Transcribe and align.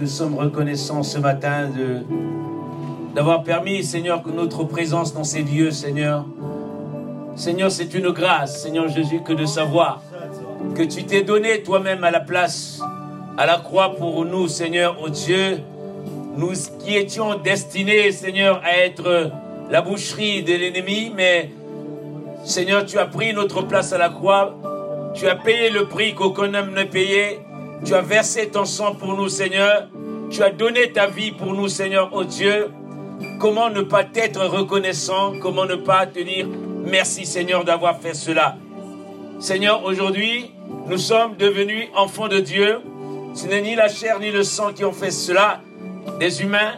nous 0.00 0.06
sommes 0.06 0.38
reconnaissants 0.38 1.02
ce 1.02 1.18
matin 1.18 1.68
de 1.68 2.02
d'avoir 3.14 3.42
permis, 3.42 3.84
Seigneur, 3.84 4.22
que 4.22 4.30
notre 4.30 4.64
présence 4.64 5.12
dans 5.12 5.24
ces 5.24 5.42
lieux, 5.42 5.72
Seigneur, 5.72 6.24
Seigneur, 7.34 7.70
c'est 7.70 7.92
une 7.92 8.10
grâce, 8.10 8.62
Seigneur 8.62 8.88
Jésus, 8.88 9.20
que 9.22 9.32
de 9.32 9.44
savoir 9.44 10.00
que 10.74 10.82
tu 10.82 11.04
t'es 11.04 11.22
donné 11.22 11.62
toi-même 11.62 12.04
à 12.04 12.10
la 12.10 12.20
place, 12.20 12.80
à 13.36 13.46
la 13.46 13.58
croix 13.58 13.96
pour 13.96 14.24
nous, 14.24 14.48
Seigneur, 14.48 14.96
oh 15.02 15.08
Dieu, 15.08 15.58
nous 16.36 16.52
qui 16.78 16.96
étions 16.96 17.34
destinés, 17.34 18.12
Seigneur, 18.12 18.62
à 18.64 18.78
être 18.78 19.30
la 19.70 19.82
boucherie 19.82 20.42
de 20.42 20.54
l'ennemi, 20.54 21.12
mais 21.14 21.50
Seigneur, 22.44 22.86
tu 22.86 22.96
as 22.98 23.06
pris 23.06 23.34
notre 23.34 23.62
place 23.62 23.92
à 23.92 23.98
la 23.98 24.08
croix, 24.08 24.56
tu 25.14 25.26
as 25.26 25.34
payé 25.34 25.68
le 25.68 25.86
prix 25.86 26.14
qu'aucun 26.14 26.54
homme 26.54 26.72
ne 26.74 26.84
payait, 26.84 27.40
tu 27.84 27.94
as 27.94 28.02
versé 28.02 28.48
ton 28.48 28.64
sang 28.64 28.94
pour 28.94 29.14
nous, 29.14 29.28
Seigneur, 29.28 29.88
tu 30.30 30.42
as 30.42 30.50
donné 30.50 30.92
ta 30.92 31.06
vie 31.06 31.32
pour 31.32 31.54
nous, 31.54 31.68
Seigneur, 31.68 32.10
oh 32.12 32.24
Dieu. 32.24 32.70
Comment 33.38 33.68
ne 33.68 33.82
pas 33.82 34.04
être 34.14 34.46
reconnaissant, 34.46 35.34
comment 35.40 35.66
ne 35.66 35.76
pas 35.76 36.06
te 36.06 36.20
dire 36.20 36.46
merci, 36.84 37.26
Seigneur, 37.26 37.64
d'avoir 37.64 38.00
fait 38.00 38.14
cela? 38.14 38.56
Seigneur, 39.40 39.84
aujourd'hui, 39.84 40.52
nous 40.86 40.98
sommes 40.98 41.36
devenus 41.36 41.88
enfants 41.94 42.28
de 42.28 42.38
Dieu. 42.38 42.80
Ce 43.34 43.46
n'est 43.46 43.62
ni 43.62 43.74
la 43.74 43.88
chair 43.88 44.18
ni 44.20 44.30
le 44.30 44.42
sang 44.42 44.72
qui 44.72 44.84
ont 44.84 44.92
fait 44.92 45.10
cela, 45.10 45.60
des 46.18 46.42
humains, 46.42 46.74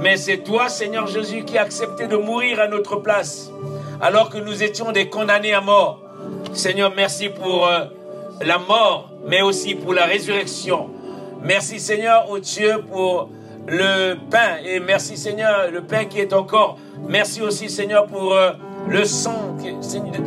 mais 0.00 0.16
c'est 0.16 0.38
toi, 0.38 0.68
Seigneur 0.68 1.06
Jésus, 1.06 1.44
qui 1.44 1.58
as 1.58 1.62
accepté 1.62 2.06
de 2.06 2.16
mourir 2.16 2.60
à 2.60 2.68
notre 2.68 2.96
place, 2.96 3.50
alors 4.00 4.30
que 4.30 4.38
nous 4.38 4.62
étions 4.62 4.92
des 4.92 5.08
condamnés 5.08 5.54
à 5.54 5.60
mort. 5.60 6.02
Seigneur, 6.52 6.92
merci 6.94 7.28
pour 7.28 7.66
euh, 7.66 7.84
la 8.42 8.58
mort, 8.58 9.10
mais 9.26 9.42
aussi 9.42 9.74
pour 9.74 9.94
la 9.94 10.04
résurrection. 10.04 10.90
Merci, 11.42 11.78
Seigneur, 11.80 12.30
au 12.30 12.38
Dieu, 12.38 12.82
pour 12.90 13.30
le 13.66 14.14
pain. 14.30 14.58
Et 14.64 14.80
merci, 14.80 15.16
Seigneur, 15.16 15.70
le 15.70 15.82
pain 15.82 16.04
qui 16.04 16.20
est 16.20 16.32
encore. 16.32 16.78
Merci 17.08 17.42
aussi, 17.42 17.68
Seigneur, 17.68 18.06
pour 18.06 18.34
euh, 18.34 18.52
le 18.88 19.04
sang 19.04 19.56
qui, 19.60 19.74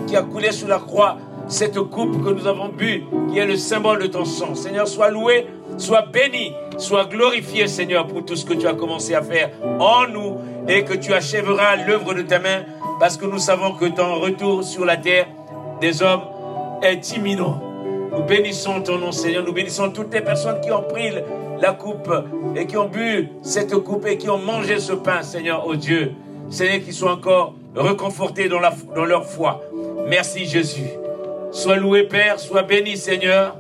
qui 0.08 0.16
a 0.16 0.22
coulé 0.22 0.52
sous 0.52 0.68
la 0.68 0.80
croix. 0.80 1.18
Cette 1.48 1.80
coupe 1.80 2.24
que 2.24 2.30
nous 2.30 2.46
avons 2.46 2.70
bu, 2.70 3.06
qui 3.32 3.40
est 3.40 3.46
le 3.46 3.58
symbole 3.58 4.04
de 4.04 4.08
ton 4.08 4.24
sang. 4.24 4.54
Seigneur, 4.54 4.88
sois 4.88 5.10
loué, 5.10 5.48
sois 5.78 6.04
béni, 6.04 6.54
sois 6.78 7.06
glorifié, 7.06 7.68
Seigneur, 7.68 8.06
pour 8.06 8.24
tout 8.24 8.36
ce 8.36 8.46
que 8.46 8.54
tu 8.54 8.68
as 8.68 8.74
commencé 8.74 9.16
à 9.16 9.24
faire 9.24 9.50
en 9.80 10.08
nous 10.08 10.38
et 10.68 10.84
que 10.84 10.94
tu 10.94 11.12
achèveras 11.12 11.78
l'œuvre 11.88 12.14
de 12.14 12.22
ta 12.22 12.38
main 12.38 12.66
parce 13.00 13.18
que 13.18 13.26
nous 13.26 13.40
savons 13.40 13.74
que 13.74 13.86
ton 13.86 14.20
retour 14.20 14.64
sur 14.64 14.86
la 14.86 14.98
terre 14.98 15.28
des 15.82 16.04
hommes 16.04 16.22
est 16.84 17.16
imminent. 17.16 17.69
Nous 18.20 18.26
bénissons 18.26 18.82
ton 18.82 18.98
nom, 18.98 19.14
Seigneur. 19.14 19.46
Nous 19.46 19.54
bénissons 19.54 19.92
toutes 19.92 20.14
les 20.14 20.20
personnes 20.20 20.60
qui 20.60 20.74
ont 20.74 20.84
pris 20.84 21.10
la 21.62 21.72
coupe 21.72 22.12
et 22.54 22.68
qui 22.68 22.76
ont 22.76 22.90
bu 22.90 23.30
cette 23.42 23.74
coupe 23.78 24.06
et 24.08 24.18
qui 24.18 24.30
ont 24.30 24.38
mangé 24.38 24.78
ce 24.80 24.92
pain, 24.92 25.24
Seigneur, 25.24 25.64
oh 25.66 25.76
Dieu. 25.76 26.12
Seigneur, 26.50 26.84
qu'ils 26.84 26.94
soient 26.94 27.14
encore 27.14 27.54
reconfortés 27.78 28.50
dans, 28.50 28.60
dans 28.94 29.06
leur 29.06 29.24
foi. 29.24 29.64
Merci, 30.10 30.46
Jésus. 30.46 30.90
Sois 31.54 31.78
loué, 31.78 32.04
Père. 32.04 32.42
Sois 32.42 32.64
béni, 32.64 32.98
Seigneur. 32.98 33.56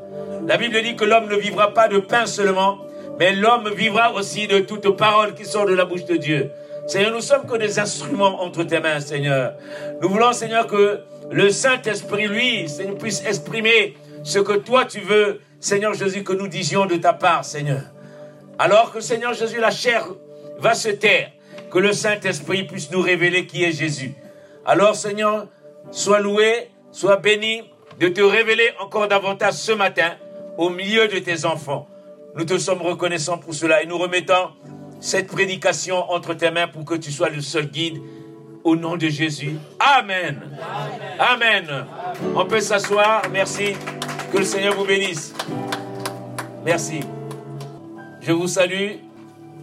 La 0.46 0.58
Bible 0.58 0.82
dit 0.84 0.98
que 0.98 1.06
l'homme 1.06 1.30
ne 1.30 1.38
vivra 1.38 1.74
pas 1.74 1.88
de 1.88 2.00
pain 2.00 2.26
seulement, 2.26 2.80
mais 3.18 3.32
l'homme 3.32 3.70
vivra 3.74 4.14
aussi 4.14 4.46
de 4.48 4.60
toute 4.60 4.90
parole 4.98 5.36
qui 5.36 5.46
sort 5.46 5.68
de 5.68 5.74
la 5.74 5.86
bouche 5.86 6.04
de 6.04 6.18
Dieu. 6.18 6.52
Seigneur, 6.86 7.14
nous 7.14 7.22
sommes 7.22 7.46
que 7.48 7.56
des 7.56 7.80
instruments 7.80 8.44
entre 8.44 8.66
tes 8.66 8.82
mains, 8.82 9.00
Seigneur. 9.00 9.54
Nous 10.02 10.10
voulons, 10.10 10.34
Seigneur, 10.34 10.68
que 10.68 11.00
le 11.32 11.50
Saint-Esprit, 11.50 12.28
lui, 12.28 12.68
Seigneur, 12.68 12.98
puisse 12.98 13.24
exprimer 13.26 13.96
ce 14.30 14.38
que 14.38 14.54
toi 14.54 14.86
tu 14.86 15.00
veux, 15.00 15.42
Seigneur 15.60 15.96
Jésus, 15.96 16.24
que 16.24 16.34
nous 16.34 16.48
disions 16.48 16.86
de 16.86 16.96
ta 16.98 17.14
part, 17.14 17.44
Seigneur. 17.44 17.82
Alors 18.60 18.92
que, 18.92 19.02
Seigneur 19.02 19.34
Jésus, 19.34 19.60
la 19.60 19.72
chair 19.72 20.06
va 20.60 20.76
se 20.76 20.90
taire, 20.90 21.32
que 21.72 21.80
le 21.80 21.94
Saint-Esprit 21.94 22.64
puisse 22.66 22.92
nous 22.92 23.02
révéler 23.02 23.48
qui 23.48 23.64
est 23.64 23.72
Jésus. 23.72 24.14
Alors, 24.66 24.96
Seigneur, 24.96 25.48
sois 25.90 26.20
loué, 26.20 26.70
sois 26.92 27.18
béni 27.18 27.64
de 28.00 28.08
te 28.08 28.22
révéler 28.22 28.70
encore 28.80 29.08
davantage 29.08 29.56
ce 29.56 29.72
matin 29.72 30.12
au 30.58 30.70
milieu 30.70 31.08
de 31.08 31.18
tes 31.18 31.46
enfants. 31.46 31.88
Nous 32.36 32.46
te 32.46 32.60
sommes 32.60 32.84
reconnaissants 32.84 33.40
pour 33.40 33.56
cela 33.56 33.82
et 33.82 33.88
nous 33.88 33.98
remettons 33.98 34.52
cette 35.00 35.28
prédication 35.28 36.12
entre 36.12 36.36
tes 36.36 36.52
mains 36.52 36.68
pour 36.68 36.86
que 36.86 36.94
tu 36.94 37.12
sois 37.12 37.30
le 37.30 37.42
seul 37.42 37.66
guide 37.66 38.00
au 38.64 38.76
nom 38.76 38.98
de 38.98 39.08
Jésus. 39.08 39.58
Amen. 39.80 40.42
Amen. 41.20 41.86
On 42.36 42.46
peut 42.46 42.60
s'asseoir. 42.60 43.24
Merci. 43.32 43.76
Que 44.32 44.38
le 44.38 44.44
Seigneur 44.44 44.76
vous 44.76 44.86
bénisse. 44.86 45.34
Merci. 46.64 47.02
Je 48.22 48.32
vous 48.32 48.48
salue 48.48 48.98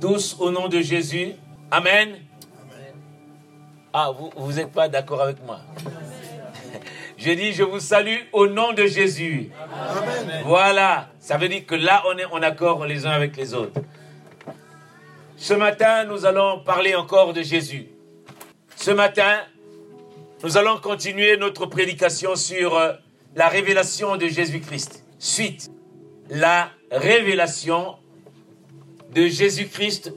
tous 0.01 0.37
au 0.41 0.51
nom 0.51 0.69
de 0.69 0.81
Jésus. 0.81 1.33
Amen. 1.71 2.17
Ah, 3.93 4.11
vous 4.37 4.53
n'êtes 4.53 4.73
pas 4.73 4.89
d'accord 4.89 5.23
avec 5.23 5.45
moi. 5.45 5.61
Je 7.19 7.31
dis, 7.31 7.55
je 7.55 7.63
vous 7.63 7.81
salue 7.81 8.19
au 8.33 8.47
nom 8.47 8.75
de 8.75 8.87
Jésus. 8.87 9.51
Amen. 9.73 10.43
Voilà. 10.45 11.09
Ça 11.19 11.39
veut 11.39 11.49
dire 11.49 11.65
que 11.65 11.75
là, 11.75 12.03
on 12.07 12.19
est 12.19 12.27
en 12.27 12.43
accord 12.43 12.85
les 12.85 13.07
uns 13.07 13.11
avec 13.11 13.37
les 13.37 13.55
autres. 13.55 13.81
Ce 15.39 15.55
matin, 15.55 16.05
nous 16.05 16.27
allons 16.27 16.61
parler 16.61 16.95
encore 16.95 17.33
de 17.33 17.43
Jésus. 17.43 17.87
Ce 18.87 18.93
matin, 18.93 19.41
nous 20.45 20.57
allons 20.57 20.79
continuer 20.79 21.37
notre 21.39 21.67
prédication 21.67 22.37
sur 22.37 22.79
euh, 22.79 22.93
la 23.35 23.49
révélation 23.49 24.17
de 24.17 24.29
Jésus-Christ. 24.29 25.03
Suite, 25.19 25.69
la 26.31 26.71
révélation 26.93 27.97
de 29.13 29.27
Jésus-Christ, 29.27 30.13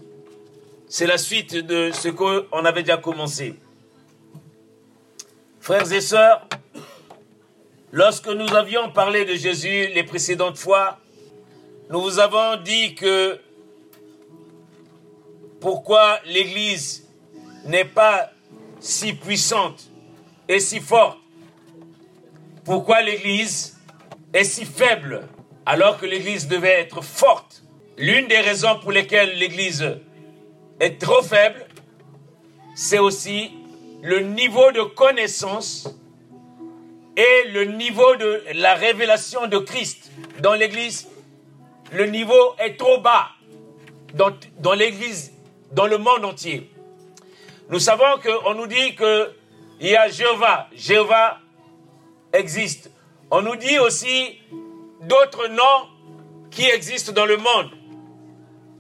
c'est 0.88 1.08
la 1.08 1.18
suite 1.18 1.56
de 1.56 1.90
ce 1.92 2.10
qu'on 2.10 2.64
avait 2.64 2.84
déjà 2.84 2.98
commencé. 2.98 3.56
Frères 5.60 5.92
et 5.92 6.02
sœurs, 6.02 6.48
lorsque 7.92 8.28
nous 8.28 8.54
avions 8.54 8.92
parlé 8.92 9.26
de 9.26 9.34
Jésus 9.34 9.88
les 9.96 10.04
précédentes 10.04 10.60
fois, 10.60 11.00
nous 11.90 12.02
vous 12.02 12.20
avons 12.20 12.62
dit 12.62 12.94
que 12.94 13.40
pourquoi 15.60 16.20
l'Église 16.28 17.10
n'est 17.66 17.84
pas 17.84 18.32
si 18.80 19.14
puissante 19.14 19.90
et 20.48 20.60
si 20.60 20.80
forte 20.80 21.20
Pourquoi 22.64 23.02
l'Église 23.02 23.78
est 24.34 24.44
si 24.44 24.66
faible 24.66 25.28
alors 25.66 25.98
que 25.98 26.06
l'Église 26.06 26.48
devait 26.48 26.80
être 26.80 27.04
forte? 27.04 27.64
L'une 27.98 28.28
des 28.28 28.40
raisons 28.40 28.80
pour 28.82 28.92
lesquelles 28.92 29.38
l'Église 29.38 29.98
est 30.80 31.02
trop 31.02 31.22
faible, 31.22 31.68
c'est 32.76 33.00
aussi 33.00 33.52
le 34.02 34.22
niveau 34.22 34.72
de 34.72 34.82
connaissance 34.82 35.90
et 37.18 37.50
le 37.50 37.66
niveau 37.66 38.16
de 38.16 38.44
la 38.54 38.76
révélation 38.76 39.48
de 39.48 39.58
Christ 39.58 40.12
dans 40.42 40.54
l'Église. 40.54 41.10
Le 41.92 42.06
niveau 42.06 42.56
est 42.60 42.78
trop 42.78 43.02
bas 43.02 43.32
dans, 44.14 44.74
l'Église, 44.74 45.34
dans 45.74 45.88
le 45.88 45.98
monde 45.98 46.24
entier. 46.24 46.72
Nous 47.70 47.80
savons 47.80 48.20
qu'on 48.20 48.56
nous 48.56 48.66
dit 48.66 48.96
qu'il 48.96 49.28
y 49.82 49.96
a 49.96 50.10
Jéhovah. 50.10 50.68
Jéhovah 50.74 51.38
existe. 52.34 52.90
On 53.30 53.44
nous 53.44 53.56
dit 53.56 53.78
aussi 53.78 54.40
d'autres 55.02 55.48
noms 55.50 55.88
qui 56.50 56.68
existent 56.68 57.12
dans 57.12 57.28
le 57.28 57.38
monde. 57.38 57.70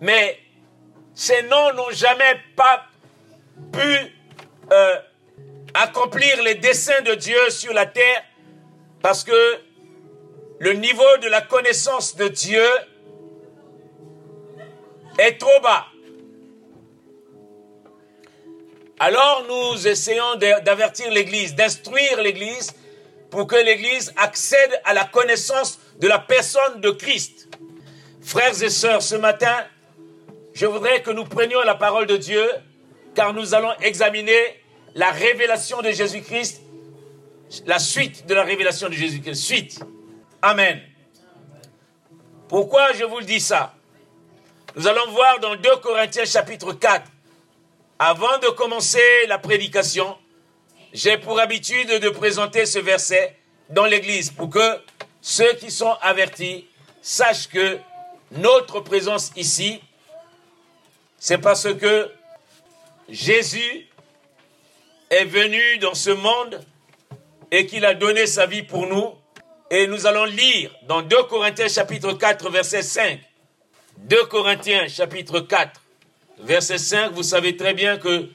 Mais 0.02 0.40
ces 1.14 1.44
noms 1.44 1.74
n'ont 1.74 1.92
jamais 1.92 2.40
pas 2.56 2.88
pu 3.72 4.16
euh, 4.72 4.96
accomplir 5.76 6.42
les 6.42 6.56
desseins 6.56 7.02
de 7.04 7.14
Dieu 7.14 7.50
sur 7.50 7.74
la 7.74 7.86
terre 7.86 8.24
parce 9.04 9.24
que 9.24 9.60
le 10.60 10.74
niveau 10.74 11.18
de 11.22 11.28
la 11.28 11.42
connaissance 11.42 12.16
de 12.16 12.28
Dieu 12.28 12.66
est 15.20 15.38
trop 15.38 15.62
bas. 15.62 15.86
Alors 19.00 19.46
nous 19.48 19.88
essayons 19.88 20.36
d'avertir 20.36 21.10
l'Église, 21.10 21.56
d'instruire 21.56 22.22
l'Église 22.22 22.74
pour 23.32 23.48
que 23.48 23.56
l'Église 23.56 24.14
accède 24.18 24.82
à 24.84 24.94
la 24.94 25.06
connaissance 25.06 25.80
de 26.00 26.08
la 26.08 26.20
personne 26.20 26.82
de 26.82 26.90
Christ. 26.90 27.48
Frères 28.22 28.62
et 28.62 28.70
sœurs, 28.70 29.02
ce 29.02 29.16
matin, 29.16 29.56
je 30.54 30.66
voudrais 30.66 31.02
que 31.02 31.12
nous 31.12 31.24
prenions 31.24 31.62
la 31.62 31.76
parole 31.76 32.08
de 32.08 32.18
Dieu, 32.18 32.46
car 33.16 33.34
nous 33.34 33.54
allons 33.54 33.72
examiner 33.82 34.62
la 34.96 35.12
révélation 35.12 35.82
de 35.82 35.92
Jésus-Christ, 35.92 36.62
la 37.66 37.80
suite 37.80 38.26
de 38.26 38.34
la 38.34 38.44
révélation 38.44 38.90
de 38.90 38.94
Jésus-Christ. 38.94 39.42
Suite. 39.42 39.80
Amen. 40.42 40.82
Pourquoi 42.50 42.92
je 42.94 43.06
vous 43.06 43.20
le 43.20 43.26
dis 43.26 43.40
ça? 43.40 43.76
Nous 44.76 44.88
allons 44.88 45.10
voir 45.12 45.40
dans 45.40 45.56
2 45.56 45.78
Corinthiens 45.78 46.26
chapitre 46.26 46.74
4 46.74 47.10
avant 48.00 48.38
de 48.40 48.48
commencer 48.48 49.28
la 49.28 49.38
prédication, 49.38 50.18
j'ai 50.94 51.18
pour 51.18 51.38
habitude 51.40 52.00
de 52.00 52.10
présenter 52.10 52.66
ce 52.66 52.80
verset 52.80 53.36
dans 53.70 53.86
l'église 53.86 54.32
pour 54.32 54.50
que 54.50 54.80
ceux 55.22 55.54
qui 55.56 55.70
sont 55.70 55.94
avertis 56.02 56.66
sachent 57.02 57.50
que 57.50 57.78
notre 58.32 58.80
présence 58.80 59.32
ici, 59.36 59.82
c'est 61.18 61.40
parce 61.40 61.74
que 61.74 62.10
Jésus 63.10 63.88
est 65.10 65.26
venu 65.26 65.78
dans 65.80 65.94
ce 65.94 66.12
monde 66.12 66.64
et 67.52 67.66
qu'il 67.66 67.84
a 67.84 67.94
donné 67.94 68.28
sa 68.28 68.46
vie 68.46 68.64
pour 68.64 68.88
nous. 68.88 69.14
Et 69.72 69.88
nous 69.88 70.08
allons 70.08 70.26
lire 70.26 70.72
dans 70.84 71.02
2 71.02 71.24
Corinthiens 71.24 71.68
chapitre 71.68 72.14
4 72.14 72.50
verset 72.50 72.82
5. 72.82 73.20
2 73.98 74.26
Corinthiens 74.26 74.88
chapitre 74.88 75.42
4 75.42 75.82
verset 76.40 76.78
5, 76.78 77.12
vous 77.12 77.24
savez 77.24 77.58
très 77.58 77.74
bien 77.74 77.98
que 77.98 78.30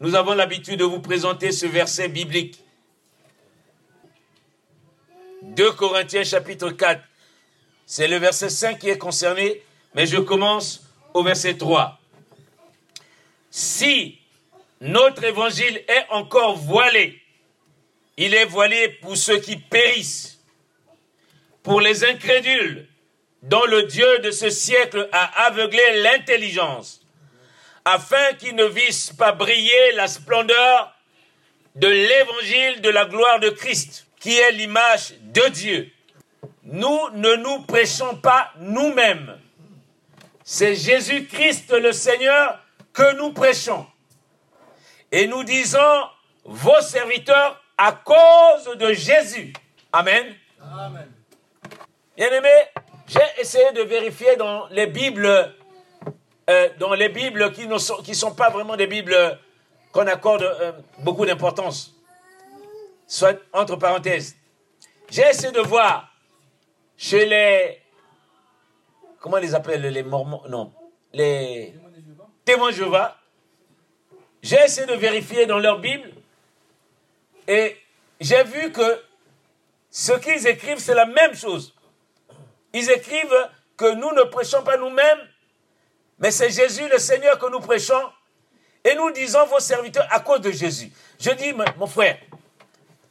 nous 0.00 0.14
avons 0.14 0.34
l'habitude 0.34 0.78
de 0.78 0.84
vous 0.84 1.00
présenter 1.00 1.52
ce 1.52 1.66
verset 1.66 2.08
biblique. 2.08 2.62
2 5.42 5.72
Corinthiens 5.72 6.24
chapitre 6.24 6.70
4, 6.70 7.02
c'est 7.86 8.08
le 8.08 8.16
verset 8.16 8.48
5 8.48 8.78
qui 8.78 8.88
est 8.88 8.98
concerné, 8.98 9.62
mais 9.94 10.06
je 10.06 10.18
commence 10.18 10.84
au 11.12 11.22
verset 11.22 11.54
3. 11.54 11.98
Si 13.50 14.18
notre 14.80 15.24
évangile 15.24 15.82
est 15.88 16.06
encore 16.10 16.56
voilé, 16.56 17.20
il 18.16 18.34
est 18.34 18.44
voilé 18.44 18.88
pour 19.00 19.16
ceux 19.16 19.38
qui 19.38 19.56
périssent, 19.56 20.40
pour 21.62 21.80
les 21.80 22.04
incrédules, 22.04 22.86
dont 23.42 23.64
le 23.64 23.84
Dieu 23.84 24.18
de 24.20 24.30
ce 24.30 24.50
siècle 24.50 25.08
a 25.12 25.46
aveuglé 25.46 26.02
l'intelligence, 26.02 26.99
afin 27.84 28.34
qu'ils 28.38 28.54
ne 28.54 28.64
vissent 28.64 29.12
pas 29.12 29.32
briller 29.32 29.92
la 29.94 30.06
splendeur 30.06 30.94
de 31.76 31.88
l'évangile 31.88 32.80
de 32.82 32.90
la 32.90 33.06
gloire 33.06 33.40
de 33.40 33.50
Christ, 33.50 34.06
qui 34.18 34.36
est 34.36 34.52
l'image 34.52 35.14
de 35.20 35.48
Dieu. 35.48 35.90
Nous 36.64 37.10
ne 37.14 37.36
nous 37.36 37.62
prêchons 37.62 38.16
pas 38.16 38.52
nous-mêmes. 38.58 39.38
C'est 40.44 40.74
Jésus-Christ 40.74 41.72
le 41.72 41.92
Seigneur 41.92 42.58
que 42.92 43.16
nous 43.16 43.32
prêchons. 43.32 43.86
Et 45.12 45.26
nous 45.26 45.44
disons, 45.44 46.08
vos 46.44 46.80
serviteurs, 46.80 47.62
à 47.76 47.92
cause 47.92 48.76
de 48.76 48.92
Jésus. 48.92 49.52
Amen. 49.92 50.34
Amen. 50.60 51.10
Bien 52.16 52.30
aimé, 52.30 52.50
j'ai 53.06 53.40
essayé 53.40 53.72
de 53.72 53.82
vérifier 53.82 54.36
dans 54.36 54.66
les 54.68 54.86
Bibles, 54.86 55.54
euh, 56.50 56.68
dans 56.78 56.94
les 56.94 57.08
Bibles 57.08 57.52
qui 57.52 57.68
ne 57.68 57.78
sont, 57.78 58.02
qui 58.02 58.14
sont 58.14 58.34
pas 58.34 58.50
vraiment 58.50 58.76
des 58.76 58.88
Bibles 58.88 59.38
qu'on 59.92 60.06
accorde 60.08 60.42
euh, 60.42 60.72
beaucoup 60.98 61.24
d'importance. 61.24 61.94
Soit 63.06 63.38
entre 63.52 63.76
parenthèses. 63.76 64.36
J'ai 65.08 65.22
essayé 65.22 65.52
de 65.52 65.60
voir 65.60 66.12
chez 66.96 67.24
les, 67.26 67.80
comment 69.20 69.36
les 69.36 69.54
appelle 69.54 69.82
les 69.82 70.02
mormons, 70.02 70.42
non, 70.48 70.72
les 71.12 71.74
témoins 72.44 72.70
de 72.70 72.76
Jéhovah, 72.76 73.16
j'ai 74.42 74.58
essayé 74.60 74.86
de 74.86 74.94
vérifier 74.94 75.46
dans 75.46 75.58
leur 75.58 75.78
Bible 75.78 76.10
et 77.46 77.76
j'ai 78.20 78.42
vu 78.44 78.72
que 78.72 79.02
ce 79.90 80.12
qu'ils 80.12 80.46
écrivent, 80.46 80.78
c'est 80.78 80.94
la 80.94 81.06
même 81.06 81.34
chose. 81.34 81.74
Ils 82.72 82.90
écrivent 82.90 83.48
que 83.76 83.94
nous 83.94 84.12
ne 84.12 84.22
prêchons 84.22 84.62
pas 84.62 84.76
nous-mêmes, 84.76 85.18
mais 86.20 86.30
c'est 86.30 86.50
Jésus 86.50 86.86
le 86.88 86.98
Seigneur 86.98 87.38
que 87.38 87.50
nous 87.50 87.60
prêchons. 87.60 88.02
Et 88.84 88.94
nous 88.94 89.10
disons 89.10 89.44
vos 89.46 89.58
serviteurs 89.58 90.06
à 90.10 90.20
cause 90.20 90.40
de 90.40 90.50
Jésus. 90.50 90.90
Je 91.18 91.30
dis, 91.30 91.52
mon 91.76 91.86
frère, 91.86 92.18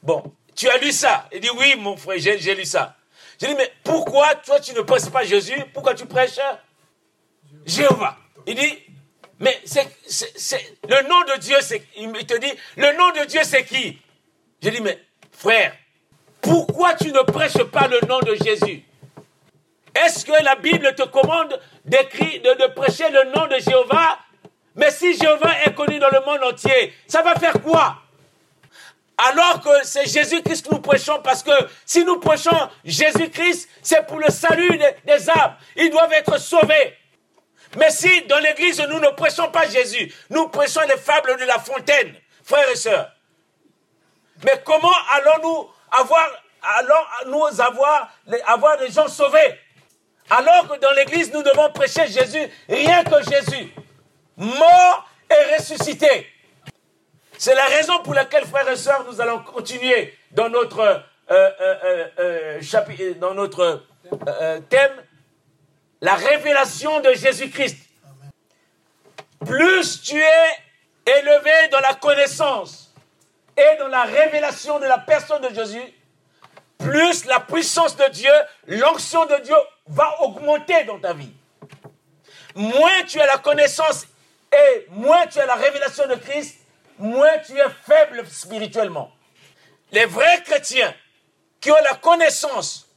bon, 0.01 0.33
tu 0.55 0.67
as 0.69 0.77
lu 0.77 0.91
ça 0.91 1.27
Il 1.31 1.41
dit, 1.41 1.49
oui, 1.57 1.75
mon 1.77 1.97
frère, 1.97 2.17
j'ai 2.19 2.55
lu 2.55 2.65
ça. 2.65 2.95
Je 3.41 3.47
dis, 3.47 3.55
mais 3.55 3.71
pourquoi 3.83 4.35
toi 4.35 4.59
tu 4.59 4.73
ne 4.73 4.81
prêches 4.81 5.09
pas 5.09 5.23
Jésus? 5.23 5.55
Pourquoi 5.73 5.93
tu 5.93 6.05
prêches? 6.05 6.39
Jéhovah 7.65 8.17
Il 8.47 8.55
dit, 8.55 8.77
mais 9.39 9.59
c'est, 9.65 9.87
le 10.87 11.07
nom 11.07 11.21
de 11.33 11.39
Dieu, 11.39 11.57
c'est, 11.61 11.81
il 11.97 12.11
te 12.25 12.37
dit, 12.37 12.51
le 12.77 12.97
nom 12.97 13.09
de 13.11 13.25
Dieu 13.25 13.41
c'est 13.43 13.63
qui? 13.63 13.99
Je 14.61 14.69
dis, 14.69 14.81
mais 14.81 14.99
frère, 15.31 15.73
pourquoi 16.41 16.95
tu 16.95 17.11
ne 17.11 17.21
prêches 17.21 17.63
pas 17.63 17.87
le 17.87 17.99
nom 18.07 18.19
de 18.19 18.35
Jésus? 18.35 18.83
Est-ce 20.05 20.25
que 20.25 20.43
la 20.43 20.55
Bible 20.55 20.93
te 20.95 21.03
commande 21.03 21.59
de, 21.85 22.67
prêcher 22.73 23.09
le 23.09 23.31
nom 23.35 23.47
de 23.47 23.57
Jéhovah? 23.59 24.17
Mais 24.75 24.91
si 24.91 25.17
Jéhovah 25.17 25.63
est 25.65 25.73
connu 25.73 25.99
dans 25.99 26.09
le 26.09 26.21
monde 26.25 26.43
entier, 26.53 26.93
ça 27.07 27.21
va 27.21 27.35
faire 27.35 27.61
quoi? 27.61 27.97
Alors 29.17 29.61
que 29.61 29.83
c'est 29.83 30.05
Jésus-Christ 30.05 30.67
que 30.67 30.75
nous 30.75 30.81
prêchons, 30.81 31.21
parce 31.21 31.43
que 31.43 31.51
si 31.85 32.05
nous 32.05 32.19
prêchons 32.19 32.69
Jésus-Christ, 32.85 33.67
c'est 33.81 34.05
pour 34.07 34.19
le 34.19 34.29
salut 34.29 34.77
des, 34.77 34.91
des 35.05 35.29
âmes. 35.29 35.55
Ils 35.75 35.89
doivent 35.89 36.13
être 36.13 36.39
sauvés. 36.39 36.97
Mais 37.75 37.91
si 37.91 38.21
dans 38.23 38.39
l'église 38.39 38.79
nous 38.89 38.99
ne 38.99 39.09
prêchons 39.09 39.51
pas 39.51 39.67
Jésus, 39.67 40.13
nous 40.29 40.47
prêchons 40.47 40.81
les 40.87 40.97
fables 40.97 41.37
de 41.37 41.45
la 41.45 41.59
fontaine, 41.59 42.15
frères 42.43 42.69
et 42.69 42.75
sœurs. 42.77 43.11
Mais 44.45 44.61
comment 44.63 44.95
allons-nous 45.11 45.69
avoir, 45.91 46.29
allons 46.61 47.41
nous 47.49 47.61
avoir, 47.61 48.09
avoir 48.47 48.77
des 48.77 48.89
gens 48.89 49.09
sauvés? 49.09 49.59
Alors 50.29 50.67
que 50.67 50.79
dans 50.79 50.91
l'église 50.91 51.33
nous 51.33 51.43
devons 51.43 51.71
prêcher 51.71 52.07
Jésus, 52.07 52.47
rien 52.67 53.03
que 53.03 53.21
Jésus, 53.29 53.73
mort 54.37 55.09
et 55.29 55.55
ressuscité. 55.55 56.27
C'est 57.37 57.55
la 57.55 57.65
raison 57.65 57.99
pour 58.03 58.13
laquelle, 58.13 58.45
frères 58.45 58.67
et 58.69 58.75
sœurs, 58.75 59.05
nous 59.09 59.21
allons 59.21 59.39
continuer 59.39 60.13
dans 60.31 60.49
notre, 60.49 60.79
euh, 60.79 61.49
euh, 61.61 62.07
euh, 62.19 63.13
dans 63.15 63.33
notre 63.33 63.83
thème 64.69 64.91
la 66.01 66.15
révélation 66.15 66.99
de 67.01 67.13
Jésus-Christ. 67.13 67.77
Plus 69.45 70.01
tu 70.01 70.19
es 70.19 71.19
élevé 71.19 71.69
dans 71.71 71.79
la 71.79 71.93
connaissance 71.95 72.93
et 73.57 73.77
dans 73.79 73.87
la 73.87 74.03
révélation 74.03 74.79
de 74.79 74.85
la 74.85 74.97
personne 74.97 75.41
de 75.41 75.53
Jésus, 75.53 75.81
plus 76.79 77.25
la 77.25 77.39
puissance 77.39 77.95
de 77.95 78.09
Dieu, 78.09 78.31
l'onction 78.67 79.25
de 79.25 79.35
Dieu 79.41 79.55
va 79.87 80.21
augmenter 80.21 80.85
dans 80.85 80.99
ta 80.99 81.13
vie. 81.13 81.31
Moins 82.55 83.03
tu 83.07 83.19
as 83.19 83.27
la 83.27 83.37
connaissance 83.37 84.07
et 84.51 84.87
moins 84.89 85.27
tu 85.27 85.39
as 85.39 85.45
la 85.45 85.55
révélation 85.55 86.07
de 86.07 86.15
Christ, 86.15 86.57
moins 86.97 87.37
tu 87.45 87.57
es 87.57 87.69
faible 87.85 88.25
spirituellement. 88.27 89.11
Les 89.91 90.05
vrais 90.05 90.41
chrétiens 90.43 90.93
qui 91.59 91.71
ont 91.71 91.83
la 91.83 91.95
connaissance 91.95 92.87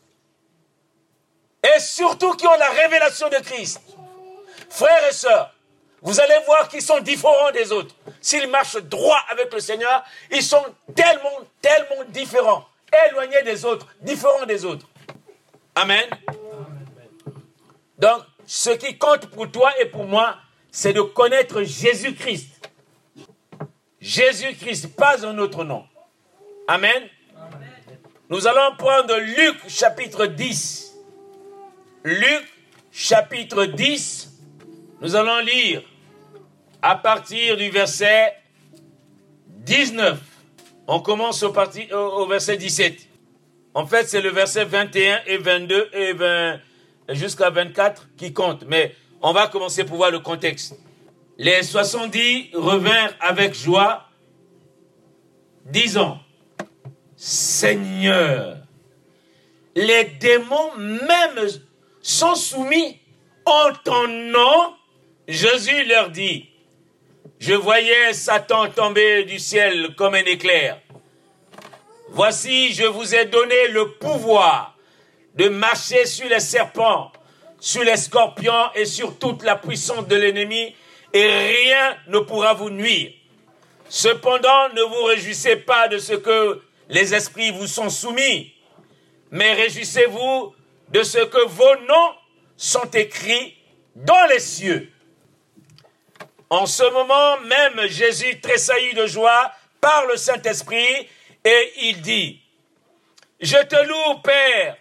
et 1.63 1.81
surtout 1.81 2.33
qui 2.33 2.47
ont 2.47 2.59
la 2.59 2.71
révélation 2.71 3.29
de 3.29 3.37
Christ. 3.37 3.81
Frères 4.71 5.09
et 5.09 5.13
sœurs, 5.13 5.53
vous 6.01 6.19
allez 6.21 6.39
voir 6.47 6.69
qu'ils 6.69 6.83
sont 6.83 6.99
différents 7.01 7.53
des 7.53 7.71
autres. 7.71 7.95
S'ils 8.21 8.49
marchent 8.49 8.77
droit 8.77 9.25
avec 9.31 9.53
le 9.53 9.61
Seigneur, 9.61 10.03
ils 10.31 10.43
sont 10.43 10.65
tellement, 10.97 11.39
tellement 11.61 12.05
différents, 12.09 12.67
éloignés 13.09 13.43
des 13.43 13.65
autres, 13.65 13.87
différents 14.01 14.47
des 14.47 14.65
autres. 14.65 14.89
Amen. 15.75 16.05
Donc, 17.99 18.23
ce 18.47 18.71
qui 18.71 18.99
compte 18.99 19.27
pour 19.27 19.51
toi 19.51 19.73
et 19.81 19.87
pour 19.87 20.05
moi, 20.05 20.37
c'est 20.71 20.93
de 20.93 21.03
connaître 21.03 21.63
Jésus-Christ. 21.63 22.71
Jésus-Christ, 24.01 24.97
pas 24.97 25.25
un 25.25 25.39
autre 25.39 25.65
nom. 25.65 25.85
Amen. 26.67 27.09
Nous 28.29 28.47
allons 28.47 28.77
prendre 28.77 29.17
Luc 29.19 29.57
chapitre 29.69 30.27
10. 30.27 30.95
Luc 32.05 32.53
chapitre 32.91 33.65
10, 33.65 34.33
nous 35.01 35.15
allons 35.15 35.39
lire 35.39 35.83
à 36.83 36.97
partir 36.97 37.57
du 37.57 37.71
verset 37.71 38.35
19. 39.47 40.19
On 40.87 41.01
commence 41.01 41.43
au, 41.43 42.27
verset 42.27 42.57
17. 42.57 43.09
En 43.75 43.87
fait, 43.87 44.09
c'est 44.09 44.21
le 44.21 44.31
verset 44.31 44.65
21 44.65 45.21
et 45.27 45.37
22 45.39 45.91
et 45.93 46.13
20, 46.13 46.61
jusqu'à 47.11 47.51
24 47.51 48.09
qui 48.17 48.33
comptent. 48.33 48.65
Mais 48.67 48.95
on 49.21 49.33
va 49.33 49.47
commencer 49.47 49.85
pour 49.85 49.97
voir 49.97 50.11
le 50.11 50.19
contexte. 50.19 50.77
Les 51.39 51.63
70 51.63 52.51
revinrent 52.55 53.15
avec 53.21 53.55
joie, 53.55 54.09
disant, 55.67 56.19
Seigneur, 57.17 58.59
les 59.75 60.05
démons 60.05 60.77
même 60.77 61.49
sont 62.03 62.35
soumis 62.35 62.99
en 63.45 63.73
ton 63.85 64.09
nom, 64.09 64.75
Jésus 65.27 65.85
leur 65.85 66.11
dit, 66.11 66.52
je 67.43 67.55
voyais 67.55 68.13
Satan 68.13 68.71
tomber 68.71 69.25
du 69.25 69.41
ciel 69.41 69.97
comme 69.97 70.15
un 70.15 70.25
éclair. 70.25 70.79
Voici, 72.11 72.73
je 72.73 72.85
vous 72.85 73.17
ai 73.17 73.25
donné 73.25 73.67
le 73.71 73.95
pouvoir 73.95 74.79
de 75.35 75.49
marcher 75.49 76.07
sur 76.07 76.29
les 76.29 76.39
serpents, 76.39 77.11
sur 77.59 77.83
les 77.83 77.97
scorpions 77.97 78.73
et 78.77 78.85
sur 78.85 79.19
toute 79.19 79.43
la 79.43 79.57
puissance 79.57 80.07
de 80.07 80.15
l'ennemi, 80.15 80.73
et 81.13 81.27
rien 81.27 81.97
ne 82.07 82.21
pourra 82.21 82.55
vous 82.55 82.71
nuire. 82.71 83.11
Cependant, 83.89 84.69
ne 84.77 84.83
vous 84.83 85.03
réjouissez 85.03 85.57
pas 85.57 85.89
de 85.89 85.99
ce 85.99 86.13
que 86.13 86.63
les 86.91 87.13
esprits 87.13 87.51
vous 87.51 87.67
sont 87.67 87.91
soumis, 87.91 88.55
mais 89.33 89.53
réjouissez-vous 89.55 90.55
de 90.91 91.03
ce 91.03 91.19
que 91.19 91.45
vos 91.49 91.77
noms 91.89 92.15
sont 92.57 92.89
écrits 92.93 93.57
dans 93.97 94.27
les 94.31 94.39
cieux. 94.39 94.93
En 96.53 96.67
ce 96.67 96.83
moment 96.83 97.41
même, 97.41 97.89
Jésus 97.89 98.39
tressaillit 98.43 98.93
de 98.93 99.07
joie 99.07 99.51
par 99.81 100.05
le 100.05 100.19
Saint-Esprit 100.19 101.09
et 101.47 101.73
il 101.85 102.03
dit, 102.03 102.43
Je 103.41 103.57
te 103.57 103.87
loue, 103.87 104.21
Père, 104.23 104.77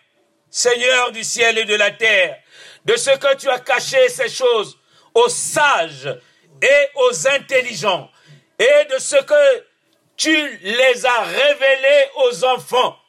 Seigneur 0.50 1.14
du 1.14 1.24
ciel 1.24 1.58
et 1.58 1.64
de 1.64 1.76
la 1.76 1.92
terre, 1.92 2.38
de 2.84 2.98
ce 2.98 3.12
que 3.12 3.38
tu 3.38 3.50
as 3.50 3.60
caché 3.60 4.10
ces 4.10 4.28
choses 4.28 4.78
aux 5.14 5.30
sages 5.30 6.14
et 6.62 6.90
aux 6.96 7.28
intelligents, 7.30 8.12
et 8.60 8.86
de 8.94 8.98
ce 9.00 9.16
que 9.16 9.66
tu 10.18 10.58
les 10.64 11.06
as 11.06 11.22
révélés 11.22 12.06
aux 12.16 12.44
enfants. 12.44 13.00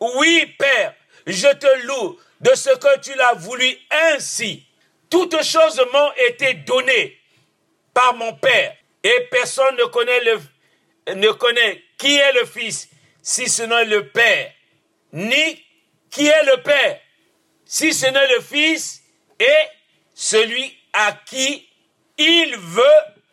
Oui, 0.00 0.52
Père, 0.58 0.96
je 1.28 1.46
te 1.46 1.86
loue 1.86 2.18
de 2.40 2.56
ce 2.56 2.70
que 2.70 2.98
tu 2.98 3.14
l'as 3.14 3.34
voulu 3.34 3.72
ainsi. 4.12 4.66
Toutes 5.08 5.44
choses 5.44 5.80
m'ont 5.92 6.12
été 6.28 6.54
données 6.54 7.19
par 7.94 8.14
mon 8.14 8.34
Père, 8.34 8.76
et 9.02 9.28
personne 9.30 9.76
ne 9.76 9.84
connaît, 9.84 10.20
ne 11.14 11.30
connaît 11.30 11.82
qui 11.98 12.16
est 12.16 12.32
le 12.32 12.46
Fils, 12.46 12.88
si 13.22 13.48
ce 13.48 13.62
n'est 13.62 13.84
le 13.84 14.08
Père, 14.08 14.52
ni 15.12 15.64
qui 16.10 16.26
est 16.26 16.44
le 16.44 16.62
Père, 16.62 17.00
si 17.64 17.92
ce 17.92 18.06
n'est 18.06 18.34
le 18.34 18.40
Fils 18.40 19.02
et 19.38 19.68
celui 20.14 20.76
à 20.92 21.12
qui 21.12 21.68
il 22.18 22.56
veut 22.56 22.82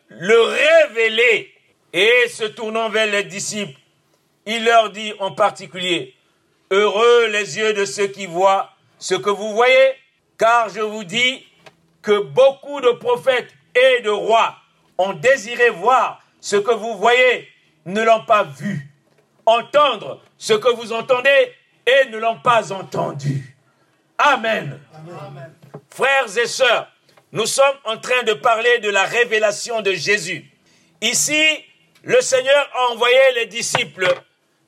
le 0.08 0.40
révéler. 0.40 1.54
Et 1.92 2.28
se 2.28 2.44
tournant 2.44 2.90
vers 2.90 3.06
les 3.06 3.24
disciples, 3.24 3.78
il 4.44 4.64
leur 4.64 4.90
dit 4.90 5.12
en 5.20 5.32
particulier, 5.32 6.14
Heureux 6.70 7.28
les 7.28 7.56
yeux 7.56 7.72
de 7.72 7.86
ceux 7.86 8.08
qui 8.08 8.26
voient 8.26 8.70
ce 8.98 9.14
que 9.14 9.30
vous 9.30 9.54
voyez, 9.54 9.94
car 10.38 10.68
je 10.68 10.80
vous 10.80 11.04
dis 11.04 11.46
que 12.02 12.20
beaucoup 12.20 12.80
de 12.82 12.90
prophètes 12.90 13.54
et 13.78 14.02
de 14.02 14.10
rois 14.10 14.56
ont 14.96 15.12
désiré 15.12 15.70
voir 15.70 16.20
ce 16.40 16.56
que 16.56 16.72
vous 16.72 16.96
voyez, 16.96 17.48
ne 17.86 18.02
l'ont 18.02 18.24
pas 18.24 18.44
vu, 18.44 18.88
entendre 19.46 20.20
ce 20.36 20.52
que 20.52 20.68
vous 20.68 20.92
entendez 20.92 21.52
et 21.86 22.08
ne 22.10 22.18
l'ont 22.18 22.38
pas 22.40 22.72
entendu. 22.72 23.56
Amen. 24.18 24.80
Frères 25.90 26.36
et 26.36 26.46
sœurs, 26.46 26.88
nous 27.32 27.46
sommes 27.46 27.76
en 27.84 27.98
train 27.98 28.22
de 28.24 28.32
parler 28.32 28.78
de 28.78 28.90
la 28.90 29.04
révélation 29.04 29.80
de 29.82 29.92
Jésus. 29.92 30.50
Ici, 31.00 31.42
le 32.02 32.20
Seigneur 32.20 32.70
a 32.74 32.92
envoyé 32.92 33.18
les 33.36 33.46
disciples 33.46 34.08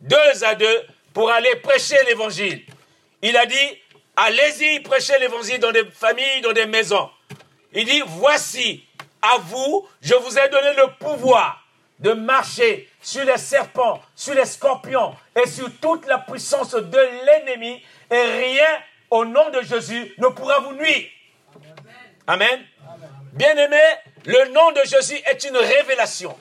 deux 0.00 0.45
à 0.45 0.55
deux 0.55 0.83
pour 1.12 1.31
aller 1.31 1.55
prêcher 1.57 1.97
l'évangile. 2.07 2.62
Il 3.23 3.37
a 3.37 3.47
dit, 3.47 3.79
allez-y 4.17 4.81
prêcher 4.81 5.19
l'évangile 5.19 5.59
dans 5.59 5.73
des 5.73 5.85
familles, 5.90 6.40
dans 6.43 6.52
des 6.52 6.67
maisons. 6.67 7.11
Il 7.73 7.85
dit, 7.85 8.02
voici, 8.07 8.85
à 9.23 9.39
vous, 9.39 9.89
je 10.00 10.15
vous 10.15 10.39
ai 10.39 10.49
donné 10.49 10.75
le 10.75 10.93
pouvoir 10.99 11.65
de 11.99 12.12
marcher 12.12 12.89
sur 13.03 13.25
les 13.25 13.37
serpents, 13.37 14.00
sur 14.15 14.35
les 14.35 14.47
scorpions 14.47 15.15
et 15.37 15.47
sur 15.47 15.69
toute 15.81 16.07
la 16.07 16.19
puissance 16.19 16.73
de 16.73 16.99
l'ennemi, 17.27 17.83
et 18.11 18.23
rien 18.23 18.83
au 19.11 19.25
nom 19.25 19.50
de 19.50 19.61
Jésus 19.62 20.15
ne 20.19 20.29
pourra 20.29 20.61
vous 20.61 20.73
nuire. 20.73 21.09
Amen. 22.27 22.65
Bien-aimé, 23.33 23.81
le 24.25 24.53
nom 24.53 24.73
de 24.73 24.81
Jésus 24.85 25.21
est 25.31 25.45
une 25.45 25.57
révélation. 25.57 26.37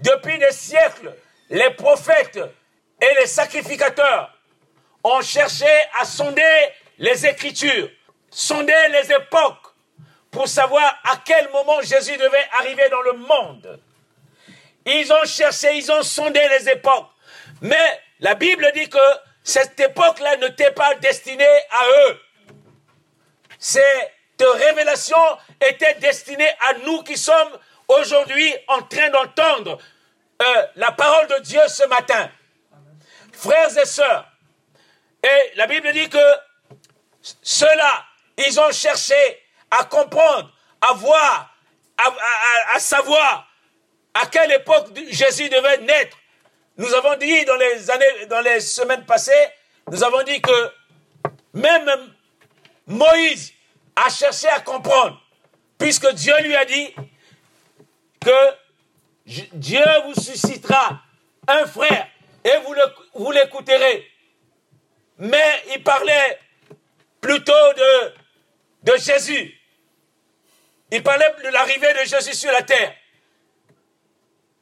Depuis 0.00 0.38
des 0.38 0.52
siècles, 0.52 1.14
les 1.50 1.70
prophètes 1.70 2.40
et 3.00 3.20
les 3.20 3.26
sacrificateurs 3.26 4.34
ont 5.04 5.22
cherché 5.22 5.66
à 6.00 6.04
sonder 6.04 6.42
les 6.98 7.26
Écritures, 7.26 7.88
sonder 8.30 8.74
les 8.90 9.12
époques, 9.12 9.67
pour 10.30 10.48
savoir 10.48 10.98
à 11.04 11.16
quel 11.24 11.48
moment 11.50 11.80
Jésus 11.82 12.16
devait 12.16 12.48
arriver 12.58 12.88
dans 12.90 13.02
le 13.02 13.12
monde. 13.14 13.80
Ils 14.86 15.12
ont 15.12 15.24
cherché, 15.24 15.76
ils 15.76 15.90
ont 15.90 16.02
sondé 16.02 16.40
les 16.58 16.68
époques. 16.68 17.08
Mais 17.60 18.00
la 18.20 18.34
Bible 18.34 18.70
dit 18.74 18.88
que 18.88 18.98
cette 19.42 19.78
époque-là 19.80 20.36
n'était 20.36 20.72
pas 20.72 20.94
destinée 20.96 21.44
à 21.44 22.10
eux. 22.10 22.20
Cette 23.58 23.82
révélation 24.40 25.16
était 25.60 25.94
destinée 25.94 26.50
à 26.68 26.74
nous 26.84 27.02
qui 27.02 27.16
sommes 27.16 27.58
aujourd'hui 27.88 28.54
en 28.68 28.82
train 28.82 29.10
d'entendre 29.10 29.78
euh, 30.40 30.66
la 30.76 30.92
parole 30.92 31.26
de 31.28 31.38
Dieu 31.40 31.60
ce 31.68 31.86
matin. 31.88 32.30
Frères 33.32 33.76
et 33.76 33.86
sœurs, 33.86 34.26
et 35.22 35.56
la 35.56 35.66
Bible 35.66 35.92
dit 35.92 36.08
que 36.08 36.18
ceux-là, 37.42 38.04
ils 38.46 38.60
ont 38.60 38.70
cherché 38.70 39.14
à 39.70 39.84
comprendre, 39.84 40.52
à 40.80 40.94
voir, 40.94 41.54
à 42.74 42.78
savoir 42.78 43.48
à 44.14 44.26
quelle 44.26 44.52
époque 44.52 44.88
Jésus 45.10 45.48
devait 45.48 45.78
naître. 45.78 46.16
Nous 46.76 46.92
avons 46.94 47.16
dit 47.16 47.44
dans 47.44 47.56
les 47.56 47.90
années, 47.90 48.26
dans 48.28 48.40
les 48.40 48.60
semaines 48.60 49.04
passées, 49.04 49.48
nous 49.90 50.02
avons 50.04 50.22
dit 50.22 50.40
que 50.40 50.72
même 51.54 51.90
Moïse 52.86 53.52
a 53.96 54.08
cherché 54.10 54.48
à 54.48 54.60
comprendre, 54.60 55.20
puisque 55.78 56.08
Dieu 56.12 56.34
lui 56.42 56.54
a 56.54 56.64
dit 56.64 56.94
que 58.20 59.48
Dieu 59.52 59.84
vous 60.04 60.14
suscitera 60.14 61.02
un 61.46 61.66
frère 61.66 62.06
et 62.44 62.52
vous, 63.14 63.30
l'écouterez. 63.32 64.06
Mais 65.18 65.62
il 65.74 65.82
parlait 65.82 66.38
plutôt 67.20 67.52
de, 67.76 68.92
de 68.92 68.96
Jésus. 68.98 69.57
Il 70.90 71.02
parlait 71.02 71.34
de 71.44 71.48
l'arrivée 71.48 71.92
de 71.92 72.06
Jésus 72.06 72.34
sur 72.34 72.50
la 72.52 72.62
terre. 72.62 72.94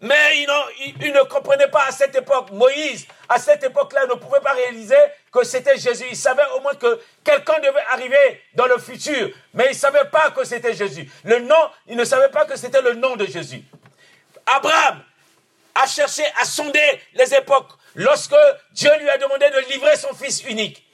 Mais 0.00 0.44
ils, 1.00 1.12
ne 1.12 1.22
comprenaient 1.22 1.68
pas 1.68 1.86
à 1.86 1.90
cette 1.90 2.14
époque. 2.14 2.50
Moïse, 2.50 3.06
à 3.28 3.38
cette 3.38 3.62
époque-là, 3.64 4.06
ne 4.06 4.14
pouvait 4.14 4.40
pas 4.40 4.52
réaliser 4.52 4.96
que 5.32 5.42
c'était 5.42 5.78
Jésus. 5.78 6.04
Il 6.10 6.16
savait 6.16 6.44
au 6.54 6.60
moins 6.60 6.74
que 6.74 7.00
quelqu'un 7.24 7.58
devait 7.60 7.84
arriver 7.90 8.42
dans 8.54 8.66
le 8.66 8.78
futur. 8.78 9.30
Mais 9.54 9.66
il 9.66 9.70
ne 9.70 9.74
savait 9.74 10.04
pas 10.12 10.30
que 10.32 10.44
c'était 10.44 10.74
Jésus. 10.74 11.10
Le 11.24 11.38
nom, 11.40 11.70
il 11.86 11.96
ne 11.96 12.04
savait 12.04 12.28
pas 12.28 12.44
que 12.44 12.56
c'était 12.56 12.82
le 12.82 12.94
nom 12.94 13.16
de 13.16 13.24
Jésus. 13.24 13.62
Abraham 14.44 15.02
a 15.74 15.86
cherché 15.86 16.24
à 16.40 16.44
sonder 16.44 17.00
les 17.14 17.34
époques 17.34 17.72
lorsque 17.94 18.36
Dieu 18.72 18.90
lui 19.00 19.08
a 19.08 19.16
demandé 19.16 19.48
de 19.50 19.72
livrer 19.72 19.96
son 19.96 20.14
fils 20.14 20.42
unique 20.44 20.86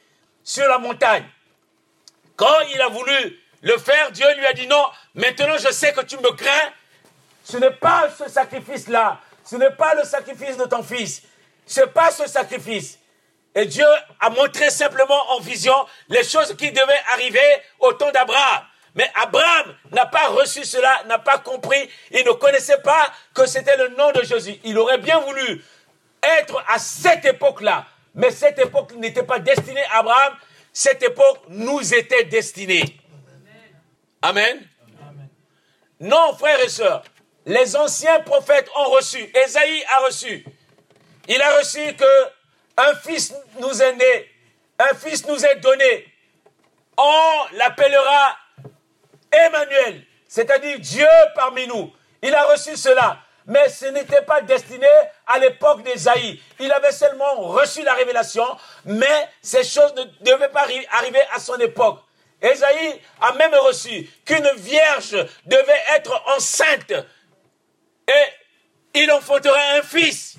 sur 0.44 0.66
la 0.68 0.78
montagne. 0.78 1.24
Quand 2.36 2.60
il 2.72 2.80
a 2.80 2.88
voulu 2.88 3.41
le 3.62 3.78
faire, 3.78 4.10
Dieu 4.12 4.26
lui 4.36 4.46
a 4.46 4.52
dit 4.52 4.66
non, 4.66 4.84
maintenant 5.14 5.56
je 5.58 5.72
sais 5.72 5.92
que 5.92 6.02
tu 6.02 6.16
me 6.18 6.32
crains, 6.32 6.72
ce 7.44 7.56
n'est 7.56 7.70
pas 7.70 8.08
ce 8.16 8.28
sacrifice-là. 8.28 9.20
Ce 9.44 9.56
n'est 9.56 9.70
pas 9.72 9.94
le 9.94 10.04
sacrifice 10.04 10.56
de 10.56 10.64
ton 10.64 10.82
fils. 10.82 11.22
Ce 11.66 11.80
n'est 11.80 11.86
pas 11.88 12.10
ce 12.10 12.28
sacrifice. 12.28 12.98
Et 13.54 13.66
Dieu 13.66 13.86
a 14.20 14.30
montré 14.30 14.70
simplement 14.70 15.30
en 15.32 15.40
vision 15.40 15.74
les 16.08 16.24
choses 16.24 16.56
qui 16.56 16.70
devaient 16.70 17.02
arriver 17.12 17.62
au 17.80 17.92
temps 17.92 18.10
d'Abraham. 18.12 18.62
Mais 18.94 19.10
Abraham 19.14 19.74
n'a 19.90 20.06
pas 20.06 20.28
reçu 20.28 20.64
cela, 20.64 21.02
n'a 21.06 21.18
pas 21.18 21.38
compris, 21.38 21.88
il 22.10 22.24
ne 22.24 22.32
connaissait 22.32 22.80
pas 22.80 23.10
que 23.34 23.46
c'était 23.46 23.76
le 23.76 23.88
nom 23.88 24.12
de 24.12 24.22
Jésus. 24.22 24.58
Il 24.64 24.78
aurait 24.78 24.98
bien 24.98 25.18
voulu 25.20 25.64
être 26.22 26.62
à 26.68 26.78
cette 26.78 27.24
époque-là, 27.24 27.86
mais 28.14 28.30
cette 28.30 28.58
époque 28.58 28.92
n'était 28.96 29.22
pas 29.22 29.38
destinée 29.38 29.82
à 29.92 30.00
Abraham, 30.00 30.34
cette 30.72 31.02
époque 31.02 31.40
nous 31.48 31.94
était 31.94 32.24
destinée. 32.24 33.01
Amen. 34.22 34.68
Non, 35.98 36.34
frères 36.38 36.60
et 36.60 36.68
sœurs, 36.68 37.02
les 37.44 37.74
anciens 37.76 38.20
prophètes 38.20 38.68
ont 38.76 38.90
reçu, 38.90 39.18
Esaïe 39.34 39.84
a 39.90 40.04
reçu. 40.06 40.44
Il 41.28 41.42
a 41.42 41.58
reçu 41.58 41.80
que 41.96 42.04
un 42.76 42.94
fils 42.94 43.34
nous 43.60 43.82
est 43.82 43.96
né, 43.96 44.30
un 44.78 44.94
fils 44.94 45.26
nous 45.26 45.44
est 45.44 45.56
donné. 45.56 46.06
On 46.96 47.56
l'appellera 47.56 48.36
Emmanuel, 49.32 50.04
c'est-à-dire 50.28 50.78
Dieu 50.78 51.06
parmi 51.34 51.66
nous. 51.66 51.92
Il 52.22 52.34
a 52.34 52.44
reçu 52.44 52.76
cela. 52.76 53.18
Mais 53.46 53.68
ce 53.68 53.86
n'était 53.86 54.22
pas 54.22 54.40
destiné 54.40 54.86
à 55.26 55.40
l'époque 55.40 55.82
d'Esaïe. 55.82 56.40
Il 56.60 56.70
avait 56.70 56.92
seulement 56.92 57.34
reçu 57.48 57.82
la 57.82 57.94
révélation, 57.94 58.46
mais 58.84 59.28
ces 59.40 59.64
choses 59.64 59.92
ne 59.96 60.04
devaient 60.24 60.48
pas 60.50 60.64
arriver 60.92 61.22
à 61.34 61.40
son 61.40 61.56
époque. 61.56 61.98
Esaïe 62.42 63.00
a 63.20 63.32
même 63.34 63.54
reçu 63.54 64.10
qu'une 64.24 64.50
vierge 64.56 65.16
devait 65.46 65.84
être 65.94 66.22
enceinte 66.36 66.92
et 68.08 69.00
il 69.00 69.10
enfanterait 69.12 69.78
un 69.78 69.82
fils. 69.82 70.36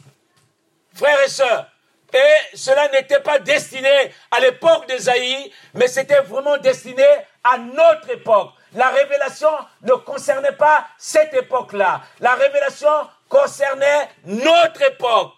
Frères 0.93 1.24
et 1.25 1.29
sœurs, 1.29 1.67
et 2.13 2.55
cela 2.55 2.88
n'était 2.89 3.22
pas 3.22 3.39
destiné 3.39 4.13
à 4.29 4.39
l'époque 4.39 4.88
d'Esaïe, 4.88 5.51
mais 5.74 5.88
c'était 5.88 6.22
vraiment 6.22 6.57
destiné 6.57 7.05
à 7.43 7.57
notre 7.57 8.12
époque. 8.12 8.51
La 8.74 8.89
révélation 8.89 9.50
ne 9.81 9.93
concernait 9.93 10.51
pas 10.55 10.86
cette 11.00 11.33
époque-là. 11.33 12.01
La 12.19 12.36
révélation 12.36 13.10
concernait 13.29 14.10
notre 14.25 14.83
époque. 14.83 15.33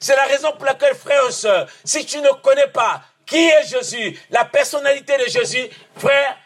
C'est 0.00 0.16
la 0.16 0.24
raison 0.24 0.52
pour 0.52 0.64
laquelle, 0.64 0.96
frères 0.96 1.28
et 1.28 1.32
sœurs, 1.32 1.68
si 1.84 2.04
tu 2.04 2.20
ne 2.20 2.30
connais 2.42 2.68
pas 2.68 3.00
qui 3.28 3.36
est 3.36 3.66
Jésus, 3.68 4.18
la 4.30 4.44
personnalité 4.44 5.16
de 5.18 5.30
Jésus, 5.30 5.68
frère, 5.96 6.36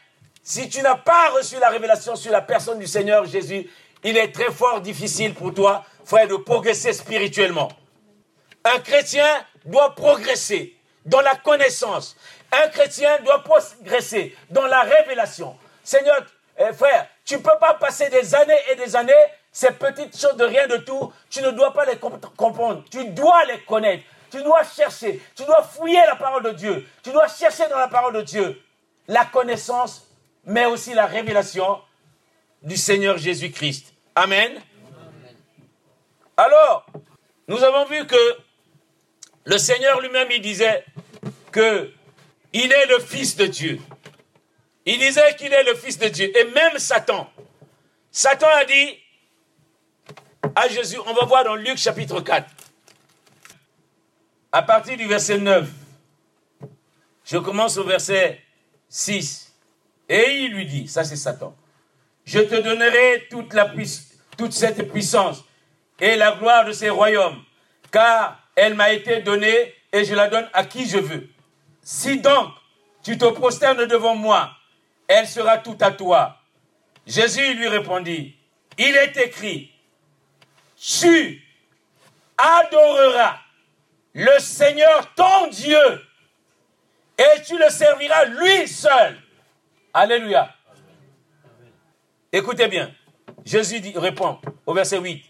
si 0.43 0.69
tu 0.69 0.83
n'as 0.83 0.97
pas 0.97 1.31
reçu 1.31 1.57
la 1.61 1.69
révélation 1.69 2.17
sur 2.17 2.33
la 2.33 2.43
personne 2.43 2.79
du 2.79 2.87
Seigneur 2.87 3.25
Jésus, 3.25 3.71
il 4.03 4.17
est 4.17 4.33
très 4.33 4.51
fort 4.51 4.81
difficile 4.81 5.33
pour 5.33 5.55
toi, 5.55 5.85
frère, 6.05 6.27
de 6.27 6.35
progresser 6.35 6.93
spirituellement. 6.93 7.69
Un 8.65 8.81
chrétien 8.81 9.27
doit 9.65 9.95
progresser 9.95 10.77
dans 11.07 11.21
la 11.21 11.37
connaissance. 11.37 12.17
Un 12.51 12.69
chrétien 12.69 13.19
doit 13.25 13.43
progresser 13.45 14.37
dans 14.51 14.67
la 14.67 14.83
révélation. 14.83 15.57
Seigneur, 15.85 16.27
eh, 16.59 16.73
frère, 16.73 17.07
tu 17.25 17.35
ne 17.35 17.41
peux 17.41 17.59
pas 17.61 17.75
passer 17.75 18.09
des 18.11 18.35
années 18.35 18.59
et 18.73 18.75
des 18.75 18.97
années, 18.97 19.12
ces 19.53 19.71
petites 19.71 20.19
choses 20.19 20.37
de 20.37 20.45
rien 20.45 20.67
de 20.67 20.79
tout, 20.79 21.12
tu 21.31 21.43
ne 21.43 21.51
dois 21.51 21.73
pas 21.73 21.85
les 21.85 21.97
comprendre. 21.97 22.85
Tu 22.91 23.05
dois 23.07 23.45
les 23.45 23.61
connaître. 23.61 24.03
Tu 24.33 24.43
dois 24.43 24.65
chercher. 24.65 25.21
Tu 25.37 25.45
dois 25.45 25.62
fouiller 25.62 26.01
la 26.07 26.17
parole 26.17 26.43
de 26.43 26.53
Dieu. 26.53 26.89
Tu 27.03 27.12
dois 27.12 27.29
chercher 27.29 27.69
dans 27.69 27.79
la 27.79 27.89
parole 27.89 28.15
de 28.15 28.23
Dieu 28.23 28.61
la 29.07 29.27
connaissance, 29.27 30.09
mais 30.45 30.65
aussi 30.65 30.95
la 30.95 31.05
révélation 31.05 31.81
du 32.62 32.79
Seigneur 32.79 33.19
Jésus-Christ. 33.19 33.93
Amen. 34.15 34.59
Alors, 36.37 36.87
nous 37.47 37.62
avons 37.62 37.85
vu 37.85 38.07
que 38.07 38.37
le 39.45 39.59
Seigneur 39.59 40.01
lui-même, 40.01 40.29
il 40.31 40.41
disait 40.41 40.85
que 41.51 41.93
il 42.55 42.73
est 42.73 42.87
le 42.87 43.01
Fils 43.01 43.37
de 43.37 43.47
Dieu. 43.47 43.81
Il 44.87 44.99
disait 44.99 45.37
qu'il 45.37 45.53
est 45.53 45.65
le 45.65 45.75
Fils 45.75 45.99
de 45.99 46.09
Dieu. 46.09 46.33
Et 46.37 46.45
même 46.45 46.79
Satan, 46.79 47.31
Satan 48.11 48.49
a 48.49 48.65
dit 48.65 48.99
à 50.55 50.69
Jésus, 50.69 50.99
on 51.07 51.12
va 51.12 51.27
voir 51.27 51.45
dans 51.45 51.55
Luc 51.55 51.77
chapitre 51.77 52.21
4, 52.21 52.49
à 54.53 54.63
partir 54.63 54.99
du 54.99 55.07
verset 55.07 55.39
9, 55.39 55.67
je 57.25 57.39
commence 57.39 57.79
au 57.79 57.85
verset 57.85 58.41
6, 58.89 59.55
et 60.09 60.41
il 60.41 60.53
lui 60.53 60.67
dit, 60.67 60.87
ça 60.87 61.05
c'est 61.05 61.17
Satan, 61.17 61.57
je 62.25 62.41
te 62.41 62.61
donnerai 62.61 63.29
toute, 63.31 63.55
toute 64.37 64.53
cette 64.53 64.93
puissance 64.93 65.43
et 65.99 66.17
la 66.17 66.33
gloire 66.33 66.67
de 66.67 66.73
ces 66.73 66.91
royaumes, 66.91 67.43
car 67.91 68.39
elle 68.55 68.75
m'a 68.75 68.93
été 68.93 69.23
donnée 69.23 69.75
et 69.91 70.05
je 70.05 70.15
la 70.15 70.29
donne 70.29 70.49
à 70.53 70.65
qui 70.65 70.87
je 70.87 70.99
veux. 70.99 71.29
Si 71.83 72.21
donc 72.21 72.53
tu 73.03 73.17
te 73.17 73.25
prosternes 73.25 73.87
devant 73.87 74.15
moi, 74.15 74.51
elle 75.09 75.27
sera 75.27 75.59
tout 75.59 75.77
à 75.81 75.91
toi. 75.91 76.37
Jésus 77.07 77.55
lui 77.55 77.69
répondit, 77.69 78.37
il 78.79 78.97
est 78.97 79.17
écrit, 79.17 79.73
tu 80.77 81.43
adoreras 82.37 83.41
le 84.14 84.38
Seigneur 84.38 85.14
ton 85.14 85.48
Dieu 85.48 86.03
et 87.18 87.42
tu 87.42 87.59
le 87.59 87.68
serviras 87.70 88.25
lui 88.27 88.68
seul. 88.68 89.18
Alléluia. 89.94 90.55
Écoutez 92.33 92.68
bien. 92.68 92.92
Jésus 93.44 93.81
dit, 93.81 93.92
répond 93.96 94.40
au 94.66 94.75
verset 94.75 94.98
8. 94.98 95.25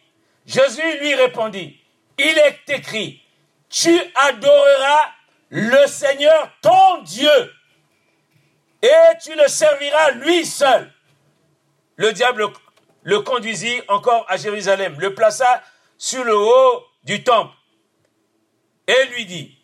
Jésus 0.46 0.98
lui 1.00 1.14
répondit, 1.14 1.80
il 2.18 2.38
est 2.38 2.68
écrit, 2.68 3.22
tu 3.68 3.98
adoreras 4.14 5.10
le 5.48 5.86
Seigneur 5.86 6.50
ton 6.60 7.02
Dieu 7.02 7.52
et 8.82 9.16
tu 9.22 9.34
le 9.34 9.48
serviras 9.48 10.10
lui 10.12 10.44
seul. 10.44 10.92
Le 11.96 12.12
diable 12.12 12.48
le 13.02 13.20
conduisit 13.20 13.80
encore 13.88 14.24
à 14.28 14.36
Jérusalem, 14.36 14.96
le 14.98 15.14
plaça 15.14 15.62
sur 15.98 16.24
le 16.24 16.36
haut 16.36 16.84
du 17.04 17.22
temple 17.22 17.54
et 18.86 19.04
lui 19.06 19.26
dit, 19.26 19.58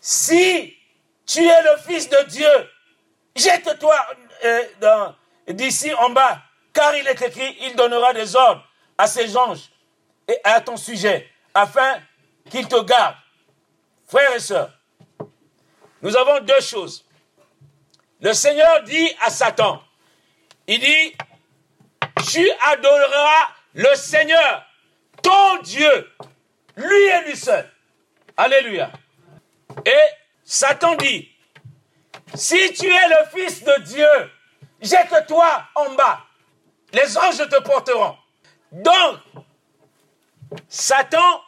si 0.00 0.76
tu 1.26 1.44
es 1.44 1.62
le 1.62 1.76
Fils 1.86 2.08
de 2.08 2.24
Dieu, 2.28 2.70
jette-toi 3.34 3.96
euh, 4.44 5.08
d'ici 5.48 5.92
en 5.94 6.10
bas, 6.10 6.42
car 6.72 6.94
il 6.96 7.06
est 7.06 7.22
écrit, 7.22 7.56
il 7.62 7.74
donnera 7.76 8.12
des 8.12 8.36
ordres 8.36 8.66
à 8.98 9.06
ses 9.06 9.36
anges 9.36 9.70
et 10.28 10.38
à 10.44 10.60
ton 10.60 10.76
sujet, 10.76 11.28
afin 11.54 12.00
qu'ils 12.50 12.68
te 12.68 12.80
gardent. 12.82 13.16
Frères 14.06 14.34
et 14.34 14.40
sœurs, 14.40 14.70
nous 16.02 16.14
avons 16.16 16.40
deux 16.40 16.60
choses. 16.60 17.04
Le 18.20 18.32
Seigneur 18.32 18.82
dit 18.82 19.10
à 19.22 19.30
Satan, 19.30 19.82
il 20.66 20.80
dit, 20.80 21.16
tu 22.30 22.50
adoreras 22.66 23.48
le 23.74 23.94
Seigneur, 23.96 24.66
ton 25.22 25.62
Dieu, 25.62 26.10
lui 26.76 27.02
et 27.02 27.24
lui 27.26 27.36
seul. 27.36 27.70
Alléluia. 28.36 28.90
Et 29.84 30.04
Satan 30.44 30.96
dit, 30.96 31.30
si 32.34 32.72
tu 32.72 32.86
es 32.86 33.08
le 33.08 33.26
Fils 33.32 33.62
de 33.62 33.82
Dieu, 33.82 34.30
jette-toi 34.80 35.64
en 35.74 35.94
bas. 35.94 36.20
Les 36.92 37.16
anges 37.16 37.48
te 37.48 37.62
porteront. 37.62 38.16
Donc, 38.72 39.18
Satan 40.68 41.42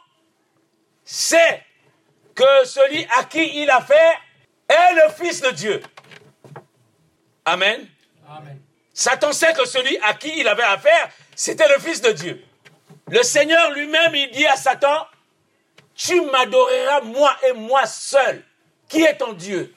sait 1.03 1.63
que 2.35 2.65
celui 2.65 3.05
à 3.17 3.23
qui 3.25 3.61
il 3.61 3.69
a 3.69 3.81
fait 3.81 4.17
est 4.69 4.93
le 4.93 5.11
Fils 5.13 5.41
de 5.41 5.51
Dieu. 5.51 5.81
Amen. 7.45 7.87
Satan 8.93 9.31
sait 9.31 9.53
que 9.53 9.65
celui 9.65 9.97
à 9.99 10.13
qui 10.15 10.39
il 10.39 10.47
avait 10.47 10.63
affaire, 10.63 11.09
c'était 11.35 11.67
le 11.67 11.79
Fils 11.79 12.01
de 12.01 12.11
Dieu. 12.11 12.43
Le 13.09 13.23
Seigneur 13.23 13.71
lui-même, 13.71 14.15
il 14.15 14.31
dit 14.31 14.45
à 14.45 14.55
Satan, 14.55 15.07
tu 15.97 16.21
m'adoreras 16.21 17.01
moi 17.01 17.35
et 17.49 17.53
moi 17.53 17.85
seul. 17.85 18.43
Qui 18.87 19.03
est 19.03 19.17
ton 19.17 19.33
Dieu? 19.33 19.73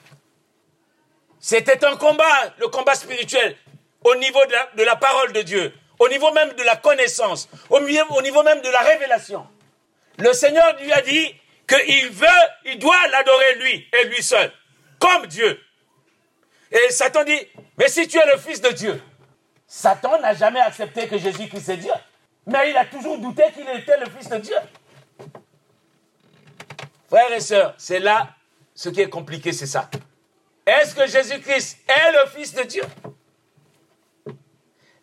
C'était 1.39 1.83
un 1.83 1.97
combat, 1.97 2.53
le 2.59 2.67
combat 2.67 2.95
spirituel, 2.95 3.57
au 4.03 4.15
niveau 4.15 4.39
de 4.75 4.83
la, 4.83 4.95
parole 4.95 5.33
de 5.33 5.41
Dieu, 5.41 5.73
au 5.99 6.07
niveau 6.07 6.31
même 6.31 6.53
de 6.53 6.63
la 6.63 6.75
connaissance, 6.75 7.49
au 7.69 7.77
au 7.77 8.21
niveau 8.21 8.43
même 8.43 8.61
de 8.61 8.69
la 8.69 8.79
révélation. 8.79 9.45
Le 10.19 10.31
Seigneur 10.33 10.77
lui 10.79 10.93
a 10.93 11.01
dit 11.01 11.35
qu'il 11.67 12.09
veut, 12.09 12.27
il 12.65 12.77
doit 12.77 13.07
l'adorer 13.11 13.55
lui 13.55 13.89
et 13.99 14.05
lui 14.05 14.21
seul, 14.21 14.51
comme 14.99 15.25
Dieu. 15.25 15.59
Et 16.71 16.91
Satan 16.91 17.23
dit, 17.23 17.39
mais 17.77 17.89
si 17.89 18.07
tu 18.07 18.17
es 18.17 18.25
le 18.27 18.37
Fils 18.37 18.61
de 18.61 18.69
Dieu, 18.69 19.01
Satan 19.67 20.19
n'a 20.19 20.35
jamais 20.35 20.61
accepté 20.61 21.07
que 21.07 21.17
Jésus-Christ 21.17 21.69
est 21.69 21.77
Dieu. 21.77 21.93
Mais 22.45 22.69
il 22.69 22.77
a 22.77 22.85
toujours 22.85 23.17
douté 23.17 23.43
qu'il 23.53 23.67
était 23.69 23.97
le 23.97 24.05
Fils 24.09 24.29
de 24.29 24.37
Dieu. 24.37 24.55
Frères 27.11 27.33
et 27.33 27.41
sœurs, 27.41 27.75
c'est 27.77 27.99
là 27.99 28.29
ce 28.73 28.87
qui 28.87 29.01
est 29.01 29.09
compliqué, 29.09 29.51
c'est 29.51 29.67
ça. 29.67 29.89
Est-ce 30.65 30.95
que 30.95 31.05
Jésus-Christ 31.05 31.79
est 31.85 32.11
le 32.13 32.29
Fils 32.29 32.53
de 32.53 32.63
Dieu? 32.63 32.83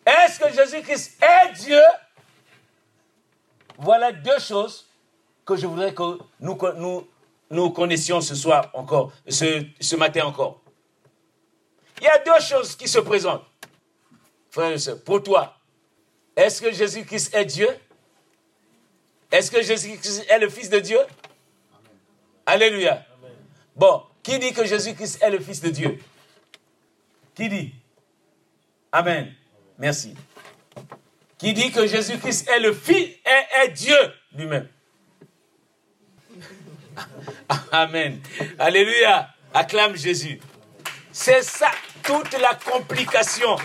Est-ce 0.03 0.39
que 0.39 0.51
Jésus-Christ 0.51 1.23
est 1.23 1.53
Dieu? 1.53 1.81
Voilà 3.77 4.11
deux 4.11 4.39
choses 4.39 4.89
que 5.45 5.55
je 5.55 5.67
voudrais 5.67 5.93
que 5.93 6.17
nous, 6.39 7.07
nous, 7.51 7.69
connaissions 7.69 8.21
ce 8.21 8.33
soir 8.33 8.71
encore, 8.73 9.13
ce, 9.27 9.63
ce 9.79 9.95
matin 9.95 10.25
encore. 10.25 10.61
Il 12.01 12.05
y 12.05 12.07
a 12.07 12.17
deux 12.17 12.43
choses 12.43 12.75
qui 12.75 12.87
se 12.87 12.97
présentent. 12.97 13.45
Frères 14.49 14.71
et 14.71 14.79
sœurs, 14.79 15.03
pour 15.03 15.21
toi, 15.21 15.57
est-ce 16.35 16.59
que 16.59 16.71
Jésus-Christ 16.71 17.35
est 17.35 17.45
Dieu? 17.45 17.69
Est-ce 19.31 19.51
que 19.51 19.61
Jésus-Christ 19.61 20.25
est 20.27 20.39
le 20.39 20.49
Fils 20.49 20.71
de 20.71 20.79
Dieu? 20.79 20.97
Alléluia. 22.49 23.05
Bon, 23.75 24.01
qui 24.23 24.39
dit 24.39 24.53
que 24.53 24.65
Jésus-Christ 24.65 25.21
est 25.21 25.29
le 25.29 25.39
Fils 25.39 25.61
de 25.61 25.69
Dieu? 25.69 25.99
Qui 27.35 27.47
dit? 27.47 27.75
Amen. 28.91 29.31
Merci. 29.77 30.15
Qui 31.37 31.53
dit 31.53 31.71
que 31.71 31.85
Jésus-Christ 31.85 32.49
est 32.49 32.59
le 32.59 32.73
Fils, 32.73 33.17
est, 33.23 33.63
est 33.63 33.67
Dieu 33.69 33.95
lui-même? 34.35 34.67
Amen. 37.71 38.19
Alléluia. 38.57 39.29
Acclame 39.53 39.95
Jésus. 39.95 40.39
C'est 41.11 41.43
ça, 41.43 41.69
toute 42.01 42.33
la 42.39 42.55
complication 42.55 43.57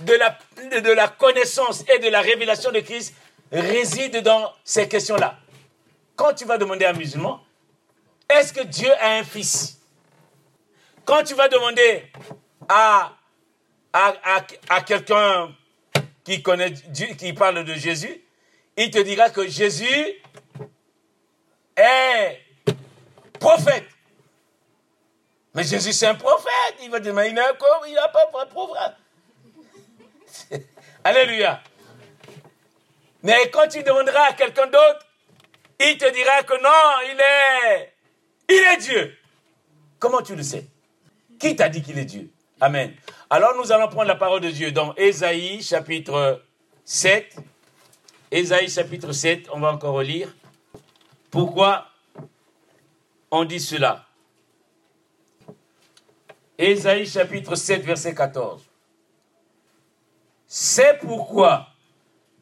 de 0.00 0.14
la, 0.14 0.38
de 0.80 0.92
la 0.92 1.08
connaissance 1.08 1.84
et 1.94 1.98
de 1.98 2.08
la 2.08 2.22
révélation 2.22 2.72
de 2.72 2.80
Christ 2.80 3.14
réside 3.52 4.22
dans 4.22 4.50
ces 4.64 4.88
questions-là. 4.88 5.38
Quand 6.14 6.32
tu 6.32 6.46
vas 6.46 6.56
demander 6.56 6.86
à 6.86 6.90
un 6.90 6.94
musulman, 6.94 7.42
est-ce 8.28 8.52
que 8.52 8.62
Dieu 8.62 8.92
a 9.00 9.16
un 9.16 9.24
fils? 9.24 9.80
Quand 11.04 11.22
tu 11.22 11.34
vas 11.34 11.48
demander 11.48 12.10
à, 12.68 13.12
quelqu'un 14.84 15.54
qui 16.24 16.42
connaît 16.42 16.70
Dieu, 16.70 17.06
qui 17.18 17.32
parle 17.32 17.64
de 17.64 17.74
Jésus, 17.74 18.22
il 18.76 18.90
te 18.90 18.98
dira 18.98 19.30
que 19.30 19.46
Jésus 19.46 20.14
est 21.76 22.42
prophète. 23.38 23.88
Mais 25.54 25.64
Jésus, 25.64 25.92
c'est 25.92 26.06
un 26.06 26.14
prophète. 26.14 26.76
Il 26.82 26.90
va 26.90 27.00
dire, 27.00 27.14
mais 27.14 27.28
il 27.28 27.34
n'a 27.34 27.54
pas 27.54 28.44
de 28.44 28.50
prophète. 28.50 28.94
Alléluia. 31.04 31.62
Mais 33.22 33.50
quand 33.50 33.66
tu 33.68 33.82
demanderas 33.82 34.26
à 34.28 34.32
quelqu'un 34.34 34.66
d'autre, 34.66 35.06
il 35.80 35.96
te 35.98 36.08
dira 36.12 36.42
que 36.42 36.54
non, 36.62 37.10
il 37.10 37.20
est, 37.20 37.95
il 38.48 38.54
est 38.54 38.76
Dieu. 38.78 39.16
Comment 39.98 40.22
tu 40.22 40.36
le 40.36 40.42
sais? 40.42 40.66
Qui 41.38 41.56
t'a 41.56 41.68
dit 41.68 41.82
qu'il 41.82 41.98
est 41.98 42.04
Dieu? 42.04 42.30
Amen. 42.60 42.94
Alors 43.28 43.54
nous 43.56 43.72
allons 43.72 43.88
prendre 43.88 44.08
la 44.08 44.14
parole 44.14 44.40
de 44.40 44.50
Dieu 44.50 44.72
dans 44.72 44.94
Ésaïe 44.94 45.62
chapitre 45.62 46.42
7. 46.84 47.36
Ésaïe 48.30 48.68
chapitre 48.68 49.12
7, 49.12 49.48
on 49.52 49.60
va 49.60 49.72
encore 49.72 49.94
relire. 49.94 50.34
Pourquoi 51.30 51.90
on 53.30 53.44
dit 53.44 53.60
cela? 53.60 54.06
Ésaïe 56.58 57.06
chapitre 57.06 57.54
7, 57.54 57.84
verset 57.84 58.14
14. 58.14 58.62
C'est 60.46 60.98
pourquoi 61.00 61.68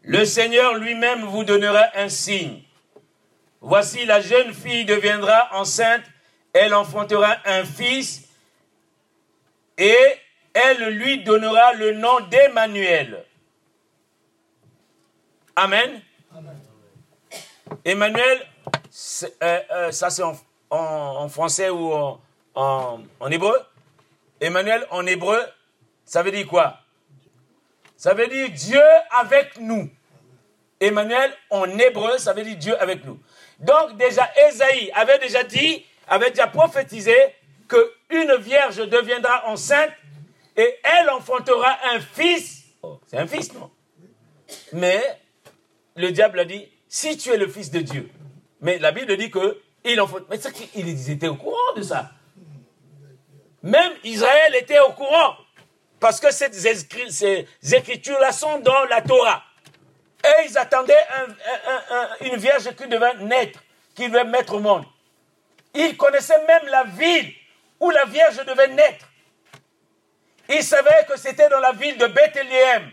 le 0.02 0.24
Seigneur 0.24 0.74
lui-même 0.74 1.24
vous 1.24 1.44
donnera 1.44 1.84
un 1.94 2.08
signe. 2.08 2.62
Voici 3.66 4.04
la 4.04 4.20
jeune 4.20 4.52
fille 4.52 4.84
deviendra 4.84 5.48
enceinte, 5.52 6.02
elle 6.52 6.74
enfantera 6.74 7.38
un 7.46 7.64
fils 7.64 8.28
et 9.78 9.96
elle 10.52 10.90
lui 10.90 11.24
donnera 11.24 11.72
le 11.72 11.94
nom 11.94 12.20
d'Emmanuel. 12.28 13.24
Amen. 15.56 16.02
Emmanuel, 17.86 18.46
euh, 19.42 19.60
euh, 19.70 19.92
ça 19.92 20.10
c'est 20.10 20.22
en, 20.68 21.28
français 21.30 21.70
ou 21.70 21.90
en, 21.94 22.20
en 22.54 23.30
hébreu? 23.30 23.58
Emmanuel 24.42 24.86
en 24.90 25.06
hébreu, 25.06 25.40
ça 26.04 26.22
veut 26.22 26.32
dire 26.32 26.46
quoi? 26.46 26.80
Ça 27.96 28.12
veut 28.12 28.28
dire 28.28 28.50
Dieu 28.50 28.82
avec 29.10 29.58
nous. 29.58 29.88
Emmanuel 30.80 31.32
en 31.48 31.66
hébreu, 31.78 32.18
ça 32.18 32.34
veut 32.34 32.42
dire 32.42 32.58
Dieu 32.58 32.78
avec 32.78 33.06
nous. 33.06 33.18
Donc 33.60 33.96
déjà, 33.96 34.30
Esaïe 34.48 34.90
avait 34.94 35.18
déjà 35.18 35.42
dit, 35.44 35.84
avait 36.08 36.30
déjà 36.30 36.46
prophétisé 36.46 37.16
que 37.68 37.92
une 38.10 38.36
vierge 38.36 38.76
deviendra 38.88 39.48
enceinte 39.48 39.90
et 40.56 40.78
elle 40.82 41.10
enfantera 41.10 41.76
un 41.92 42.00
fils. 42.00 42.64
Oh, 42.82 43.00
c'est 43.06 43.18
un 43.18 43.26
fils, 43.26 43.52
non? 43.52 43.70
Mais 44.72 45.02
le 45.96 46.12
diable 46.12 46.40
a 46.40 46.44
dit, 46.44 46.68
si 46.88 47.16
tu 47.16 47.30
es 47.30 47.36
le 47.36 47.48
fils 47.48 47.70
de 47.70 47.80
Dieu. 47.80 48.10
Mais 48.60 48.78
la 48.78 48.92
Bible 48.92 49.16
dit 49.16 49.30
que 49.30 49.60
il 49.84 50.00
enfante. 50.00 50.22
Mais 50.30 50.38
qu'ils 50.38 51.10
étaient 51.10 51.28
au 51.28 51.36
courant 51.36 51.74
de 51.76 51.82
ça. 51.82 52.10
Même 53.62 53.92
Israël 54.04 54.54
était 54.56 54.78
au 54.80 54.92
courant. 54.92 55.36
Parce 56.00 56.20
que 56.20 56.30
ces, 56.30 57.74
écritures-là 57.74 58.32
sont 58.32 58.60
dans 58.60 58.84
la 58.84 59.00
Torah. 59.02 59.42
Et 60.24 60.46
ils 60.46 60.56
attendaient 60.56 61.06
une 62.22 62.36
vierge 62.36 62.74
qui 62.74 62.86
devait 62.86 63.14
naître, 63.14 63.60
qui 63.94 64.08
devait 64.08 64.24
mettre 64.24 64.54
au 64.54 64.60
monde. 64.60 64.86
Ils 65.74 65.96
connaissaient 65.96 66.44
même 66.46 66.66
la 66.66 66.84
ville 66.84 67.34
où 67.80 67.90
la 67.90 68.06
vierge 68.06 68.42
devait 68.44 68.68
naître. 68.68 69.06
Ils 70.48 70.64
savaient 70.64 71.04
que 71.08 71.18
c'était 71.18 71.48
dans 71.48 71.60
la 71.60 71.72
ville 71.72 71.98
de 71.98 72.06
Bethléem. 72.06 72.90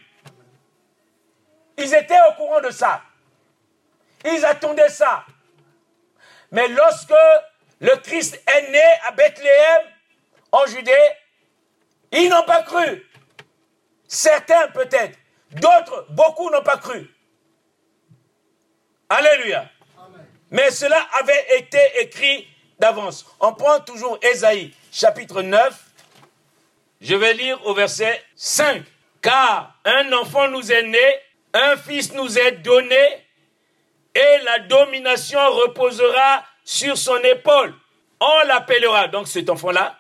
Ils 1.77 1.93
étaient 1.93 2.19
au 2.29 2.33
courant 2.33 2.61
de 2.61 2.69
ça. 2.69 3.01
Ils 4.25 4.45
attendaient 4.45 4.89
ça. 4.89 5.25
Mais 6.51 6.67
lorsque 6.67 7.13
le 7.79 7.95
Christ 7.97 8.41
est 8.47 8.71
né 8.71 8.83
à 9.07 9.11
Bethléem, 9.11 9.83
en 10.51 10.65
Judée, 10.65 11.09
ils 12.11 12.29
n'ont 12.29 12.43
pas 12.43 12.61
cru. 12.63 13.07
Certains 14.07 14.67
peut-être, 14.69 15.17
d'autres, 15.51 16.07
beaucoup 16.09 16.49
n'ont 16.49 16.63
pas 16.63 16.77
cru. 16.77 17.09
Alléluia. 19.11 19.69
Mais 20.51 20.71
cela 20.71 20.97
avait 21.19 21.57
été 21.57 21.79
écrit 21.99 22.47
d'avance. 22.79 23.25
On 23.41 23.53
prend 23.53 23.81
toujours 23.81 24.17
Ésaïe, 24.21 24.73
chapitre 24.89 25.41
9. 25.41 25.77
Je 27.01 27.15
vais 27.15 27.33
lire 27.33 27.59
au 27.65 27.73
verset 27.73 28.23
5. 28.37 28.83
Car 29.21 29.75
un 29.83 30.13
enfant 30.13 30.47
nous 30.47 30.71
est 30.71 30.83
né, 30.83 31.19
un 31.53 31.75
fils 31.75 32.13
nous 32.13 32.39
est 32.39 32.53
donné, 32.63 33.25
et 34.15 34.37
la 34.45 34.59
domination 34.59 35.39
reposera 35.55 36.45
sur 36.63 36.97
son 36.97 37.17
épaule. 37.17 37.75
On 38.21 38.47
l'appellera, 38.47 39.09
donc 39.09 39.27
cet 39.27 39.49
enfant-là, 39.49 39.97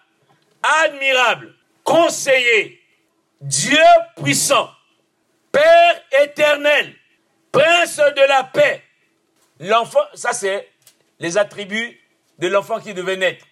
admirable, 0.85 1.53
conseiller, 1.83 2.81
Dieu 3.41 3.83
puissant, 4.23 4.71
Père 5.51 6.01
éternel, 6.23 6.95
Prince 7.51 7.97
de 7.97 8.27
la 8.29 8.45
paix. 8.45 8.81
L'enfant, 9.61 10.01
ça 10.15 10.33
c'est 10.33 10.67
les 11.19 11.37
attributs 11.37 11.99
de 12.39 12.47
l'enfant 12.47 12.79
qui 12.79 12.95
devait 12.95 13.15
naître. 13.15 13.45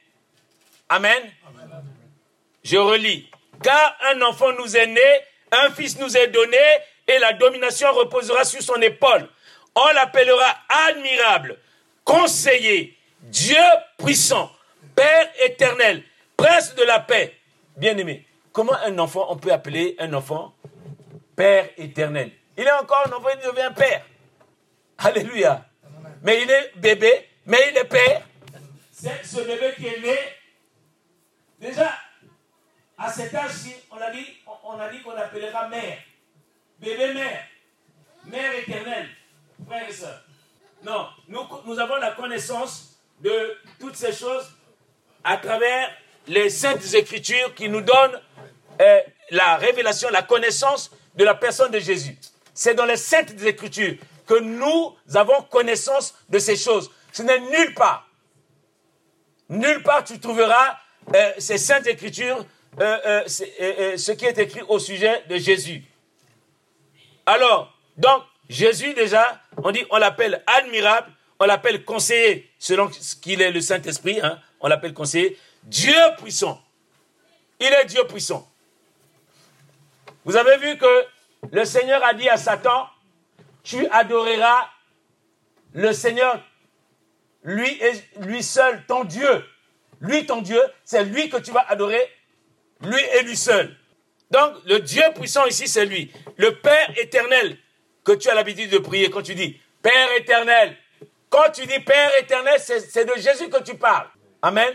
Amen. 0.89 1.21
Je 2.63 2.77
relis. 2.77 3.29
Car 3.61 3.95
un 4.11 4.21
enfant 4.23 4.51
nous 4.53 4.75
est 4.75 4.87
né, 4.87 5.01
un 5.51 5.69
fils 5.69 5.99
nous 5.99 6.17
est 6.17 6.27
donné, 6.27 6.57
et 7.07 7.19
la 7.19 7.33
domination 7.33 7.91
reposera 7.93 8.43
sur 8.43 8.61
son 8.61 8.81
épaule. 8.81 9.29
On 9.75 9.87
l'appellera 9.93 10.55
admirable, 10.87 11.59
conseiller, 12.03 12.97
Dieu 13.21 13.57
puissant, 13.97 14.51
Père 14.95 15.29
éternel, 15.45 16.03
prince 16.35 16.73
de 16.73 16.83
la 16.83 16.99
paix. 16.99 17.37
Bien-aimé, 17.77 18.25
comment 18.51 18.73
un 18.73 18.97
enfant, 18.97 19.27
on 19.29 19.37
peut 19.37 19.51
appeler 19.51 19.95
un 19.99 20.11
enfant 20.13 20.55
Père 21.35 21.69
éternel? 21.77 22.31
Il 22.57 22.65
est 22.65 22.71
encore 22.71 23.03
un 23.05 23.11
enfant, 23.11 23.29
il 23.33 23.47
devient 23.47 23.71
père. 23.75 24.03
Alléluia. 24.97 25.68
Mais 26.21 26.41
il 26.43 26.51
est 26.51 26.71
bébé, 26.75 27.29
mais 27.45 27.59
il 27.71 27.77
est 27.77 27.85
père. 27.85 28.27
C'est 28.91 29.25
ce 29.25 29.41
bébé 29.41 29.73
qui 29.77 29.87
est 29.87 29.99
né. 30.01 30.17
Déjà, 31.59 31.93
à 32.97 33.11
cet 33.11 33.33
âge-ci, 33.33 33.73
on 33.91 33.97
a 33.97 34.11
dit, 34.11 35.01
qu'on 35.03 35.11
appellera 35.11 35.67
mère. 35.69 35.97
Bébé 36.79 37.13
mère. 37.13 37.43
Mère 38.25 38.55
éternelle. 38.55 39.09
Frère 39.65 39.89
et 39.89 39.93
soeur. 39.93 40.23
Non, 40.83 41.07
nous, 41.27 41.41
nous 41.65 41.79
avons 41.79 41.95
la 41.97 42.11
connaissance 42.11 42.99
de 43.21 43.57
toutes 43.79 43.95
ces 43.95 44.13
choses 44.13 44.49
à 45.23 45.37
travers 45.37 45.89
les 46.27 46.49
saintes 46.49 46.93
écritures 46.93 47.53
qui 47.55 47.67
nous 47.67 47.81
donnent 47.81 48.21
euh, 48.81 48.99
la 49.31 49.57
révélation, 49.57 50.09
la 50.09 50.21
connaissance 50.21 50.91
de 51.15 51.23
la 51.25 51.35
personne 51.35 51.71
de 51.71 51.79
Jésus. 51.79 52.17
C'est 52.53 52.75
dans 52.75 52.85
les 52.85 52.97
saintes 52.97 53.41
écritures 53.43 53.95
que 54.29 54.39
nous 54.39 54.95
avons 55.15 55.41
connaissance 55.49 56.13
de 56.29 56.37
ces 56.37 56.55
choses. 56.55 56.91
Ce 57.11 57.23
n'est 57.23 57.39
nulle 57.39 57.73
part. 57.73 58.07
Nulle 59.49 59.81
part 59.81 60.03
tu 60.03 60.19
trouveras 60.19 60.77
euh, 61.15 61.31
ces 61.39 61.57
saintes 61.57 61.87
écritures, 61.87 62.45
euh, 62.79 63.27
ce 63.27 64.11
qui 64.11 64.25
est 64.25 64.37
écrit 64.37 64.61
au 64.67 64.77
sujet 64.77 65.23
de 65.27 65.37
Jésus. 65.37 65.83
Alors, 67.25 67.73
donc, 67.97 68.21
Jésus 68.47 68.93
déjà, 68.93 69.41
on 69.63 69.71
dit, 69.71 69.83
on 69.89 69.97
l'appelle 69.97 70.43
admirable, 70.45 71.11
on 71.39 71.45
l'appelle 71.45 71.83
conseiller, 71.83 72.51
selon 72.59 72.91
ce 72.91 73.15
qu'il 73.15 73.41
est 73.41 73.51
le 73.51 73.61
Saint-Esprit, 73.61 74.19
hein, 74.21 74.39
on 74.59 74.67
l'appelle 74.67 74.93
conseiller. 74.93 75.39
Dieu 75.63 75.95
puissant. 76.19 76.61
Il 77.59 77.65
est 77.67 77.85
Dieu 77.85 78.03
puissant. 78.05 78.47
Vous 80.23 80.35
avez 80.35 80.57
vu 80.57 80.77
que 80.77 81.05
le 81.51 81.65
Seigneur 81.65 82.03
a 82.03 82.13
dit 82.13 82.29
à 82.29 82.37
Satan, 82.37 82.87
tu 83.69 83.87
adoreras 83.91 84.67
le 85.73 85.93
Seigneur, 85.93 86.43
lui 87.43 87.69
et 87.69 87.91
lui 88.21 88.41
seul, 88.41 88.83
ton 88.87 89.03
Dieu. 89.03 89.45
Lui, 90.01 90.25
ton 90.25 90.41
Dieu, 90.41 90.61
c'est 90.83 91.03
lui 91.03 91.29
que 91.29 91.37
tu 91.37 91.51
vas 91.51 91.65
adorer, 91.67 92.01
lui 92.81 93.01
et 93.15 93.21
lui 93.21 93.37
seul. 93.37 93.75
Donc, 94.31 94.53
le 94.65 94.79
Dieu 94.79 95.03
puissant 95.13 95.45
ici, 95.45 95.67
c'est 95.67 95.85
lui. 95.85 96.11
Le 96.37 96.55
Père 96.55 96.91
éternel 96.97 97.57
que 98.03 98.13
tu 98.13 98.29
as 98.29 98.33
l'habitude 98.33 98.71
de 98.71 98.77
prier 98.79 99.09
quand 99.11 99.21
tu 99.21 99.35
dis 99.35 99.59
Père 99.83 100.09
éternel. 100.17 100.75
Quand 101.29 101.51
tu 101.53 101.65
dis 101.67 101.79
Père 101.79 102.11
éternel, 102.19 102.59
c'est 102.59 103.05
de 103.05 103.21
Jésus 103.21 103.49
que 103.49 103.61
tu 103.61 103.75
parles. 103.75 104.07
Amen. 104.41 104.73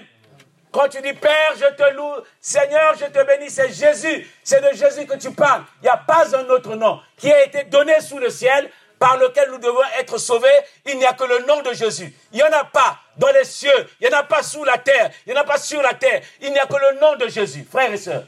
Quand 0.71 0.89
tu 0.89 1.01
dis 1.01 1.13
Père, 1.13 1.55
je 1.57 1.73
te 1.75 1.95
loue, 1.95 2.25
Seigneur, 2.41 2.95
je 2.99 3.07
te 3.07 3.25
bénis, 3.25 3.49
c'est 3.49 3.73
Jésus. 3.73 4.29
C'est 4.43 4.61
de 4.61 4.77
Jésus 4.77 5.07
que 5.07 5.17
tu 5.17 5.31
parles. 5.31 5.63
Il 5.81 5.85
n'y 5.85 5.89
a 5.89 5.97
pas 5.97 6.37
un 6.37 6.49
autre 6.49 6.75
nom 6.75 7.01
qui 7.17 7.33
a 7.33 7.45
été 7.45 7.65
donné 7.65 8.01
sous 8.01 8.19
le 8.19 8.29
ciel 8.29 8.69
par 9.05 9.19
lequel 9.19 9.51
nous 9.51 9.59
devons 9.59 9.83
être 9.99 10.17
sauvés. 10.17 10.49
Il 10.87 10.97
n'y 10.97 11.05
a 11.05 11.13
que 11.13 11.25
le 11.25 11.41
nom 11.47 11.61
de 11.61 11.75
Jésus. 11.75 12.11
Il 12.33 12.37
n'y 12.37 12.43
en 12.43 12.53
a 12.53 12.65
pas 12.65 12.99
dans 13.19 13.31
les 13.33 13.45
cieux. 13.45 13.71
Il 14.01 14.09
n'y 14.09 14.15
en 14.15 14.19
a 14.19 14.23
pas 14.23 14.43
sous 14.43 14.65
la 14.65 14.79
terre. 14.79 15.11
Il 15.27 15.33
n'y 15.35 15.39
en 15.39 15.43
a 15.43 15.45
pas 15.45 15.59
sur 15.59 15.83
la 15.83 15.93
terre. 15.93 16.23
Il 16.41 16.51
n'y 16.51 16.59
a 16.59 16.65
que 16.65 16.77
le 16.77 16.99
nom 16.99 17.15
de 17.17 17.29
Jésus, 17.29 17.67
frères 17.71 17.93
et 17.93 17.99
sœurs. 17.99 18.25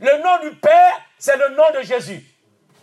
Le 0.00 0.18
nom 0.18 0.40
du 0.40 0.56
Père, 0.56 1.00
c'est 1.20 1.36
le 1.36 1.54
nom 1.54 1.70
de 1.72 1.82
Jésus. 1.82 2.24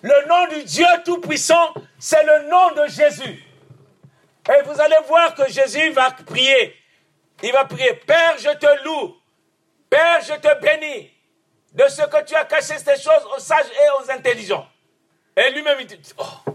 Le 0.01 0.27
nom 0.29 0.47
du 0.47 0.63
Dieu 0.63 0.85
Tout-Puissant, 1.03 1.73
c'est 1.99 2.23
le 2.23 2.49
nom 2.49 2.71
de 2.71 2.87
Jésus. 2.87 3.43
Et 4.49 4.61
vous 4.63 4.79
allez 4.79 4.97
voir 5.05 5.35
que 5.35 5.51
Jésus 5.51 5.89
va 5.91 6.11
prier 6.11 6.73
il 7.43 7.51
va 7.51 7.65
prier, 7.65 7.93
Père, 7.93 8.37
je 8.37 8.49
te 8.57 8.83
loue. 8.85 9.17
Père, 9.89 10.21
je 10.21 10.33
te 10.35 10.61
bénis 10.61 11.11
de 11.73 11.83
ce 11.89 12.03
que 12.03 12.23
tu 12.23 12.33
as 12.33 12.45
caché 12.45 12.77
ces 12.77 12.95
choses 12.95 13.27
aux 13.35 13.39
sages 13.39 13.65
et 13.65 14.03
aux 14.03 14.09
intelligents. 14.09 14.67
Et 15.35 15.51
lui-même, 15.51 15.77
il 15.81 15.87
dit, 15.87 16.13
oh, 16.17 16.54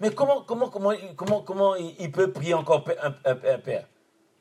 Mais 0.00 0.10
comment, 0.10 0.42
comment, 0.46 0.68
comment, 0.68 0.92
comment, 1.16 1.40
comment 1.40 1.74
il 1.76 2.10
peut 2.10 2.30
prier 2.30 2.54
encore 2.54 2.84
un, 3.02 3.58
père? 3.58 3.86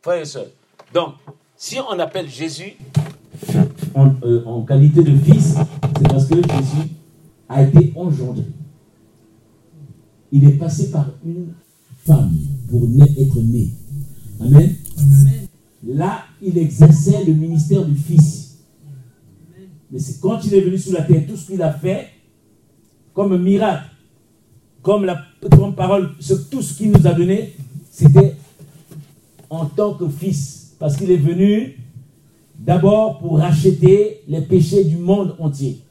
Frère 0.02 0.22
et 0.22 0.26
soeur. 0.26 0.48
Donc, 0.94 1.14
si 1.56 1.78
on 1.80 1.98
appelle 2.00 2.30
Jésus 2.30 2.74
en, 3.94 4.14
euh, 4.24 4.44
en 4.46 4.62
qualité 4.64 5.02
de 5.02 5.16
fils, 5.18 5.56
c'est 5.98 6.08
parce 6.08 6.26
que 6.26 6.36
Jésus 6.36 6.90
a 7.48 7.64
été 7.64 7.94
engendré. 7.96 8.44
Il 10.32 10.48
est 10.48 10.58
passé 10.58 10.92
par 10.92 11.08
une 11.26 11.54
femme 12.06 12.34
pour 12.70 12.84
être 12.84 13.40
né. 13.42 13.70
Amen. 14.42 14.76
Là, 15.88 16.24
il 16.42 16.58
exerçait 16.58 17.24
le 17.26 17.34
ministère 17.34 17.86
du 17.86 17.96
Fils. 17.96 18.58
Mais 19.92 20.00
c'est 20.00 20.20
quand 20.20 20.44
il 20.44 20.54
est 20.54 20.62
venu 20.62 20.78
sur 20.78 20.94
la 20.94 21.04
terre, 21.04 21.24
tout 21.28 21.38
ce 21.38 21.48
qu'il 21.48 21.62
a 21.62 21.72
fait, 21.72 22.08
comme 23.14 23.42
miracle, 23.42 23.86
comme 24.82 25.06
la 25.06 25.22
parole, 25.76 26.12
tout 26.52 26.62
ce 26.62 26.78
qu'il 26.78 26.92
nous 26.92 27.08
a 27.08 27.12
donné, 27.12 27.54
c'était 27.90 28.36
en 29.50 29.66
tant 29.66 29.94
que 29.94 30.08
Fils. 30.10 30.76
Parce 30.80 30.98
qu'il 30.98 31.12
est 31.12 31.18
venu 31.18 31.78
d'abord 32.58 33.20
pour 33.20 33.40
racheter 33.40 34.22
les 34.28 34.42
péchés 34.42 34.84
du 34.84 34.98
monde 34.98 35.36
entier. 35.40 35.82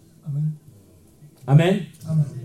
Amen. 1.47 1.81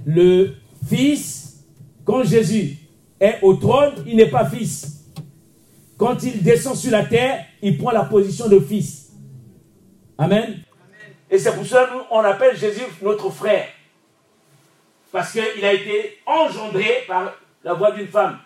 Le 0.06 0.54
Fils, 0.86 1.64
quand 2.06 2.24
Jésus 2.24 2.78
est 3.20 3.36
au 3.42 3.56
trône, 3.56 3.94
il 4.08 4.16
n'est 4.16 4.30
pas 4.30 4.46
Fils. 4.46 5.06
Quand 5.98 6.24
il 6.24 6.42
descend 6.42 6.76
sur 6.76 6.92
la 6.92 7.04
terre, 7.04 7.46
il 7.62 7.78
prend 7.78 7.92
la 7.92 8.04
position 8.04 8.48
de 8.48 8.60
Fils. 8.60 9.12
Amen. 10.18 10.60
Et 11.30 11.38
c'est 11.38 11.54
pour 11.54 11.66
ça 11.66 11.88
qu'on 12.10 12.20
appelle 12.20 12.58
Jésus 12.58 12.82
notre 13.02 13.30
frère. 13.30 13.66
Parce 15.12 15.32
qu'il 15.32 15.66
a 15.66 15.74
été 15.74 16.22
engendré 16.26 17.06
par 17.08 17.34
la 17.64 17.74
voix 17.74 17.92
d'une 17.92 18.08
femme. 18.08 18.40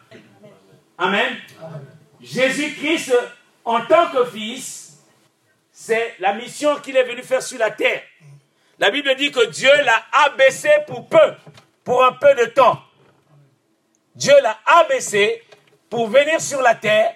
Amen. 0.97 1.35
Jésus-Christ, 2.21 3.13
en 3.65 3.81
tant 3.85 4.09
que 4.11 4.25
Fils, 4.25 5.03
c'est 5.71 6.15
la 6.19 6.33
mission 6.33 6.77
qu'il 6.77 6.95
est 6.95 7.03
venu 7.03 7.21
faire 7.21 7.43
sur 7.43 7.59
la 7.59 7.71
terre. 7.71 8.01
La 8.79 8.91
Bible 8.91 9.13
dit 9.15 9.31
que 9.31 9.45
Dieu 9.47 9.71
l'a 9.83 10.03
abaissé 10.25 10.69
pour 10.87 11.07
peu, 11.07 11.33
pour 11.83 12.03
un 12.03 12.13
peu 12.13 12.33
de 12.35 12.45
temps. 12.45 12.81
Dieu 14.15 14.33
l'a 14.41 14.57
abaissé 14.65 15.43
pour 15.89 16.07
venir 16.07 16.39
sur 16.39 16.61
la 16.61 16.75
terre, 16.75 17.13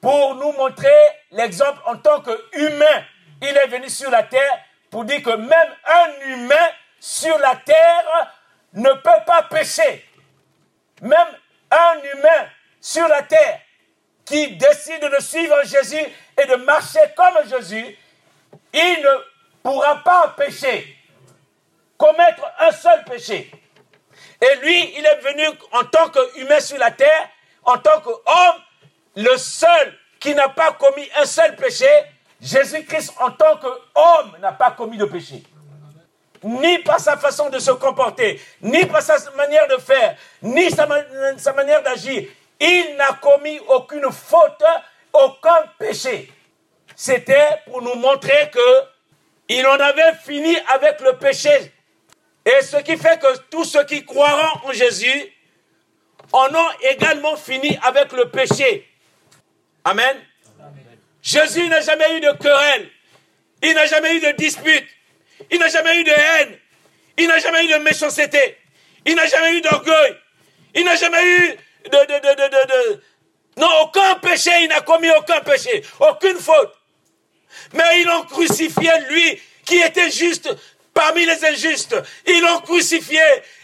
pour 0.00 0.34
nous 0.34 0.52
montrer 0.52 0.88
l'exemple 1.30 1.80
en 1.86 1.96
tant 1.96 2.20
qu'humain. 2.20 3.04
Il 3.42 3.48
est 3.48 3.68
venu 3.68 3.88
sur 3.88 4.10
la 4.10 4.22
terre 4.22 4.58
pour 4.90 5.04
dire 5.04 5.22
que 5.22 5.30
même 5.30 5.74
un 5.86 6.28
humain 6.32 6.68
sur 6.98 7.36
la 7.38 7.56
terre 7.56 8.34
ne 8.74 8.90
peut 8.92 9.24
pas 9.26 9.42
pécher. 9.44 10.04
Même 11.02 11.28
un 11.70 11.98
humain 12.14 12.48
sur 12.80 13.06
la 13.08 13.22
terre 13.22 13.60
qui 14.24 14.56
décide 14.56 15.02
de 15.02 15.22
suivre 15.22 15.62
Jésus 15.64 16.04
et 16.40 16.46
de 16.46 16.56
marcher 16.56 17.00
comme 17.16 17.48
Jésus, 17.48 17.96
il 18.72 19.02
ne 19.02 19.62
pourra 19.62 20.02
pas 20.02 20.34
pécher 20.36 20.96
commettre 22.00 22.50
un 22.58 22.72
seul 22.72 23.04
péché. 23.04 23.50
Et 24.40 24.56
lui, 24.62 24.94
il 24.98 25.04
est 25.04 25.20
venu 25.20 25.44
en 25.72 25.84
tant 25.84 26.08
qu'humain 26.08 26.60
sur 26.60 26.78
la 26.78 26.90
terre, 26.90 27.28
en 27.62 27.76
tant 27.76 28.00
qu'homme, 28.00 28.62
le 29.16 29.36
seul 29.36 29.98
qui 30.18 30.34
n'a 30.34 30.48
pas 30.48 30.72
commis 30.72 31.06
un 31.20 31.26
seul 31.26 31.54
péché. 31.56 31.88
Jésus-Christ, 32.40 33.12
en 33.20 33.30
tant 33.32 33.58
qu'homme, 33.58 34.36
n'a 34.40 34.52
pas 34.52 34.70
commis 34.70 34.96
de 34.96 35.04
péché. 35.04 35.42
Ni 36.42 36.78
par 36.78 36.98
sa 36.98 37.16
façon 37.16 37.50
de 37.50 37.58
se 37.58 37.70
comporter, 37.72 38.40
ni 38.62 38.86
par 38.86 39.02
sa 39.02 39.18
manière 39.36 39.68
de 39.68 39.76
faire, 39.76 40.16
ni 40.42 40.70
sa, 40.70 40.88
sa 41.36 41.52
manière 41.52 41.82
d'agir. 41.82 42.28
Il 42.58 42.96
n'a 42.96 43.12
commis 43.20 43.58
aucune 43.68 44.10
faute, 44.10 44.64
aucun 45.12 45.64
péché. 45.78 46.32
C'était 46.96 47.60
pour 47.66 47.82
nous 47.82 47.94
montrer 47.94 48.50
que 48.52 48.84
il 49.48 49.66
en 49.66 49.80
avait 49.80 50.14
fini 50.24 50.56
avec 50.68 51.00
le 51.00 51.16
péché 51.16 51.72
et 52.44 52.62
ce 52.62 52.76
qui 52.78 52.96
fait 52.96 53.20
que 53.20 53.38
tous 53.50 53.64
ceux 53.64 53.84
qui 53.84 54.04
croiront 54.04 54.68
en 54.68 54.72
Jésus 54.72 55.32
en 56.32 56.54
ont 56.54 56.70
également 56.88 57.36
fini 57.36 57.78
avec 57.82 58.12
le 58.12 58.30
péché. 58.30 58.88
Amen. 59.84 60.16
Jésus 61.22 61.68
n'a 61.68 61.80
jamais 61.80 62.16
eu 62.16 62.20
de 62.20 62.32
querelle. 62.40 62.88
Il 63.62 63.74
n'a 63.74 63.86
jamais 63.86 64.16
eu 64.16 64.20
de 64.20 64.30
dispute. 64.36 64.86
Il 65.50 65.58
n'a 65.58 65.68
jamais 65.68 65.96
eu 65.98 66.04
de 66.04 66.10
haine. 66.10 66.58
Il 67.16 67.28
n'a 67.28 67.38
jamais 67.38 67.64
eu 67.64 67.68
de 67.68 67.78
méchanceté. 67.78 68.58
Il 69.04 69.14
n'a 69.14 69.26
jamais 69.26 69.54
eu 69.56 69.60
d'orgueil. 69.60 70.16
Il 70.74 70.84
n'a 70.84 70.96
jamais 70.96 71.24
eu 71.24 71.56
de, 71.84 71.90
de, 71.90 72.20
de, 72.20 72.66
de, 72.66 73.02
Non, 73.56 73.68
aucun 73.82 74.16
péché. 74.16 74.50
Il 74.62 74.68
n'a 74.68 74.80
commis 74.80 75.10
aucun 75.10 75.40
péché. 75.40 75.82
Aucune 76.00 76.38
faute. 76.38 76.74
Mais 77.72 78.00
ils 78.00 78.06
l'ont 78.06 78.22
crucifié, 78.24 78.90
lui, 79.08 79.40
qui 79.64 79.78
était 79.78 80.10
juste 80.10 80.48
parmi 80.94 81.24
les 81.24 81.44
injustes. 81.44 81.96
Ils 82.26 82.40
l'ont 82.40 82.60
crucifié. 82.60 83.20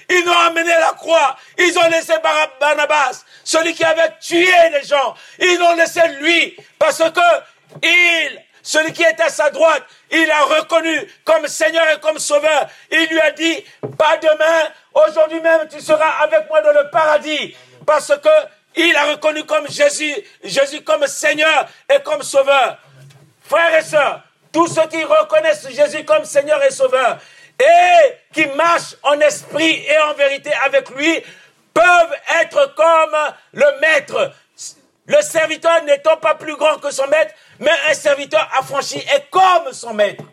Ils 0.08 0.24
l'ont 0.24 0.38
amené 0.38 0.72
à 0.72 0.80
la 0.80 0.92
croix. 0.92 1.36
Ils 1.58 1.76
ont 1.78 1.88
laissé 1.88 2.14
Barnabas, 2.60 3.24
celui 3.44 3.74
qui 3.74 3.84
avait 3.84 4.12
tué 4.20 4.52
les 4.72 4.84
gens. 4.84 5.14
Ils 5.38 5.58
l'ont 5.58 5.74
laissé 5.74 6.00
lui 6.20 6.56
parce 6.78 6.98
que 6.98 7.20
il, 7.82 8.42
celui 8.66 8.92
qui 8.92 9.04
était 9.04 9.22
à 9.22 9.28
sa 9.28 9.48
droite, 9.50 9.84
il 10.10 10.28
a 10.28 10.42
reconnu 10.42 11.08
comme 11.24 11.46
Seigneur 11.46 11.84
et 11.94 12.00
comme 12.00 12.18
Sauveur. 12.18 12.68
Il 12.90 13.06
lui 13.06 13.20
a 13.20 13.30
dit, 13.30 13.64
pas 13.96 14.16
demain, 14.16 14.68
aujourd'hui 14.92 15.40
même 15.40 15.68
tu 15.70 15.80
seras 15.80 16.24
avec 16.24 16.48
moi 16.48 16.60
dans 16.62 16.72
le 16.72 16.90
paradis. 16.90 17.56
Parce 17.86 18.08
que 18.08 18.28
il 18.74 18.96
a 18.96 19.04
reconnu 19.12 19.44
comme 19.44 19.68
Jésus, 19.68 20.12
Jésus 20.42 20.82
comme 20.82 21.06
Seigneur 21.06 21.68
et 21.88 22.02
comme 22.02 22.24
Sauveur. 22.24 22.78
Frères 23.48 23.78
et 23.78 23.82
sœurs, 23.82 24.22
tous 24.52 24.66
ceux 24.66 24.88
qui 24.88 25.04
reconnaissent 25.04 25.68
Jésus 25.70 26.04
comme 26.04 26.24
Seigneur 26.24 26.60
et 26.64 26.72
Sauveur 26.72 27.18
et 27.60 28.16
qui 28.34 28.46
marchent 28.46 28.96
en 29.04 29.20
esprit 29.20 29.86
et 29.86 29.98
en 30.10 30.14
vérité 30.14 30.50
avec 30.64 30.90
lui 30.90 31.22
peuvent 31.72 32.16
être 32.42 32.74
comme 32.74 33.16
le 33.52 33.80
maître. 33.80 34.32
Le 35.06 35.22
serviteur 35.22 35.84
n'étant 35.84 36.16
pas 36.16 36.34
plus 36.34 36.56
grand 36.56 36.78
que 36.78 36.90
son 36.90 37.06
maître, 37.06 37.34
mais 37.60 37.70
un 37.88 37.94
serviteur 37.94 38.48
affranchi 38.58 38.98
est 38.98 39.30
comme 39.30 39.72
son 39.72 39.94
maître. 39.94 40.24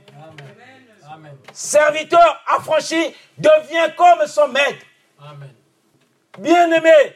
Amen. 1.11 1.37
Serviteur 1.51 2.43
affranchi 2.47 3.15
devient 3.37 3.93
comme 3.95 4.25
son 4.25 4.47
maître. 4.47 4.85
Bien-aimé, 6.39 7.15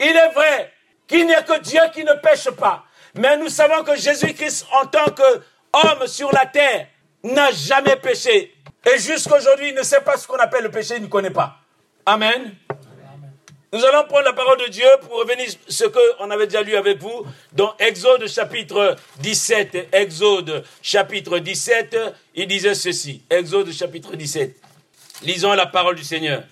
il 0.00 0.16
est 0.16 0.30
vrai 0.30 0.72
qu'il 1.06 1.26
n'y 1.26 1.34
a 1.34 1.42
que 1.42 1.60
Dieu 1.60 1.80
qui 1.92 2.04
ne 2.04 2.14
pêche 2.14 2.50
pas. 2.50 2.84
Mais 3.14 3.36
nous 3.36 3.48
savons 3.48 3.84
que 3.84 3.94
Jésus-Christ, 3.94 4.66
en 4.72 4.86
tant 4.86 5.04
que 5.04 5.42
homme 5.74 6.06
sur 6.06 6.32
la 6.32 6.46
terre 6.46 6.86
n'a 7.22 7.50
jamais 7.50 7.96
péché. 7.96 8.54
Et 8.86 8.98
jusqu'aujourd'hui, 8.98 9.68
il 9.68 9.74
ne 9.74 9.82
sait 9.82 10.00
pas 10.00 10.16
ce 10.16 10.26
qu'on 10.26 10.36
appelle 10.36 10.64
le 10.64 10.70
péché, 10.70 10.94
il 10.96 11.02
ne 11.02 11.08
connaît 11.08 11.30
pas. 11.30 11.56
Amen. 12.06 12.54
Nous 13.74 13.84
allons 13.84 14.04
prendre 14.04 14.22
la 14.22 14.32
parole 14.32 14.60
de 14.60 14.68
Dieu 14.68 14.86
pour 15.00 15.18
revenir 15.18 15.48
à 15.48 15.50
ce 15.66 15.82
qu'on 15.86 16.30
avait 16.30 16.46
déjà 16.46 16.62
lu 16.62 16.76
avec 16.76 17.00
vous 17.00 17.26
dans 17.52 17.74
Exode 17.80 18.28
chapitre 18.28 18.94
17. 19.18 19.88
Exode 19.92 20.62
chapitre 20.80 21.40
17, 21.40 21.96
il 22.36 22.46
disait 22.46 22.76
ceci. 22.76 23.22
Exode 23.28 23.72
chapitre 23.72 24.14
17. 24.14 24.54
Lisons 25.24 25.54
la 25.54 25.66
parole 25.66 25.96
du 25.96 26.04
Seigneur. 26.04 26.44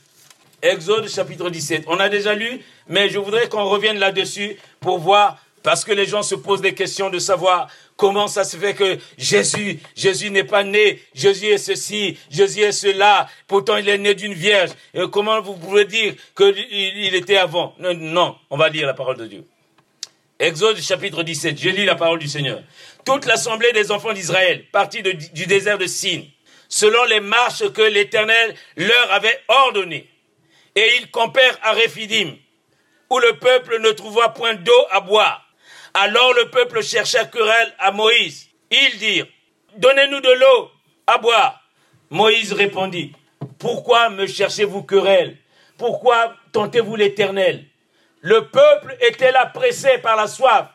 Exode 0.62 1.08
chapitre 1.08 1.48
17. 1.48 1.84
On 1.86 2.00
a 2.00 2.08
déjà 2.08 2.34
lu, 2.34 2.60
mais 2.88 3.08
je 3.08 3.20
voudrais 3.20 3.48
qu'on 3.48 3.66
revienne 3.66 4.00
là-dessus 4.00 4.56
pour 4.80 4.98
voir, 4.98 5.38
parce 5.62 5.84
que 5.84 5.92
les 5.92 6.06
gens 6.06 6.22
se 6.22 6.34
posent 6.34 6.60
des 6.60 6.74
questions 6.74 7.10
de 7.10 7.18
savoir 7.18 7.68
Comment 8.02 8.26
ça 8.26 8.42
se 8.42 8.56
fait 8.56 8.74
que 8.74 8.98
Jésus, 9.16 9.78
Jésus 9.94 10.30
n'est 10.30 10.42
pas 10.42 10.64
né, 10.64 11.00
Jésus 11.14 11.46
est 11.46 11.58
ceci, 11.58 12.18
Jésus 12.30 12.62
est 12.62 12.72
cela, 12.72 13.28
pourtant 13.46 13.76
il 13.76 13.88
est 13.88 13.96
né 13.96 14.14
d'une 14.14 14.34
vierge. 14.34 14.70
Et 14.92 15.02
comment 15.08 15.40
vous 15.40 15.54
pouvez 15.54 15.84
dire 15.84 16.14
qu'il 16.36 17.14
était 17.14 17.36
avant? 17.36 17.76
Non, 17.78 18.36
on 18.50 18.56
va 18.56 18.70
lire 18.70 18.88
la 18.88 18.94
parole 18.94 19.18
de 19.18 19.26
Dieu. 19.26 19.44
Exode 20.40 20.80
chapitre 20.80 21.22
17, 21.22 21.56
je 21.56 21.68
lis 21.68 21.84
la 21.84 21.94
parole 21.94 22.18
du 22.18 22.26
Seigneur. 22.26 22.60
Toute 23.04 23.24
l'assemblée 23.26 23.70
des 23.72 23.92
enfants 23.92 24.12
d'Israël 24.12 24.64
partit 24.72 25.02
du 25.02 25.46
désert 25.46 25.78
de 25.78 25.86
Sin, 25.86 26.22
selon 26.68 27.04
les 27.04 27.20
marches 27.20 27.70
que 27.72 27.82
l'Éternel 27.82 28.56
leur 28.76 29.12
avait 29.12 29.38
ordonnées. 29.46 30.08
Et 30.74 30.96
ils 30.98 31.08
campèrent 31.10 31.58
à 31.62 31.70
Réphidim, 31.72 32.34
où 33.10 33.18
le 33.20 33.38
peuple 33.38 33.80
ne 33.80 33.90
trouva 33.90 34.30
point 34.30 34.54
d'eau 34.54 34.86
à 34.90 34.98
boire. 35.00 35.41
Alors 35.94 36.32
le 36.34 36.48
peuple 36.48 36.82
chercha 36.82 37.26
querelle 37.26 37.74
à 37.78 37.92
Moïse. 37.92 38.48
Ils 38.70 38.98
dirent, 38.98 39.26
Donnez-nous 39.76 40.20
de 40.20 40.32
l'eau 40.32 40.70
à 41.06 41.18
boire. 41.18 41.60
Moïse 42.10 42.52
répondit, 42.52 43.12
Pourquoi 43.58 44.08
me 44.10 44.26
cherchez-vous 44.26 44.82
querelle? 44.82 45.36
Pourquoi 45.76 46.34
tentez-vous 46.52 46.96
l'Éternel? 46.96 47.64
Le 48.20 48.48
peuple 48.48 48.96
était 49.00 49.32
là 49.32 49.46
pressé 49.46 49.98
par 49.98 50.16
la 50.16 50.26
soif 50.26 50.68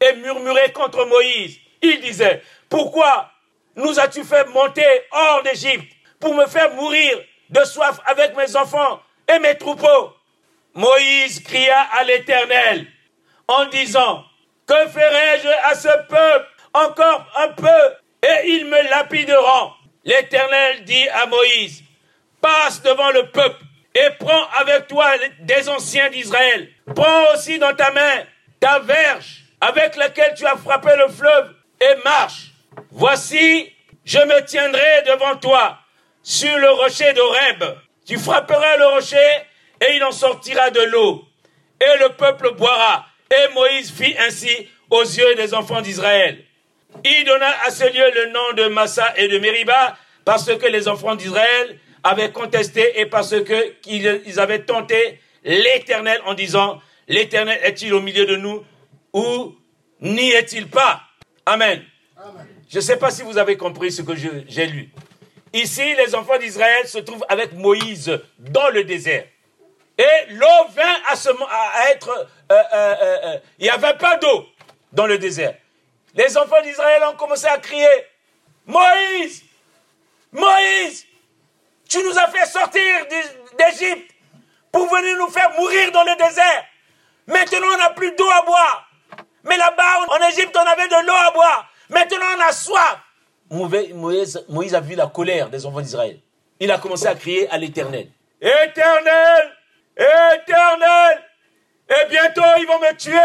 et 0.00 0.14
murmurait 0.16 0.72
contre 0.72 1.04
Moïse. 1.04 1.58
Il 1.82 2.00
disait, 2.00 2.42
Pourquoi 2.68 3.30
nous 3.76 3.98
as-tu 3.98 4.24
fait 4.24 4.46
monter 4.48 4.86
hors 5.10 5.42
d'Égypte 5.42 5.92
pour 6.20 6.34
me 6.34 6.46
faire 6.46 6.74
mourir 6.74 7.18
de 7.50 7.64
soif 7.64 8.00
avec 8.06 8.36
mes 8.36 8.56
enfants 8.56 9.00
et 9.28 9.38
mes 9.38 9.56
troupeaux? 9.58 10.14
Moïse 10.74 11.42
cria 11.42 11.80
à 11.92 12.04
l'Éternel 12.04 12.86
en 13.48 13.66
disant, 13.66 14.24
que 14.66 14.88
ferai-je 14.88 15.48
à 15.70 15.74
ce 15.74 16.06
peuple 16.08 16.48
encore 16.74 17.26
un 17.36 17.48
peu 17.48 17.96
et 18.22 18.48
ils 18.48 18.66
me 18.66 18.90
lapideront. 18.90 19.72
L'Éternel 20.04 20.84
dit 20.84 21.08
à 21.08 21.26
Moïse, 21.26 21.82
passe 22.40 22.82
devant 22.82 23.10
le 23.10 23.28
peuple 23.30 23.62
et 23.94 24.10
prends 24.18 24.46
avec 24.60 24.88
toi 24.88 25.06
des 25.40 25.68
anciens 25.68 26.10
d'Israël. 26.10 26.70
Prends 26.94 27.32
aussi 27.34 27.58
dans 27.58 27.74
ta 27.74 27.90
main 27.90 28.24
ta 28.60 28.78
verge 28.80 29.44
avec 29.60 29.96
laquelle 29.96 30.34
tu 30.36 30.46
as 30.46 30.56
frappé 30.56 30.90
le 30.96 31.08
fleuve 31.12 31.54
et 31.80 32.02
marche. 32.04 32.52
Voici, 32.90 33.72
je 34.04 34.18
me 34.18 34.44
tiendrai 34.44 35.02
devant 35.06 35.36
toi 35.36 35.78
sur 36.22 36.56
le 36.58 36.70
rocher 36.70 37.12
d'Oreb. 37.12 37.64
Tu 38.06 38.18
frapperas 38.18 38.76
le 38.76 38.86
rocher 38.86 39.30
et 39.80 39.96
il 39.96 40.04
en 40.04 40.12
sortira 40.12 40.70
de 40.70 40.80
l'eau. 40.80 41.24
Et 41.80 41.98
le 41.98 42.10
peuple 42.10 42.54
boira. 42.54 43.06
Et 43.32 43.54
Moïse 43.54 43.90
fit 43.90 44.14
ainsi 44.18 44.68
aux 44.90 45.02
yeux 45.02 45.34
des 45.36 45.54
enfants 45.54 45.80
d'Israël. 45.80 46.44
Il 47.02 47.24
donna 47.24 47.50
à 47.66 47.70
ce 47.70 47.84
lieu 47.84 48.04
le 48.14 48.30
nom 48.30 48.52
de 48.54 48.68
Massa 48.68 49.14
et 49.16 49.26
de 49.26 49.38
Meriba 49.38 49.96
parce 50.26 50.54
que 50.54 50.66
les 50.66 50.86
enfants 50.86 51.14
d'Israël 51.14 51.78
avaient 52.04 52.30
contesté 52.30 53.00
et 53.00 53.06
parce 53.06 53.34
qu'ils 53.82 54.40
avaient 54.40 54.64
tenté 54.64 55.18
l'Éternel 55.44 56.20
en 56.26 56.34
disant, 56.34 56.80
l'Éternel 57.08 57.58
est-il 57.62 57.94
au 57.94 58.02
milieu 58.02 58.26
de 58.26 58.36
nous 58.36 58.62
ou 59.14 59.56
n'y 60.02 60.30
est-il 60.32 60.68
pas? 60.68 61.00
Amen. 61.46 61.82
Je 62.68 62.76
ne 62.76 62.82
sais 62.82 62.98
pas 62.98 63.10
si 63.10 63.22
vous 63.22 63.38
avez 63.38 63.56
compris 63.56 63.90
ce 63.92 64.02
que 64.02 64.12
j'ai 64.14 64.66
lu. 64.66 64.90
Ici, 65.54 65.94
les 65.96 66.14
enfants 66.14 66.38
d'Israël 66.38 66.86
se 66.86 66.98
trouvent 66.98 67.24
avec 67.28 67.54
Moïse 67.54 68.20
dans 68.38 68.68
le 68.68 68.84
désert. 68.84 69.24
Et 69.98 70.32
l'eau 70.32 70.46
vint 70.70 70.96
à, 71.08 71.90
être... 71.90 72.28
Euh, 72.50 72.62
euh, 72.72 72.96
euh, 73.02 73.38
il 73.58 73.64
n'y 73.64 73.70
avait 73.70 73.96
pas 73.96 74.16
d'eau 74.16 74.46
dans 74.92 75.06
le 75.06 75.18
désert. 75.18 75.54
Les 76.14 76.36
enfants 76.36 76.60
d'Israël 76.62 77.02
ont 77.10 77.16
commencé 77.16 77.46
à 77.46 77.58
crier, 77.58 77.86
Moïse, 78.66 79.42
Moïse, 80.32 81.06
tu 81.88 82.02
nous 82.02 82.18
as 82.18 82.28
fait 82.28 82.46
sortir 82.46 83.06
d'Égypte 83.58 84.10
pour 84.70 84.86
venir 84.86 85.16
nous 85.18 85.28
faire 85.28 85.50
mourir 85.58 85.92
dans 85.92 86.04
le 86.04 86.16
désert. 86.16 86.64
Maintenant, 87.26 87.68
on 87.74 87.78
n'a 87.78 87.90
plus 87.90 88.12
d'eau 88.12 88.28
à 88.30 88.42
boire. 88.42 88.88
Mais 89.44 89.56
là-bas, 89.56 90.06
en 90.08 90.28
Égypte, 90.28 90.56
on 90.56 90.66
avait 90.66 90.88
de 90.88 91.06
l'eau 91.06 91.14
à 91.14 91.30
boire. 91.32 91.70
Maintenant, 91.90 92.26
on 92.36 92.40
a 92.40 92.52
soif. 92.52 92.98
Moïse, 93.50 94.44
Moïse 94.48 94.74
a 94.74 94.80
vu 94.80 94.94
la 94.94 95.06
colère 95.06 95.50
des 95.50 95.66
enfants 95.66 95.80
d'Israël. 95.80 96.18
Il 96.60 96.70
a 96.70 96.78
commencé 96.78 97.06
à 97.06 97.14
crier 97.14 97.48
à 97.50 97.58
l'Éternel. 97.58 98.08
Éternel, 98.40 99.52
Éternel, 99.96 101.22
et 101.88 102.08
bientôt 102.08 102.42
ils 102.58 102.66
vont 102.66 102.78
me 102.80 102.96
tuer 102.96 103.18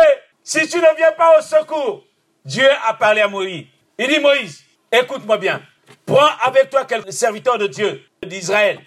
si 0.43 0.67
tu 0.67 0.77
ne 0.77 0.95
viens 0.95 1.11
pas 1.13 1.37
au 1.37 1.41
secours. 1.41 2.03
Dieu 2.43 2.69
a 2.85 2.93
parlé 2.93 3.21
à 3.21 3.27
Moïse. 3.27 3.65
Il 3.97 4.07
dit, 4.07 4.19
Moïse, 4.19 4.63
écoute-moi 4.91 5.37
bien. 5.37 5.61
Prends 6.05 6.29
avec 6.45 6.69
toi 6.69 6.85
quelques 6.85 7.13
serviteurs 7.13 7.57
de 7.57 7.67
Dieu, 7.67 8.03
d'Israël. 8.23 8.79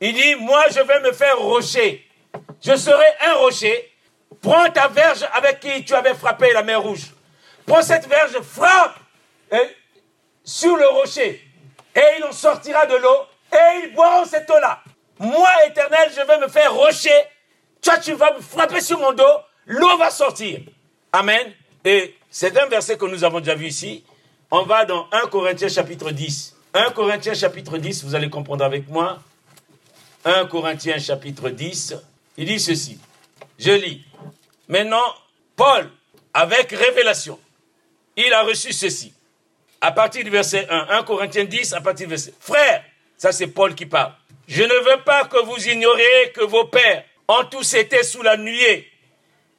Il 0.00 0.14
dit, 0.14 0.34
moi 0.36 0.64
je 0.70 0.80
vais 0.80 1.00
me 1.00 1.12
faire 1.12 1.38
rocher. 1.38 2.06
Je 2.62 2.76
serai 2.76 3.04
un 3.26 3.34
rocher. 3.34 3.92
Prends 4.40 4.70
ta 4.70 4.88
verge 4.88 5.26
avec 5.34 5.60
qui 5.60 5.84
tu 5.84 5.94
avais 5.94 6.14
frappé 6.14 6.52
la 6.52 6.62
mer 6.62 6.80
rouge. 6.80 7.10
Prends 7.66 7.82
cette 7.82 8.06
verge, 8.06 8.40
frappe 8.40 8.98
sur 10.44 10.76
le 10.76 10.86
rocher. 10.88 11.42
Et 11.94 12.00
il 12.18 12.24
en 12.24 12.32
sortira 12.32 12.86
de 12.86 12.96
l'eau 12.96 13.26
et 13.52 13.84
ils 13.84 13.94
boiront 13.94 14.24
cette 14.24 14.48
eau-là. 14.50 14.82
Moi, 15.20 15.50
éternel, 15.66 16.10
je 16.16 16.26
vais 16.26 16.38
me 16.38 16.48
faire 16.48 16.72
rocher. 16.72 17.10
Toi, 17.82 17.98
tu 17.98 18.14
vas 18.14 18.34
me 18.34 18.40
frapper 18.40 18.80
sur 18.80 18.98
mon 18.98 19.12
dos. 19.12 19.24
L'eau 19.66 19.98
va 19.98 20.10
sortir. 20.10 20.60
Amen. 21.12 21.52
Et 21.84 22.16
c'est 22.30 22.58
un 22.58 22.66
verset 22.66 22.96
que 22.96 23.04
nous 23.04 23.22
avons 23.22 23.40
déjà 23.40 23.54
vu 23.54 23.66
ici. 23.66 24.02
On 24.50 24.62
va 24.62 24.86
dans 24.86 25.06
1 25.12 25.28
Corinthiens 25.28 25.68
chapitre 25.68 26.10
10. 26.10 26.56
1 26.72 26.90
Corinthiens 26.92 27.34
chapitre 27.34 27.76
10, 27.76 28.04
vous 28.04 28.14
allez 28.14 28.30
comprendre 28.30 28.64
avec 28.64 28.88
moi. 28.88 29.18
1 30.24 30.46
Corinthiens 30.46 30.98
chapitre 30.98 31.50
10, 31.50 31.96
il 32.38 32.46
dit 32.46 32.58
ceci. 32.58 32.98
Je 33.58 33.72
lis. 33.72 34.02
Maintenant, 34.68 35.14
Paul, 35.54 35.90
avec 36.32 36.70
révélation, 36.70 37.38
il 38.16 38.32
a 38.32 38.42
reçu 38.42 38.72
ceci. 38.72 39.12
À 39.82 39.92
partir 39.92 40.24
du 40.24 40.30
verset 40.30 40.66
1, 40.70 40.86
1 40.98 41.02
Corinthiens 41.02 41.44
10, 41.44 41.74
à 41.74 41.82
partir 41.82 42.06
du 42.06 42.10
verset. 42.10 42.32
Frère, 42.40 42.84
ça 43.18 43.32
c'est 43.32 43.48
Paul 43.48 43.74
qui 43.74 43.84
parle. 43.84 44.12
Je 44.50 44.64
ne 44.64 44.74
veux 44.74 45.04
pas 45.04 45.26
que 45.26 45.38
vous 45.44 45.68
ignoriez 45.68 46.32
que 46.34 46.40
vos 46.40 46.64
pères 46.64 47.04
ont 47.28 47.44
tous 47.44 47.74
été 47.74 48.02
sous 48.02 48.20
la 48.20 48.36
nuée 48.36 48.90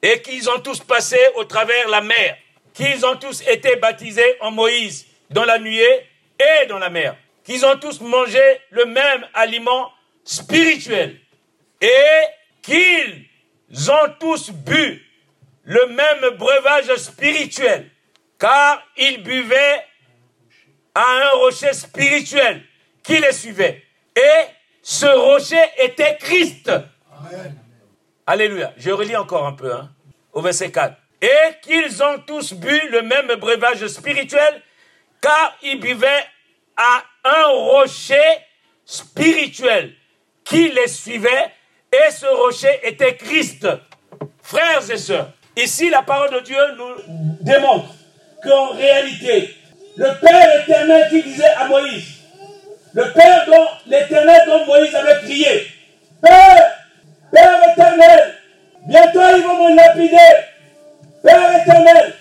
et 0.02 0.20
qu'ils 0.20 0.50
ont 0.50 0.60
tous 0.60 0.80
passé 0.80 1.16
au 1.36 1.44
travers 1.44 1.88
la 1.88 2.02
mer, 2.02 2.36
qu'ils 2.74 3.06
ont 3.06 3.16
tous 3.16 3.40
été 3.48 3.76
baptisés 3.76 4.36
en 4.40 4.50
Moïse 4.50 5.06
dans 5.30 5.46
la 5.46 5.58
nuée 5.58 6.06
et 6.38 6.66
dans 6.66 6.78
la 6.78 6.90
mer, 6.90 7.16
qu'ils 7.42 7.64
ont 7.64 7.78
tous 7.78 8.02
mangé 8.02 8.42
le 8.68 8.84
même 8.84 9.26
aliment 9.32 9.90
spirituel 10.24 11.18
et 11.80 12.26
qu'ils 12.60 13.90
ont 13.90 14.12
tous 14.20 14.50
bu 14.50 15.02
le 15.64 15.86
même 15.86 16.36
breuvage 16.36 16.94
spirituel, 16.96 17.88
car 18.38 18.86
ils 18.98 19.22
buvaient 19.22 19.86
à 20.94 21.02
un 21.02 21.30
rocher 21.38 21.72
spirituel 21.72 22.62
qui 23.02 23.16
les 23.16 23.32
suivait. 23.32 23.82
Et 24.14 24.52
ce 24.82 25.06
rocher 25.06 25.62
était 25.78 26.16
Christ. 26.18 26.70
Alléluia. 28.26 28.72
Je 28.76 28.90
relis 28.90 29.16
encore 29.16 29.46
un 29.46 29.52
peu, 29.52 29.72
hein, 29.72 29.90
au 30.32 30.42
verset 30.42 30.70
4. 30.70 30.96
Et 31.22 31.28
qu'ils 31.62 32.02
ont 32.02 32.18
tous 32.26 32.52
bu 32.54 32.80
le 32.90 33.02
même 33.02 33.28
breuvage 33.38 33.86
spirituel, 33.86 34.60
car 35.20 35.56
ils 35.62 35.78
buvaient 35.78 36.24
à 36.76 37.04
un 37.24 37.46
rocher 37.46 38.16
spirituel 38.84 39.94
qui 40.44 40.70
les 40.70 40.88
suivait, 40.88 41.52
et 41.92 42.10
ce 42.10 42.26
rocher 42.26 42.80
était 42.82 43.14
Christ. 43.16 43.68
Frères 44.42 44.90
et 44.90 44.96
sœurs, 44.96 45.30
ici 45.56 45.90
la 45.90 46.02
parole 46.02 46.32
de 46.32 46.40
Dieu 46.40 46.58
nous 46.76 47.36
démontre 47.40 47.94
qu'en 48.42 48.70
réalité, 48.70 49.54
le 49.96 50.20
Père 50.20 50.62
éternel 50.62 51.08
qui 51.10 51.22
disait 51.22 51.54
à 51.56 51.68
Moïse, 51.68 52.21
le 52.94 53.12
Père 53.12 53.46
dont 53.46 53.68
l'éternel 53.86 54.42
dont 54.46 54.66
Moïse 54.66 54.94
avait 54.94 55.20
prié, 55.20 55.66
Père, 56.20 56.72
Père 57.32 57.60
éternel, 57.72 58.34
bientôt 58.86 59.20
ils 59.36 59.42
vont 59.42 59.68
me 59.68 59.76
lapider. 59.76 60.16
Père 61.22 61.60
éternel. 61.60 62.14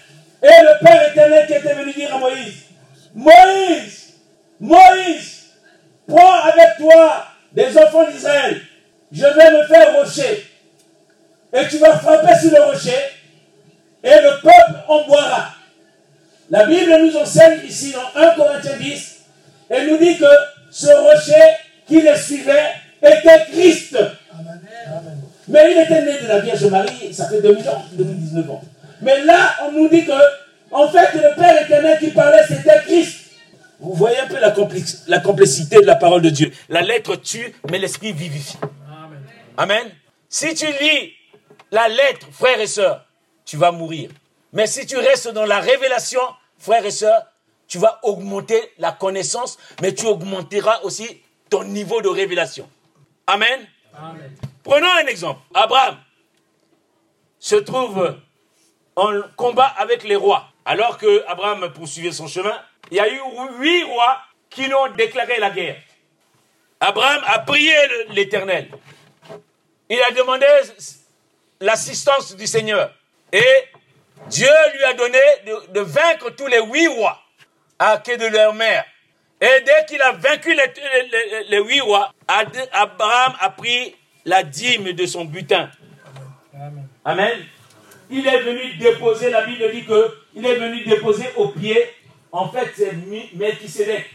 Et 0.44 0.48
le 0.48 0.86
Père 0.86 1.10
éternel 1.10 1.48
qui 1.48 1.54
était 1.54 1.74
venu 1.74 1.94
dire 1.94 2.16
à 2.16 2.18
Moïse, 2.18 2.66
Moïse, 3.14 4.14
Moïse, 4.60 5.44
prends 6.08 6.34
avec 6.44 6.78
toi 6.78 7.26
des 7.52 7.78
enfants 7.78 8.10
d'Israël. 8.10 8.62
Je 9.12 9.26
vais 9.26 9.52
me 9.52 9.64
faire 9.66 9.96
rocher. 9.96 10.48
Et 11.54 11.68
tu 11.68 11.78
vas 11.80 11.98
frapper 12.00 12.34
sur 12.40 12.52
le 12.52 12.64
rocher. 12.64 12.98
Et 14.04 14.10
le 14.10 14.42
peuple 14.42 14.80
en 14.88 15.04
boira. 15.04 15.50
La 16.50 16.66
Bible 16.66 16.96
nous 17.02 17.18
enseigne 17.18 17.60
ici 17.66 17.94
dans 17.94 18.22
1 18.22 18.36
Corinthiens 18.36 18.78
10. 18.78 19.26
Elle 19.70 19.90
nous 19.90 19.98
dit 19.98 20.18
que 20.18 20.26
ce 20.72 20.88
rocher 20.88 21.58
qui 21.88 22.02
les 22.02 22.16
suivait 22.18 22.72
était 23.04 23.46
Christ. 23.52 23.98
Mais 25.48 25.72
il 25.72 25.78
était 25.80 26.02
né 26.02 26.22
de 26.22 26.28
la 26.28 26.40
Vierge 26.40 26.66
Marie, 26.66 27.14
ça 27.14 27.28
fait 27.30 27.42
2000 27.42 27.70
ans, 27.70 27.84
2019 27.92 28.50
ans. 28.50 28.62
Mais 29.02 29.24
là, 29.26 29.56
on 29.64 29.72
nous 29.72 29.90
dit 29.90 30.06
que, 30.06 30.12
en 30.72 30.88
fait, 30.88 31.14
le 31.16 31.36
Père 31.36 31.62
éternel 31.62 32.00
qui 32.00 32.12
parlait, 32.12 32.44
c'était 32.48 32.80
Christ. 32.86 33.18
Vous 33.80 33.94
voyez 33.94 34.20
un 34.20 34.28
peu 34.28 34.40
la, 34.40 34.54
la 35.08 35.20
complexité 35.20 35.78
de 35.78 35.86
la 35.86 35.96
parole 35.96 36.22
de 36.22 36.30
Dieu. 36.30 36.52
La 36.70 36.82
lettre 36.82 37.16
tue, 37.16 37.54
mais 37.70 37.80
l'esprit 37.80 38.14
vivifie. 38.14 38.58
Amen. 39.58 39.90
Si 40.30 40.54
tu 40.54 40.68
lis 40.68 41.14
la 41.72 41.90
lettre, 41.90 42.28
frères 42.32 42.60
et 42.60 42.68
sœurs, 42.68 43.06
tu 43.44 43.58
vas 43.58 43.72
mourir. 43.72 44.12
Mais 44.54 44.68
si 44.68 44.86
tu 44.86 44.98
restes 44.98 45.30
dans 45.30 45.46
la 45.46 45.60
révélation, 45.60 46.22
frères 46.60 46.86
et 46.86 46.92
sœurs, 46.92 47.26
tu 47.72 47.78
vas 47.78 48.00
augmenter 48.04 48.74
la 48.80 48.92
connaissance, 48.92 49.58
mais 49.82 49.96
tu 49.96 50.06
augmenteras 50.06 50.82
aussi 50.82 51.22
ton 51.50 51.64
niveau 51.64 52.02
de 52.02 52.10
révélation. 52.10 52.70
Amen. 53.26 53.66
Prenons 54.62 54.92
un 55.02 55.08
exemple. 55.08 55.40
Abraham 55.54 55.98
se 57.40 57.56
trouve 57.56 58.18
en 58.98 59.22
combat 59.38 59.68
avec 59.78 60.04
les 60.04 60.18
rois. 60.18 60.50
Alors 60.66 60.98
que 60.98 61.24
Abraham 61.28 61.72
poursuivait 61.72 62.12
son 62.12 62.28
chemin, 62.28 62.62
il 62.92 62.98
y 62.98 63.00
a 63.00 63.08
eu 63.08 63.22
huit 63.60 63.86
rois 63.86 64.18
qui 64.50 64.66
lui 64.66 64.74
ont 64.74 64.92
déclaré 64.92 65.40
la 65.40 65.50
guerre. 65.50 65.82
Abraham 66.82 67.24
a 67.26 67.40
prié 67.40 67.74
l'Éternel. 68.10 68.70
Il 69.90 70.02
a 70.02 70.12
demandé 70.12 70.46
l'assistance 71.62 72.36
du 72.36 72.48
Seigneur. 72.48 72.94
Et 73.32 73.64
Dieu 74.28 74.50
lui 74.74 74.84
a 74.84 74.94
donné 74.94 75.20
de, 75.70 75.80
vaincre 75.80 76.32
tous 76.32 76.48
les 76.48 76.60
huit 76.60 76.90
rois 76.90 77.21
à 77.82 77.98
quai 77.98 78.16
de 78.18 78.28
leur 78.28 78.54
mère. 78.54 78.86
Et 79.42 79.64
dès 79.66 79.86
qu'il 79.88 80.02
a 80.04 80.12
vaincu 80.12 80.56
les, 81.50 81.60
huit 81.60 81.82
rois, 81.82 82.14
Abraham 82.28 83.34
a 83.40 83.50
pris 83.50 83.96
la 84.24 84.44
dîme 84.44 84.94
de 84.94 85.06
son 85.08 85.26
butin. 85.26 85.70
Amen. 87.04 87.38
Il 88.12 88.28
est 88.28 88.42
venu 88.42 88.76
déposer, 88.76 89.32
la 89.32 89.46
Bible 89.46 89.64
dit 89.74 89.84
que 89.84 90.16
il 90.36 90.46
est 90.46 90.56
venu 90.56 90.84
déposer 90.86 91.26
au 91.38 91.48
pied, 91.48 91.90
en 92.32 92.50
fait, 92.50 92.72
c'est 92.76 92.94
Melchisedec, 93.34 94.08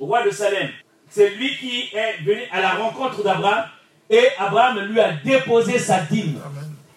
roi 0.00 0.24
de 0.24 0.30
Salem. 0.30 0.70
C'est 1.10 1.30
lui 1.30 1.56
qui 1.58 1.90
est 1.92 2.22
venu 2.24 2.42
à 2.50 2.60
la 2.62 2.70
rencontre 2.70 3.22
d'Abraham 3.22 3.66
et 4.08 4.28
Abraham 4.38 4.80
lui 4.86 4.98
a 4.98 5.12
déposé 5.12 5.78
sa 5.78 6.00
dîme 6.00 6.40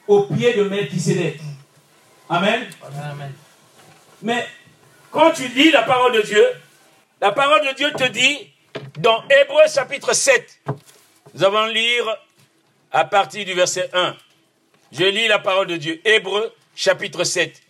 au 0.07 0.23
pied 0.23 0.53
de 0.53 0.63
Melchisedec. 0.63 1.39
Amen. 2.29 2.61
Amen. 2.81 3.33
Mais 4.21 4.47
quand 5.13 5.31
tu 5.31 5.47
lis 5.49 5.71
la 5.71 5.83
parole 5.83 6.11
de 6.13 6.21
Dieu, 6.21 6.45
la 7.21 7.31
parole 7.31 7.65
de 7.67 7.73
Dieu 7.75 7.91
te 7.93 8.07
dit 8.09 8.51
dans 8.97 9.23
Hébreu 9.29 9.61
chapitre 9.73 10.11
7, 10.13 10.61
nous 11.35 11.43
allons 11.45 11.67
lire 11.67 12.17
à 12.91 13.05
partir 13.05 13.45
du 13.45 13.53
verset 13.53 13.89
1. 13.93 14.17
Je 14.91 15.03
lis 15.05 15.27
la 15.27 15.39
parole 15.39 15.67
de 15.67 15.77
Dieu. 15.77 16.01
Hébreu 16.03 16.51
chapitre 16.75 17.23
7. 17.23 17.61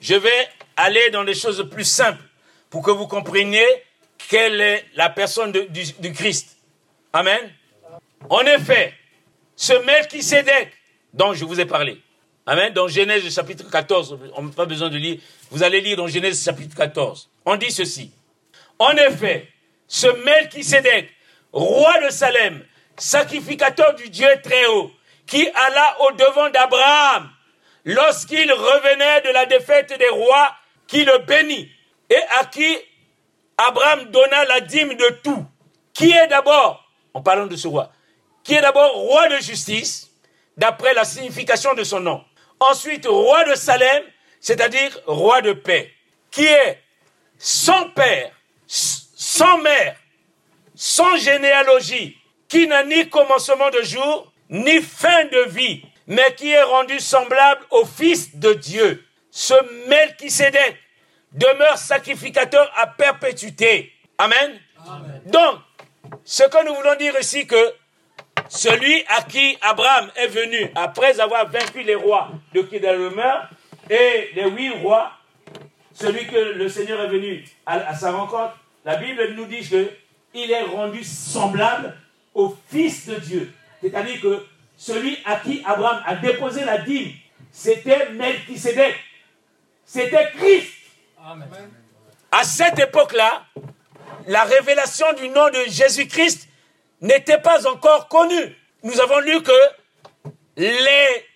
Je 0.00 0.14
vais 0.14 0.48
aller 0.76 1.10
dans 1.10 1.24
des 1.24 1.34
choses 1.34 1.68
plus 1.70 1.84
simples 1.84 2.22
pour 2.70 2.82
que 2.82 2.90
vous 2.90 3.06
compreniez 3.06 3.66
quelle 4.28 4.60
est 4.60 4.84
la 4.94 5.10
personne 5.10 5.52
du, 5.52 6.12
Christ. 6.12 6.56
Amen. 7.12 7.52
En 8.28 8.40
effet, 8.40 8.94
ce 9.54 9.74
Melchisedec 9.84 10.72
dont 11.14 11.34
je 11.34 11.44
vous 11.44 11.60
ai 11.60 11.66
parlé, 11.66 12.00
Amen, 12.50 12.72
dans 12.72 12.88
Genèse 12.88 13.32
chapitre 13.32 13.70
14, 13.70 14.18
on 14.34 14.42
n'a 14.42 14.50
pas 14.52 14.66
besoin 14.66 14.88
de 14.88 14.96
lire, 14.96 15.20
vous 15.52 15.62
allez 15.62 15.80
lire 15.80 15.96
dans 15.96 16.08
Genèse 16.08 16.44
chapitre 16.44 16.74
14. 16.74 17.30
On 17.46 17.54
dit 17.54 17.70
ceci. 17.70 18.10
En 18.76 18.90
effet, 18.90 19.46
ce 19.86 20.08
Melchisedec, 20.24 21.12
roi 21.52 22.00
de 22.04 22.10
Salem, 22.10 22.66
sacrificateur 22.96 23.94
du 23.94 24.10
Dieu 24.10 24.26
très 24.42 24.66
haut, 24.66 24.90
qui 25.28 25.48
alla 25.54 25.96
au 26.00 26.10
devant 26.10 26.50
d'Abraham 26.50 27.30
lorsqu'il 27.84 28.52
revenait 28.52 29.20
de 29.20 29.32
la 29.32 29.46
défaite 29.46 29.96
des 29.96 30.08
rois, 30.08 30.52
qui 30.88 31.04
le 31.04 31.18
bénit 31.18 31.70
et 32.10 32.20
à 32.40 32.46
qui 32.46 32.76
Abraham 33.58 34.10
donna 34.10 34.44
la 34.46 34.60
dîme 34.60 34.94
de 34.94 35.20
tout. 35.22 35.46
Qui 35.94 36.10
est 36.10 36.26
d'abord, 36.26 36.84
en 37.14 37.22
parlant 37.22 37.46
de 37.46 37.54
ce 37.54 37.68
roi, 37.68 37.92
qui 38.42 38.54
est 38.54 38.60
d'abord 38.60 38.92
roi 38.92 39.28
de 39.28 39.36
justice, 39.36 40.10
d'après 40.56 40.94
la 40.94 41.04
signification 41.04 41.74
de 41.74 41.84
son 41.84 42.00
nom? 42.00 42.24
Ensuite, 42.60 43.06
roi 43.06 43.44
de 43.44 43.54
Salem, 43.54 44.02
c'est-à-dire 44.38 45.00
roi 45.06 45.40
de 45.40 45.52
paix, 45.52 45.90
qui 46.30 46.44
est 46.44 46.82
sans 47.38 47.88
père, 47.90 48.30
sans 48.66 49.58
mère, 49.58 49.96
sans 50.74 51.16
généalogie, 51.16 52.18
qui 52.48 52.66
n'a 52.66 52.84
ni 52.84 53.08
commencement 53.08 53.70
de 53.70 53.82
jour, 53.82 54.32
ni 54.50 54.82
fin 54.82 55.24
de 55.24 55.48
vie, 55.48 55.82
mais 56.06 56.34
qui 56.36 56.50
est 56.50 56.62
rendu 56.62 57.00
semblable 57.00 57.64
au 57.70 57.84
Fils 57.84 58.36
de 58.36 58.52
Dieu. 58.52 59.06
Ce 59.30 59.54
Melchisédek 59.88 60.76
demeure 61.32 61.78
sacrificateur 61.78 62.70
à 62.76 62.88
perpétuité. 62.88 63.92
Amen. 64.18 64.58
Donc, 65.26 65.60
ce 66.24 66.42
que 66.42 66.64
nous 66.66 66.74
voulons 66.74 66.96
dire 66.96 67.14
ici 67.18 67.46
que 67.46 67.74
celui 68.50 69.04
à 69.06 69.22
qui 69.22 69.56
Abraham 69.62 70.10
est 70.16 70.26
venu 70.26 70.70
après 70.74 71.20
avoir 71.20 71.48
vaincu 71.48 71.82
les 71.82 71.94
rois 71.94 72.30
de 72.52 72.62
Kedalomer 72.62 73.34
et 73.88 74.30
les 74.34 74.50
huit 74.50 74.70
rois, 74.70 75.12
celui 75.94 76.26
que 76.26 76.36
le 76.36 76.68
Seigneur 76.68 77.00
est 77.00 77.08
venu 77.08 77.44
à, 77.64 77.74
à 77.74 77.94
sa 77.94 78.10
rencontre, 78.10 78.58
la 78.84 78.96
Bible 78.96 79.34
nous 79.34 79.46
dit 79.46 79.60
qu'il 79.60 80.50
est 80.50 80.62
rendu 80.62 81.04
semblable 81.04 81.96
au 82.34 82.56
Fils 82.68 83.06
de 83.06 83.14
Dieu. 83.16 83.52
C'est-à-dire 83.80 84.20
que 84.20 84.44
celui 84.76 85.18
à 85.24 85.36
qui 85.36 85.62
Abraham 85.64 86.02
a 86.04 86.16
déposé 86.16 86.64
la 86.64 86.78
dîme, 86.78 87.12
c'était 87.52 88.10
Melchisedec. 88.10 88.96
C'était 89.84 90.30
Christ. 90.36 90.72
Amen. 91.24 91.48
À 92.32 92.42
cette 92.42 92.78
époque-là, 92.78 93.44
la 94.26 94.44
révélation 94.44 95.06
du 95.14 95.28
nom 95.28 95.48
de 95.50 95.64
Jésus-Christ 95.68 96.48
n'était 97.00 97.38
pas 97.40 97.66
encore 97.66 98.08
connue. 98.08 98.56
Nous 98.82 99.00
avons 99.00 99.20
lu 99.20 99.42
que 99.42 99.52
les 100.56 101.26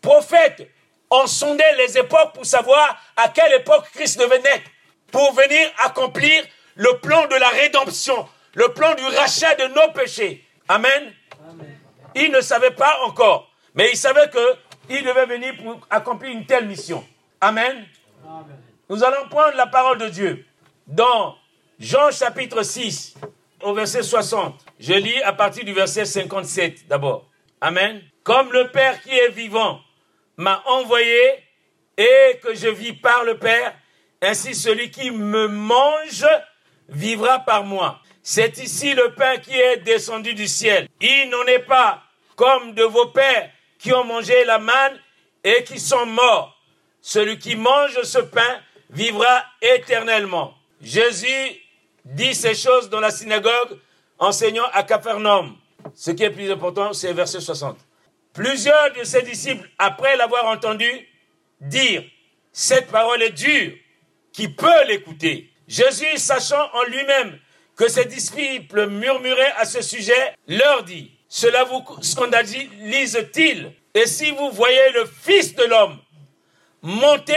prophètes 0.00 0.68
ont 1.10 1.26
sondé 1.26 1.64
les 1.78 1.98
époques 1.98 2.32
pour 2.34 2.46
savoir 2.46 3.00
à 3.16 3.28
quelle 3.28 3.52
époque 3.54 3.86
Christ 3.94 4.18
devait 4.18 4.40
naître, 4.40 4.70
pour 5.10 5.32
venir 5.34 5.70
accomplir 5.84 6.44
le 6.74 6.98
plan 6.98 7.26
de 7.26 7.34
la 7.34 7.48
rédemption, 7.50 8.26
le 8.54 8.68
plan 8.68 8.94
du 8.94 9.04
rachat 9.04 9.54
de 9.56 9.66
nos 9.74 9.92
péchés. 9.92 10.44
Amen. 10.68 11.12
Il 12.14 12.30
ne 12.30 12.40
savait 12.40 12.70
pas 12.70 12.98
encore, 13.04 13.50
mais 13.74 13.90
il 13.90 13.96
savait 13.96 14.30
qu'il 14.30 15.04
devait 15.04 15.26
venir 15.26 15.54
pour 15.56 15.80
accomplir 15.90 16.30
une 16.32 16.46
telle 16.46 16.66
mission. 16.66 17.06
Amen. 17.40 17.86
Nous 18.88 19.04
allons 19.04 19.28
prendre 19.28 19.56
la 19.56 19.66
parole 19.66 19.98
de 19.98 20.08
Dieu 20.08 20.46
dans 20.86 21.36
Jean 21.78 22.10
chapitre 22.10 22.62
6 22.62 23.14
verset 23.72 24.02
60. 24.02 24.54
Je 24.80 24.94
lis 24.94 25.22
à 25.22 25.32
partir 25.32 25.64
du 25.64 25.72
verset 25.72 26.04
57 26.04 26.88
d'abord. 26.88 27.28
Amen. 27.60 28.02
Comme 28.24 28.52
le 28.52 28.68
Père 28.70 29.00
qui 29.02 29.10
est 29.10 29.30
vivant 29.30 29.80
m'a 30.36 30.62
envoyé 30.66 31.20
et 31.96 32.38
que 32.42 32.54
je 32.54 32.68
vis 32.68 32.92
par 32.92 33.24
le 33.24 33.38
Père, 33.38 33.74
ainsi 34.20 34.54
celui 34.54 34.90
qui 34.90 35.10
me 35.10 35.48
mange 35.48 36.26
vivra 36.88 37.40
par 37.40 37.64
moi. 37.64 38.00
C'est 38.22 38.58
ici 38.58 38.94
le 38.94 39.14
pain 39.14 39.38
qui 39.38 39.54
est 39.54 39.78
descendu 39.78 40.34
du 40.34 40.46
ciel. 40.46 40.88
Il 41.00 41.28
n'en 41.30 41.44
est 41.46 41.66
pas 41.66 42.02
comme 42.36 42.72
de 42.74 42.84
vos 42.84 43.06
pères 43.06 43.50
qui 43.78 43.92
ont 43.92 44.04
mangé 44.04 44.44
la 44.44 44.58
manne 44.58 44.98
et 45.42 45.64
qui 45.64 45.80
sont 45.80 46.06
morts. 46.06 46.56
Celui 47.00 47.38
qui 47.38 47.56
mange 47.56 48.00
ce 48.02 48.18
pain 48.18 48.60
vivra 48.90 49.44
éternellement. 49.60 50.54
Jésus 50.80 51.61
dit 52.04 52.34
ces 52.34 52.54
choses 52.54 52.90
dans 52.90 53.00
la 53.00 53.10
synagogue, 53.10 53.78
enseignant 54.18 54.66
à 54.72 54.82
Capharnaüm. 54.82 55.56
Ce 55.94 56.10
qui 56.10 56.22
est 56.22 56.30
plus 56.30 56.50
important, 56.50 56.92
c'est 56.92 57.12
verset 57.12 57.40
60. 57.40 57.76
Plusieurs 58.32 58.92
de 58.94 59.04
ses 59.04 59.22
disciples, 59.22 59.68
après 59.78 60.16
l'avoir 60.16 60.46
entendu 60.46 60.90
dire, 61.60 62.02
cette 62.52 62.88
parole 62.88 63.22
est 63.22 63.30
dure, 63.30 63.72
qui 64.32 64.48
peut 64.48 64.86
l'écouter 64.88 65.50
Jésus, 65.68 66.16
sachant 66.16 66.70
en 66.72 66.82
lui-même 66.84 67.38
que 67.76 67.88
ses 67.88 68.04
disciples 68.04 68.86
murmuraient 68.86 69.52
à 69.58 69.64
ce 69.64 69.82
sujet, 69.82 70.34
leur 70.46 70.82
dit, 70.84 71.10
cela 71.28 71.64
vous 71.64 71.82
scandalise-t-il 72.02 73.72
Et 73.94 74.06
si 74.06 74.30
vous 74.30 74.50
voyez 74.50 74.90
le 74.92 75.06
Fils 75.06 75.54
de 75.54 75.64
l'homme 75.64 75.98
monter 76.82 77.34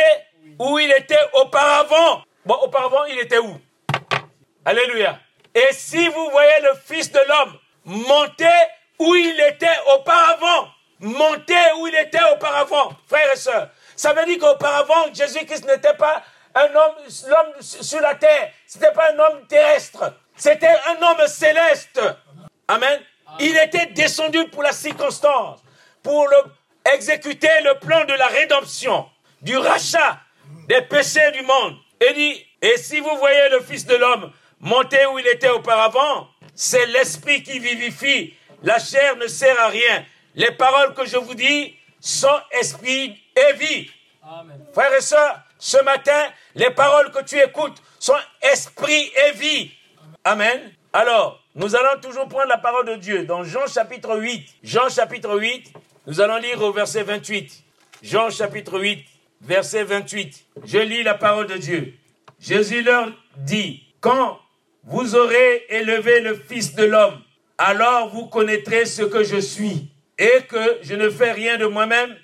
où 0.60 0.80
il 0.80 0.92
était 0.92 1.20
auparavant, 1.34 2.24
bon, 2.46 2.56
auparavant, 2.64 3.06
il 3.06 3.20
était 3.20 3.38
où? 3.38 3.58
Alléluia. 4.66 5.20
Et 5.54 5.68
si 5.74 6.08
vous 6.08 6.30
voyez 6.32 6.60
le 6.64 6.72
Fils 6.86 7.12
de 7.12 7.20
l'homme 7.30 7.60
monter 7.86 8.46
où 8.98 9.14
il 9.16 9.40
était 9.40 9.78
auparavant, 9.94 10.70
monter 11.00 11.54
où 11.78 11.88
il 11.88 11.96
était 11.96 12.24
auparavant, 12.34 12.90
frères 13.08 13.32
et 13.32 13.36
sœurs, 13.36 13.70
ça 13.96 14.14
veut 14.14 14.26
dire 14.26 14.40
qu'auparavant, 14.40 15.14
Jésus-Christ 15.14 15.68
n'était 15.68 15.94
pas 15.94 16.24
un 16.56 16.66
homme, 16.74 16.96
l'homme 17.28 17.54
sur 17.62 18.02
la 18.02 18.16
terre, 18.16 18.52
c'était 18.66 18.92
pas 18.92 19.12
un 19.14 19.20
homme 19.20 19.48
terrestre, 19.48 20.14
c'était 20.36 20.76
un 20.88 21.02
homme 21.02 21.28
céleste. 21.28 22.02
Amen. 22.68 23.00
Il 23.40 23.56
était 23.58 23.86
descendu 23.88 24.48
pour 24.48 24.64
la 24.64 24.72
circonstance, 24.72 25.60
pour 26.02 26.28
exécuter 26.92 27.50
le 27.64 27.78
plan 27.80 28.04
de 28.06 28.14
la 28.14 28.28
rédemption, 28.28 29.08
du 29.42 29.58
rachat 29.58 30.20
des 30.68 30.82
péchés 30.82 31.32
du 31.34 31.44
monde. 31.44 31.78
Et 32.02 32.14
dit, 32.14 32.46
et 32.62 32.78
si 32.78 33.00
vous 33.00 33.16
voyez 33.18 33.50
le 33.50 33.62
Fils 33.62 33.86
de 33.86 33.96
l'homme 33.96 34.32
monter 34.66 35.06
où 35.06 35.20
il 35.20 35.28
était 35.28 35.50
auparavant, 35.50 36.28
c'est 36.54 36.86
l'esprit 36.88 37.44
qui 37.44 37.60
vivifie. 37.60 38.34
La 38.64 38.80
chair 38.80 39.16
ne 39.16 39.28
sert 39.28 39.60
à 39.62 39.68
rien. 39.68 40.06
Les 40.36 40.52
paroles 40.52 40.94
que 40.94 41.06
je 41.06 41.18
vous 41.18 41.36
dis 41.36 41.76
sont 42.00 42.40
esprit 42.52 43.18
et 43.36 43.54
vie. 43.54 43.90
Frères 44.74 44.94
et 44.94 45.02
sœurs, 45.02 45.40
ce 45.60 45.82
matin, 45.84 46.30
les 46.56 46.72
paroles 46.72 47.12
que 47.12 47.24
tu 47.24 47.40
écoutes 47.40 47.82
sont 48.00 48.18
esprit 48.42 49.12
et 49.28 49.32
vie. 49.34 49.72
Amen. 50.24 50.74
Alors, 50.92 51.40
nous 51.54 51.76
allons 51.76 52.02
toujours 52.02 52.28
prendre 52.28 52.48
la 52.48 52.58
parole 52.58 52.88
de 52.88 52.96
Dieu 52.96 53.26
dans 53.26 53.44
Jean 53.44 53.68
chapitre 53.68 54.18
8. 54.18 54.48
Jean 54.64 54.90
chapitre 54.90 55.38
8, 55.38 55.74
nous 56.08 56.22
allons 56.22 56.38
lire 56.38 56.62
au 56.62 56.72
verset 56.72 57.04
28. 57.04 57.64
Jean 58.02 58.30
chapitre 58.30 58.80
8, 58.80 59.06
verset 59.42 59.84
28. 59.84 60.46
Je 60.66 60.80
lis 60.80 61.04
la 61.04 61.14
parole 61.14 61.48
de 61.48 61.58
Dieu. 61.58 61.94
Jésus 62.40 62.82
leur 62.82 63.10
dit, 63.38 63.84
quand 64.02 64.40
vous 64.86 65.16
aurez 65.16 65.66
élevé 65.70 66.22
le 66.22 66.36
Fils 66.36 66.76
de 66.76 66.86
l'homme, 66.86 67.20
alors 67.58 68.10
vous 68.10 68.28
connaîtrez 68.28 68.86
ce 68.86 69.02
que 69.02 69.24
je 69.24 69.38
suis 69.38 69.90
et 70.18 70.44
que 70.48 70.78
je 70.84 70.94
ne 70.96 71.10
fais 71.10 71.32
rien 71.32 71.58
de 71.58 71.66
moi-même, 71.66 72.16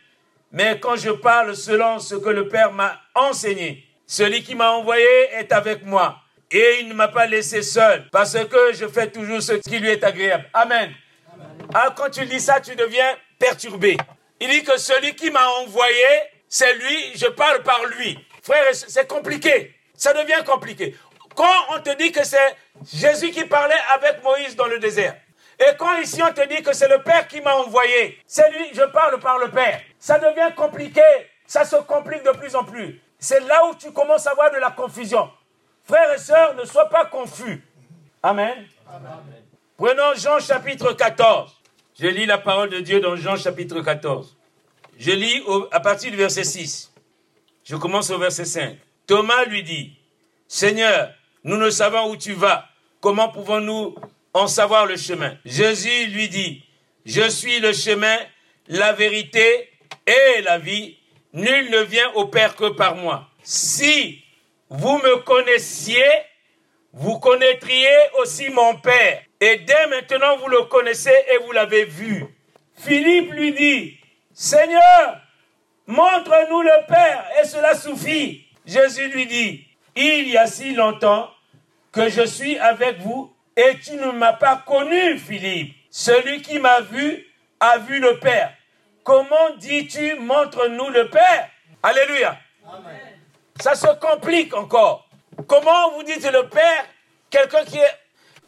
mais 0.51 0.79
quand 0.79 0.95
je 0.95 1.09
parle 1.09 1.55
selon 1.55 1.99
ce 1.99 2.15
que 2.15 2.29
le 2.29 2.47
Père 2.47 2.71
m'a 2.71 2.99
enseigné, 3.15 3.85
celui 4.05 4.43
qui 4.43 4.55
m'a 4.55 4.71
envoyé 4.71 5.05
est 5.33 5.51
avec 5.51 5.85
moi. 5.85 6.17
Et 6.51 6.79
il 6.81 6.89
ne 6.89 6.93
m'a 6.93 7.07
pas 7.07 7.25
laissé 7.25 7.61
seul, 7.61 8.09
parce 8.11 8.37
que 8.45 8.73
je 8.73 8.85
fais 8.87 9.09
toujours 9.09 9.41
ce 9.41 9.53
qui 9.53 9.79
lui 9.79 9.89
est 9.89 10.03
agréable. 10.03 10.49
Amen. 10.53 10.91
Ah, 11.73 11.93
quand 11.95 12.09
tu 12.09 12.25
lis 12.25 12.41
ça, 12.41 12.59
tu 12.59 12.75
deviens 12.75 13.15
perturbé. 13.39 13.95
Il 14.41 14.49
dit 14.49 14.63
que 14.63 14.77
celui 14.77 15.15
qui 15.15 15.31
m'a 15.31 15.47
envoyé, 15.61 16.03
c'est 16.49 16.75
lui, 16.75 17.13
je 17.15 17.27
parle 17.27 17.63
par 17.63 17.85
lui. 17.85 18.19
Frère, 18.43 18.65
c'est 18.73 19.07
compliqué. 19.07 19.73
Ça 19.95 20.13
devient 20.13 20.43
compliqué. 20.45 20.95
Quand 21.35 21.75
on 21.75 21.79
te 21.79 21.95
dit 21.97 22.11
que 22.11 22.23
c'est 22.23 22.55
Jésus 22.93 23.31
qui 23.31 23.45
parlait 23.45 23.73
avec 23.93 24.23
Moïse 24.23 24.55
dans 24.55 24.67
le 24.67 24.79
désert, 24.79 25.15
et 25.59 25.75
quand 25.77 25.97
ici 25.99 26.21
on 26.23 26.33
te 26.33 26.47
dit 26.47 26.63
que 26.63 26.73
c'est 26.73 26.87
le 26.87 27.03
Père 27.03 27.27
qui 27.27 27.39
m'a 27.41 27.55
envoyé, 27.55 28.17
c'est 28.25 28.49
lui, 28.51 28.69
je 28.73 28.83
parle 28.91 29.19
par 29.19 29.37
le 29.37 29.49
Père. 29.49 29.81
Ça 29.99 30.17
devient 30.17 30.53
compliqué, 30.55 31.01
ça 31.45 31.65
se 31.65 31.75
complique 31.75 32.23
de 32.23 32.31
plus 32.31 32.55
en 32.55 32.63
plus. 32.63 32.99
C'est 33.19 33.41
là 33.41 33.65
où 33.67 33.75
tu 33.75 33.91
commences 33.91 34.25
à 34.25 34.31
avoir 34.31 34.51
de 34.51 34.57
la 34.57 34.71
confusion. 34.71 35.29
Frères 35.83 36.13
et 36.13 36.17
sœurs, 36.17 36.55
ne 36.55 36.65
sois 36.65 36.89
pas 36.89 37.05
confus. 37.05 37.63
Amen. 38.23 38.65
Prenons 39.77 40.15
Jean 40.15 40.39
chapitre 40.39 40.93
14. 40.93 41.55
Je 41.99 42.07
lis 42.07 42.25
la 42.25 42.37
parole 42.37 42.69
de 42.69 42.79
Dieu 42.79 42.99
dans 42.99 43.15
Jean 43.15 43.35
chapitre 43.35 43.81
14. 43.81 44.35
Je 44.97 45.11
lis 45.11 45.43
à 45.71 45.79
partir 45.79 46.11
du 46.11 46.17
verset 46.17 46.43
6. 46.43 46.91
Je 47.63 47.75
commence 47.75 48.09
au 48.09 48.17
verset 48.17 48.45
5. 48.45 48.77
Thomas 49.05 49.45
lui 49.45 49.63
dit, 49.63 49.97
Seigneur, 50.47 51.11
nous 51.43 51.57
ne 51.57 51.69
savons 51.69 52.11
où 52.11 52.15
tu 52.15 52.33
vas. 52.33 52.67
Comment 52.99 53.29
pouvons-nous 53.29 53.95
en 54.33 54.47
savoir 54.47 54.85
le 54.85 54.97
chemin? 54.97 55.37
Jésus 55.45 56.07
lui 56.07 56.29
dit, 56.29 56.63
Je 57.05 57.27
suis 57.29 57.59
le 57.59 57.73
chemin, 57.73 58.17
la 58.67 58.93
vérité 58.93 59.69
et 60.05 60.41
la 60.43 60.59
vie. 60.59 60.97
Nul 61.33 61.71
ne 61.71 61.79
vient 61.79 62.11
au 62.13 62.25
Père 62.25 62.55
que 62.55 62.69
par 62.69 62.95
moi. 62.95 63.27
Si 63.43 64.23
vous 64.69 64.97
me 64.99 65.17
connaissiez, 65.23 66.03
vous 66.93 67.19
connaîtriez 67.19 67.97
aussi 68.19 68.49
mon 68.49 68.75
Père. 68.75 69.23
Et 69.39 69.57
dès 69.59 69.87
maintenant, 69.87 70.37
vous 70.37 70.47
le 70.47 70.63
connaissez 70.63 71.15
et 71.33 71.37
vous 71.37 71.51
l'avez 71.53 71.85
vu. 71.85 72.25
Philippe 72.75 73.31
lui 73.31 73.53
dit, 73.53 73.97
Seigneur, 74.33 75.19
montre-nous 75.87 76.61
le 76.61 76.87
Père 76.87 77.25
et 77.41 77.47
cela 77.47 77.75
suffit. 77.75 78.45
Jésus 78.65 79.07
lui 79.09 79.25
dit, 79.25 79.67
il 79.95 80.29
y 80.29 80.37
a 80.37 80.47
si 80.47 80.73
longtemps 80.73 81.29
que 81.91 82.09
je 82.09 82.25
suis 82.25 82.57
avec 82.57 82.99
vous 82.99 83.33
et 83.55 83.77
tu 83.83 83.93
ne 83.93 84.11
m'as 84.11 84.33
pas 84.33 84.63
connu, 84.65 85.17
Philippe. 85.17 85.75
Celui 85.89 86.41
qui 86.41 86.59
m'a 86.59 86.81
vu 86.81 87.25
a 87.59 87.77
vu 87.77 87.99
le 87.99 88.17
Père. 88.19 88.53
Comment 89.03 89.55
dis-tu, 89.57 90.15
montre-nous 90.15 90.89
le 90.89 91.09
Père? 91.09 91.49
Alléluia. 91.83 92.37
Ça 93.59 93.75
se 93.75 93.87
complique 93.99 94.53
encore. 94.53 95.07
Comment 95.47 95.91
vous 95.91 96.03
dites 96.03 96.23
le 96.31 96.47
Père? 96.47 96.85
Quelqu'un 97.29 97.65
qui 97.65 97.77
est... 97.77 97.97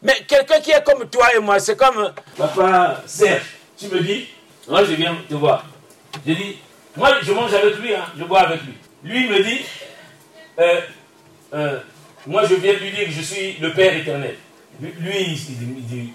Mais 0.02 0.14
quelqu'un 0.26 0.60
qui 0.60 0.70
est 0.70 0.84
comme 0.84 1.08
toi 1.08 1.34
et 1.34 1.38
moi, 1.38 1.58
c'est 1.58 1.76
comme... 1.76 2.12
Papa 2.36 3.02
Serge, 3.06 3.56
tu 3.78 3.88
me 3.88 4.00
dis, 4.00 4.28
moi 4.68 4.84
je 4.84 4.92
viens 4.92 5.16
te 5.28 5.34
voir. 5.34 5.64
Je 6.26 6.32
dis, 6.32 6.58
moi 6.96 7.10
je 7.22 7.32
mange 7.32 7.54
avec 7.54 7.76
lui, 7.78 7.94
hein, 7.94 8.04
je 8.16 8.24
bois 8.24 8.40
avec 8.40 8.60
lui. 8.62 8.74
Lui 9.02 9.28
me 9.28 9.42
dit, 9.42 9.64
euh, 10.58 10.80
euh, 11.54 11.78
moi 12.26 12.44
je 12.46 12.54
viens 12.54 12.72
lui 12.74 12.90
dire 12.90 13.06
que 13.06 13.12
je 13.12 13.22
suis 13.22 13.52
le 13.60 13.72
Père 13.72 13.96
éternel. 13.96 14.36
Lui, 14.80 15.38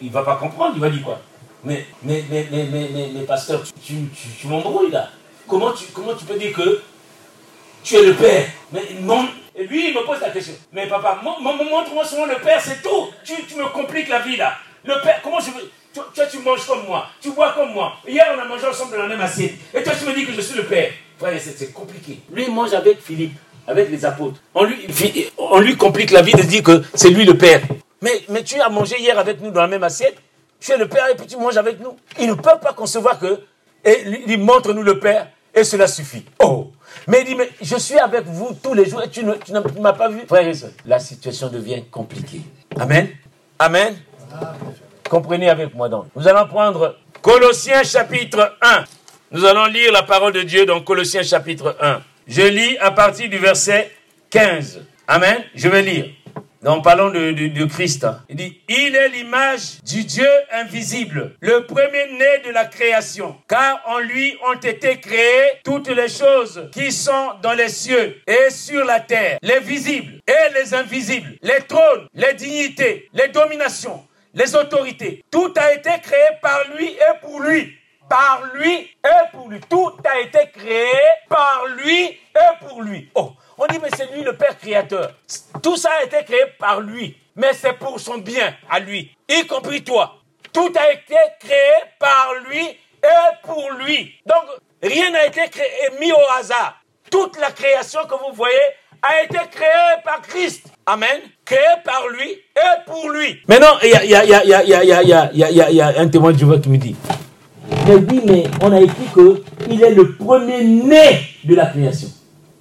il 0.02 0.08
ne 0.08 0.12
va 0.12 0.24
pas 0.24 0.36
comprendre, 0.36 0.74
il 0.76 0.82
va 0.82 0.90
dire 0.90 1.02
quoi? 1.02 1.22
Mais, 1.64 1.86
mais, 2.04 2.24
mais, 2.30 2.48
mais, 2.52 2.68
mais, 2.72 2.90
mais, 3.14 3.22
pasteur, 3.24 3.64
tu, 3.64 3.94
tu, 4.16 4.28
tu, 4.40 4.48
m'embrouilles 4.48 4.92
là. 4.92 5.10
Comment 5.48 5.72
tu, 5.72 5.86
comment 5.94 6.14
tu 6.14 6.26
peux 6.26 6.38
dire 6.38 6.54
que 6.54 6.82
tu 7.84 7.96
es 7.96 8.06
le 8.06 8.14
Père? 8.14 8.48
Mais 8.72 8.82
non. 9.02 9.28
Et 9.56 9.66
lui, 9.66 9.90
il 9.90 9.96
me 9.96 10.06
pose 10.06 10.20
la 10.22 10.30
question. 10.30 10.54
Mais 10.74 10.88
papa, 10.88 11.22
montre-moi 11.24 12.06
souvent 12.06 12.26
le 12.26 12.36
Père, 12.36 12.62
c'est 12.62 12.82
tout. 12.82 13.08
Tu, 13.24 13.34
tu, 13.46 13.56
me 13.56 13.68
compliques 13.70 14.10
la 14.10 14.20
vie 14.20 14.38
là. 14.38 14.54
Le 14.84 15.02
Père, 15.02 15.22
comment 15.24 15.40
je 15.40 15.52
veux. 15.52 15.72
Toi, 15.94 16.26
tu 16.32 16.40
manges 16.40 16.66
comme 16.66 16.86
moi, 16.86 17.08
tu 17.20 17.32
bois 17.32 17.52
comme 17.54 17.74
moi. 17.74 17.94
Hier, 18.08 18.26
on 18.36 18.40
a 18.40 18.46
mangé 18.46 18.68
ensemble 18.68 18.96
dans 18.96 19.04
la 19.04 19.08
même 19.08 19.22
assiette. 19.22 19.56
Et 19.74 19.84
toi, 19.84 19.94
tu 19.98 20.06
me 20.06 20.14
dis 20.14 20.26
que 20.26 20.34
je 20.34 20.42
suis 20.42 20.56
le 20.56 20.66
Père. 20.66 20.92
Frère, 21.18 21.40
c'est 21.42 21.74
compliqué. 21.74 22.20
Lui, 22.32 22.46
il 22.48 22.54
mange 22.54 22.74
avec 22.74 23.02
Philippe, 23.02 23.34
avec 23.70 23.90
les 23.92 24.04
apôtres. 24.04 24.42
On 24.56 24.66
lui, 25.60 25.78
complique 25.78 26.12
la 26.12 26.22
vie 26.22 26.34
de 26.34 26.42
dire 26.42 26.64
que 26.64 26.82
c'est 26.96 27.10
lui 27.10 27.24
le 27.24 27.38
Père. 27.38 27.62
Mais, 28.02 28.24
mais 28.30 28.44
tu 28.44 28.60
as 28.60 28.70
mangé 28.70 29.00
hier 29.00 29.18
avec 29.18 29.42
nous 29.42 29.52
dans 29.52 29.62
la 29.62 29.68
même 29.68 29.84
assiette. 29.84 30.18
Tu 30.60 30.72
es 30.72 30.78
le 30.78 30.88
Père 30.88 31.08
et 31.12 31.16
puis 31.16 31.28
tu 31.28 31.38
manges 31.38 31.58
avec 31.58 31.80
nous. 31.80 31.96
Ils 32.20 32.28
ne 32.28 32.34
peuvent 32.34 32.60
pas 32.60 32.74
concevoir 32.74 33.20
que. 33.20 33.40
Et 33.86 34.04
il 34.28 34.40
montre-nous 34.40 34.82
le 34.82 35.00
Père 35.00 35.28
et 35.54 35.64
cela 35.64 35.88
suffit. 35.88 36.26
Oh! 36.40 36.72
Mais 37.08 37.22
il 37.22 37.28
dit, 37.28 37.36
mais 37.36 37.50
je 37.62 37.78
suis 37.78 37.98
avec 37.98 38.26
vous 38.26 38.58
tous 38.62 38.74
les 38.74 38.90
jours 38.90 39.04
et 39.04 39.10
tu 39.10 39.24
ne, 39.24 39.34
m'as 39.80 39.94
pas 39.94 40.10
vu. 40.10 40.22
Frère 40.28 40.48
et 40.48 40.54
soeur, 40.54 40.72
la 40.86 41.00
situation 41.00 41.50
devient 41.50 41.84
compliquée. 41.90 42.42
Amen. 42.80 43.10
Amen. 43.60 43.96
Comprenez 45.10 45.50
avec 45.50 45.74
moi 45.76 45.90
donc. 45.90 46.08
Nous 46.16 46.28
allons 46.28 46.48
prendre 46.48 46.96
Colossiens 47.22 47.84
chapitre 47.84 48.58
1. 48.62 48.84
Nous 49.32 49.46
allons 49.46 49.66
lire 49.66 49.92
la 49.92 50.04
parole 50.04 50.34
de 50.34 50.42
Dieu 50.42 50.66
dans 50.66 50.82
Colossiens 50.82 51.24
chapitre 51.24 51.76
1. 51.80 52.02
Je 52.30 52.44
lis 52.44 52.78
à 52.78 52.92
partir 52.92 53.28
du 53.28 53.40
verset 53.40 53.90
15. 54.30 54.86
Amen. 55.08 55.44
Je 55.56 55.68
vais 55.68 55.82
lire. 55.82 56.06
En 56.64 56.80
parlant 56.80 57.10
de, 57.10 57.32
de, 57.32 57.66
Christ, 57.66 58.04
hein. 58.04 58.22
il 58.30 58.36
dit, 58.36 58.62
il 58.68 58.96
est 58.96 59.10
l'image 59.10 59.82
du 59.84 60.04
Dieu 60.04 60.30
invisible, 60.52 61.34
le 61.40 61.66
premier-né 61.66 62.44
de 62.46 62.52
la 62.52 62.66
création, 62.66 63.36
car 63.48 63.82
en 63.88 63.98
lui 64.00 64.36
ont 64.46 64.60
été 64.60 65.00
créées 65.00 65.54
toutes 65.64 65.88
les 65.88 66.10
choses 66.10 66.70
qui 66.72 66.92
sont 66.92 67.32
dans 67.42 67.54
les 67.54 67.70
cieux 67.70 68.18
et 68.28 68.52
sur 68.52 68.86
la 68.86 69.00
terre, 69.00 69.40
les 69.42 69.62
visibles 69.62 70.20
et 70.28 70.54
les 70.54 70.76
invisibles, 70.76 71.34
les 71.42 71.62
trônes, 71.68 72.08
les 72.14 72.34
dignités, 72.36 73.10
les 73.14 73.30
dominations, 73.30 74.04
les 74.36 74.54
autorités. 74.54 75.24
Tout 75.32 75.52
a 75.56 75.74
été 75.74 75.92
créé 76.04 76.28
par 76.42 76.60
lui 76.76 76.90
et 76.90 77.20
pour 77.22 77.40
lui. 77.40 77.79
Par 78.10 78.42
lui 78.56 78.76
et 78.76 79.32
pour 79.32 79.50
lui. 79.50 79.60
Tout 79.70 79.92
a 80.04 80.20
été 80.20 80.50
créé 80.52 80.92
par 81.30 81.66
lui 81.78 82.06
et 82.06 82.66
pour 82.68 82.82
lui. 82.82 83.10
Oh, 83.16 83.34
on 83.58 83.68
dit, 83.68 83.80
mais 83.82 83.90
c'est 83.96 84.12
lui 84.12 84.24
le 84.24 84.36
Père 84.36 84.58
créateur. 84.58 85.12
Tout 85.62 85.78
ça 85.78 85.90
a 86.00 86.04
été 86.04 86.24
créé 86.26 86.46
par 86.58 86.82
lui. 86.82 87.16
Mais 87.36 87.54
c'est 87.54 87.74
pour 87.74 88.00
son 88.00 88.18
bien 88.18 88.54
à 88.70 88.80
lui, 88.80 89.16
y 89.30 89.48
compris 89.48 89.82
toi. 89.82 90.16
Tout 90.52 90.74
a 90.76 90.92
été 90.92 91.16
créé 91.40 91.72
par 91.98 92.34
lui 92.48 92.60
et 92.60 93.46
pour 93.46 93.72
lui. 93.80 94.14
Donc, 94.26 94.44
rien 94.84 95.12
n'a 95.12 95.26
été 95.26 95.48
créé 95.50 95.90
mis 96.00 96.12
au 96.12 96.32
hasard. 96.38 96.82
Toute 97.10 97.40
la 97.40 97.52
création 97.52 98.02
que 98.04 98.16
vous 98.16 98.34
voyez 98.34 98.58
a 99.02 99.24
été 99.24 99.38
créée 99.52 100.02
par 100.04 100.22
Christ. 100.22 100.68
Amen. 100.86 101.22
Créée 101.46 101.60
par 101.86 102.08
lui 102.10 102.30
et 102.30 102.86
pour 102.86 103.10
lui. 103.10 103.42
Maintenant, 103.48 103.78
il 103.84 103.90
y 104.10 105.82
a, 105.82 105.88
un 105.98 106.08
témoin 106.10 106.34
de 106.34 106.38
Jéhovah 106.38 106.60
qui 106.60 106.70
me 106.70 106.78
dit, 106.78 106.96
mais 107.88 107.96
oui, 107.96 108.22
mais 108.26 108.44
on 108.62 108.72
a 108.72 108.82
écrit 108.82 109.06
qu'il 109.66 109.84
est 109.84 109.94
le 109.94 110.14
premier 110.14 110.64
né 110.64 111.22
de 111.44 111.56
la 111.56 111.68
création. 111.68 112.10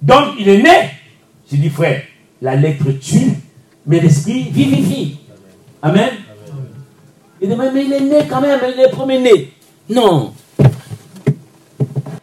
Donc, 0.01 0.35
il 0.39 0.47
est 0.47 0.61
né. 0.61 0.91
J'ai 1.49 1.57
dit, 1.57 1.69
frère, 1.69 2.03
la 2.41 2.55
lettre 2.55 2.91
tue, 2.99 3.33
mais 3.85 3.99
l'esprit 3.99 4.49
vivifie. 4.51 5.19
Amen. 5.81 6.09
Il 7.41 7.49
dit, 7.49 7.55
mais 7.55 7.85
il 7.85 7.93
est 7.93 7.99
né 8.01 8.19
quand 8.29 8.41
même, 8.41 8.59
il 8.73 8.79
est 8.79 8.89
premier 8.89 9.19
né. 9.19 9.51
Non. 9.89 10.33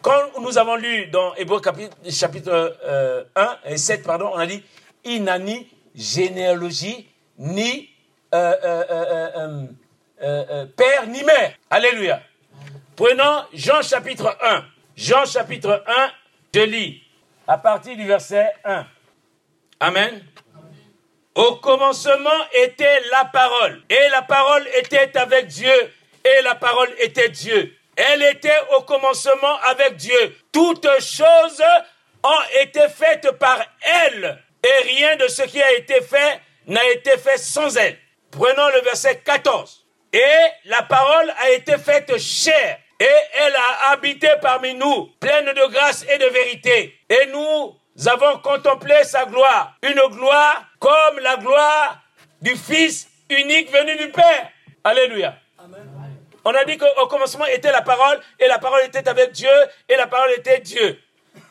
Quand 0.03 0.41
nous 0.41 0.57
avons 0.57 0.77
lu 0.77 1.07
dans 1.07 1.35
Hébreu 1.35 1.61
chapitre 2.09 2.77
1 3.35 3.41
euh, 3.41 3.55
et 3.67 3.77
7, 3.77 4.05
pardon, 4.05 4.31
on 4.33 4.39
a 4.39 4.47
dit, 4.47 4.63
il 5.05 5.25
n'a 5.25 5.39
ni 5.39 5.67
généalogie, 5.95 7.09
ni 7.39 7.89
euh, 8.35 8.55
euh, 10.23 10.67
père, 10.77 11.07
ni 11.09 11.25
mère. 11.25 11.53
Alléluia. 11.71 12.21
Prenons 12.97 13.45
Jean 13.53 13.83
chapitre 13.83 14.35
1. 14.41 14.65
Jean 14.97 15.27
chapitre 15.27 15.85
1, 15.87 16.11
je 16.55 16.61
lis 16.63 17.03
à 17.47 17.59
partir 17.59 17.95
du 17.95 18.07
verset 18.07 18.51
1. 18.65 18.87
Amen. 19.81 20.25
Au 21.35 21.57
commencement 21.57 22.31
était 22.55 23.01
la 23.11 23.27
parole, 23.27 23.83
et 23.91 24.09
la 24.11 24.23
parole 24.23 24.67
était 24.79 25.15
avec 25.19 25.49
Dieu, 25.49 25.93
et 26.25 26.43
la 26.43 26.55
parole 26.55 26.89
était 26.99 27.29
Dieu. 27.29 27.77
Elle 27.95 28.23
était 28.23 28.59
au 28.79 28.83
commencement 28.83 29.59
avec 29.65 29.97
Dieu. 29.97 30.35
Toutes 30.51 30.89
choses 31.01 31.63
ont 32.23 32.63
été 32.63 32.89
faites 32.89 33.31
par 33.33 33.59
elle, 33.83 34.43
et 34.65 34.85
rien 34.85 35.17
de 35.17 35.29
ce 35.29 35.43
qui 35.43 35.61
a 35.61 35.75
été 35.75 36.01
fait 36.01 36.41
n'a 36.67 36.85
été 36.93 37.19
fait 37.19 37.37
sans 37.37 37.77
elle. 37.77 37.99
Prenons 38.31 38.69
le 38.69 38.81
verset 38.81 39.21
14. 39.23 39.85
Et 40.15 40.47
la 40.65 40.83
parole 40.83 41.31
a 41.39 41.51
été 41.51 41.77
faite 41.77 42.17
chair, 42.17 42.79
et 42.99 43.19
elle 43.35 43.55
a 43.55 43.91
habité 43.91 44.29
parmi 44.41 44.75
nous, 44.75 45.11
pleine 45.21 45.47
de 45.47 45.73
grâce 45.73 46.05
et 46.09 46.19
de 46.19 46.27
vérité. 46.27 46.99
Et 47.09 47.27
nous 47.27 47.77
avons 48.07 48.39
contemplé 48.39 49.05
sa 49.05 49.25
gloire, 49.27 49.75
une 49.83 50.01
gloire 50.11 50.65
comme 50.79 51.19
la 51.21 51.37
gloire 51.37 52.01
du 52.41 52.57
Fils 52.57 53.09
unique 53.31 53.71
venu 53.71 53.97
du 53.97 54.11
Père. 54.11 54.51
Alléluia. 54.85 55.35
On 56.45 56.55
a 56.55 56.65
dit 56.65 56.79
qu'au 56.79 57.07
commencement 57.09 57.47
était 57.47 57.73
la 57.73 57.83
parole, 57.83 58.21
et 58.39 58.47
la 58.47 58.59
parole 58.59 58.85
était 58.85 59.09
avec 59.09 59.33
Dieu, 59.33 59.51
et 59.89 59.97
la 59.97 60.07
parole 60.07 60.31
était 60.37 60.61
Dieu. 60.61 61.01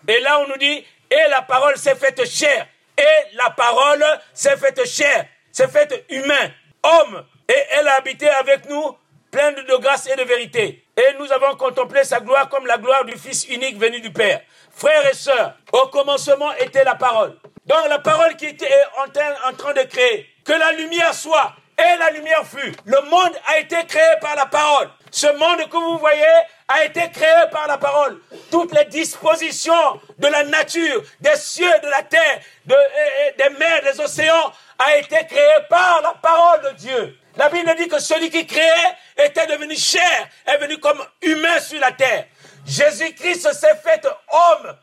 Et 0.08 0.20
là, 0.22 0.39
on 0.39 0.48
nous 0.48 0.58
dit, 0.58 0.86
et 1.12 1.30
la 1.30 1.41
parole 1.41 1.76
s'est 1.78 1.96
faite 1.96 2.26
chair, 2.26 2.66
et 2.98 3.36
la 3.36 3.50
parole 3.50 4.06
s'est 4.34 4.56
faite 4.56 4.88
chair, 4.88 5.26
s'est 5.52 5.68
faite 5.68 6.06
humain, 6.10 6.50
homme, 6.82 7.26
et 7.50 7.62
elle 7.72 7.88
a 7.89 7.96
habité 7.96 8.30
avec 8.30 8.70
nous, 8.70 8.98
pleine 9.36 9.56
de 9.56 9.76
grâce 9.82 10.08
et 10.08 10.16
de 10.16 10.24
vérité. 10.24 10.86
Et 10.96 11.18
nous 11.20 11.30
avons 11.34 11.58
contemplé 11.58 12.06
sa 12.06 12.22
gloire 12.22 12.48
comme 12.48 12.66
la 12.66 12.78
gloire 12.78 13.04
du 13.04 13.18
Fils 13.18 13.46
unique 13.50 13.78
venu 13.78 14.00
du 14.00 14.10
Père. 14.14 14.40
Frères 14.72 15.06
et 15.06 15.14
sœurs, 15.14 15.56
au 15.74 15.88
commencement 15.88 16.54
était 16.54 16.86
la 16.86 16.96
parole. 16.96 17.38
Donc 17.66 17.90
la 17.90 18.00
parole 18.00 18.38
qui 18.38 18.46
était 18.46 18.72
en 18.98 19.12
train, 19.12 19.74
de 19.74 19.84
créer. 19.90 20.30
Que 20.46 20.54
la 20.54 20.72
lumière 20.72 21.14
soit. 21.14 21.54
Et 21.78 21.98
la 22.00 22.12
lumière 22.12 22.46
fut. 22.46 22.74
Le 22.86 23.02
monde 23.10 23.34
a 23.54 23.60
été 23.60 23.76
créé 23.86 24.16
par 24.22 24.38
la 24.38 24.46
parole. 24.46 24.90
Ce 25.12 25.28
monde 25.28 25.70
que 25.70 25.76
vous 25.76 25.98
voyez 25.98 26.24
a 26.70 26.86
été 26.86 27.02
créé 27.12 27.50
par 27.52 27.68
la 27.68 27.78
parole. 27.78 28.22
Toutes 28.50 28.74
les 28.74 28.86
dispositions 28.86 30.00
de 30.18 30.28
la 30.28 30.46
nature, 30.46 31.04
des 31.20 31.36
cieux, 31.36 31.80
de 31.84 31.90
la 31.90 32.04
terre, 32.04 32.40
des 32.66 33.50
mers, 33.60 33.84
des 33.84 34.00
océans, 34.00 34.54
a 34.80 34.98
été 34.98 35.26
créé 35.26 35.56
par 35.70 36.02
la 36.02 36.14
parole 36.14 36.72
de 36.72 36.78
Dieu. 36.78 37.18
La 37.36 37.50
Bible 37.50 37.76
dit 37.78 37.90
que 37.90 38.00
celui 38.00 38.30
qui 38.30 38.46
créait 38.48 38.96
était 39.18 39.47
devenu 39.47 39.76
chair, 39.76 40.30
est 40.45 40.57
venu 40.57 40.78
comme 40.80 41.01
humain 41.22 41.59
sur 41.59 41.80
la 41.80 41.91
terre. 41.91 42.28
Jésus-Christ 42.66 43.53
s'est 43.53 43.76
fait 43.84 44.05
homme. 44.05 44.76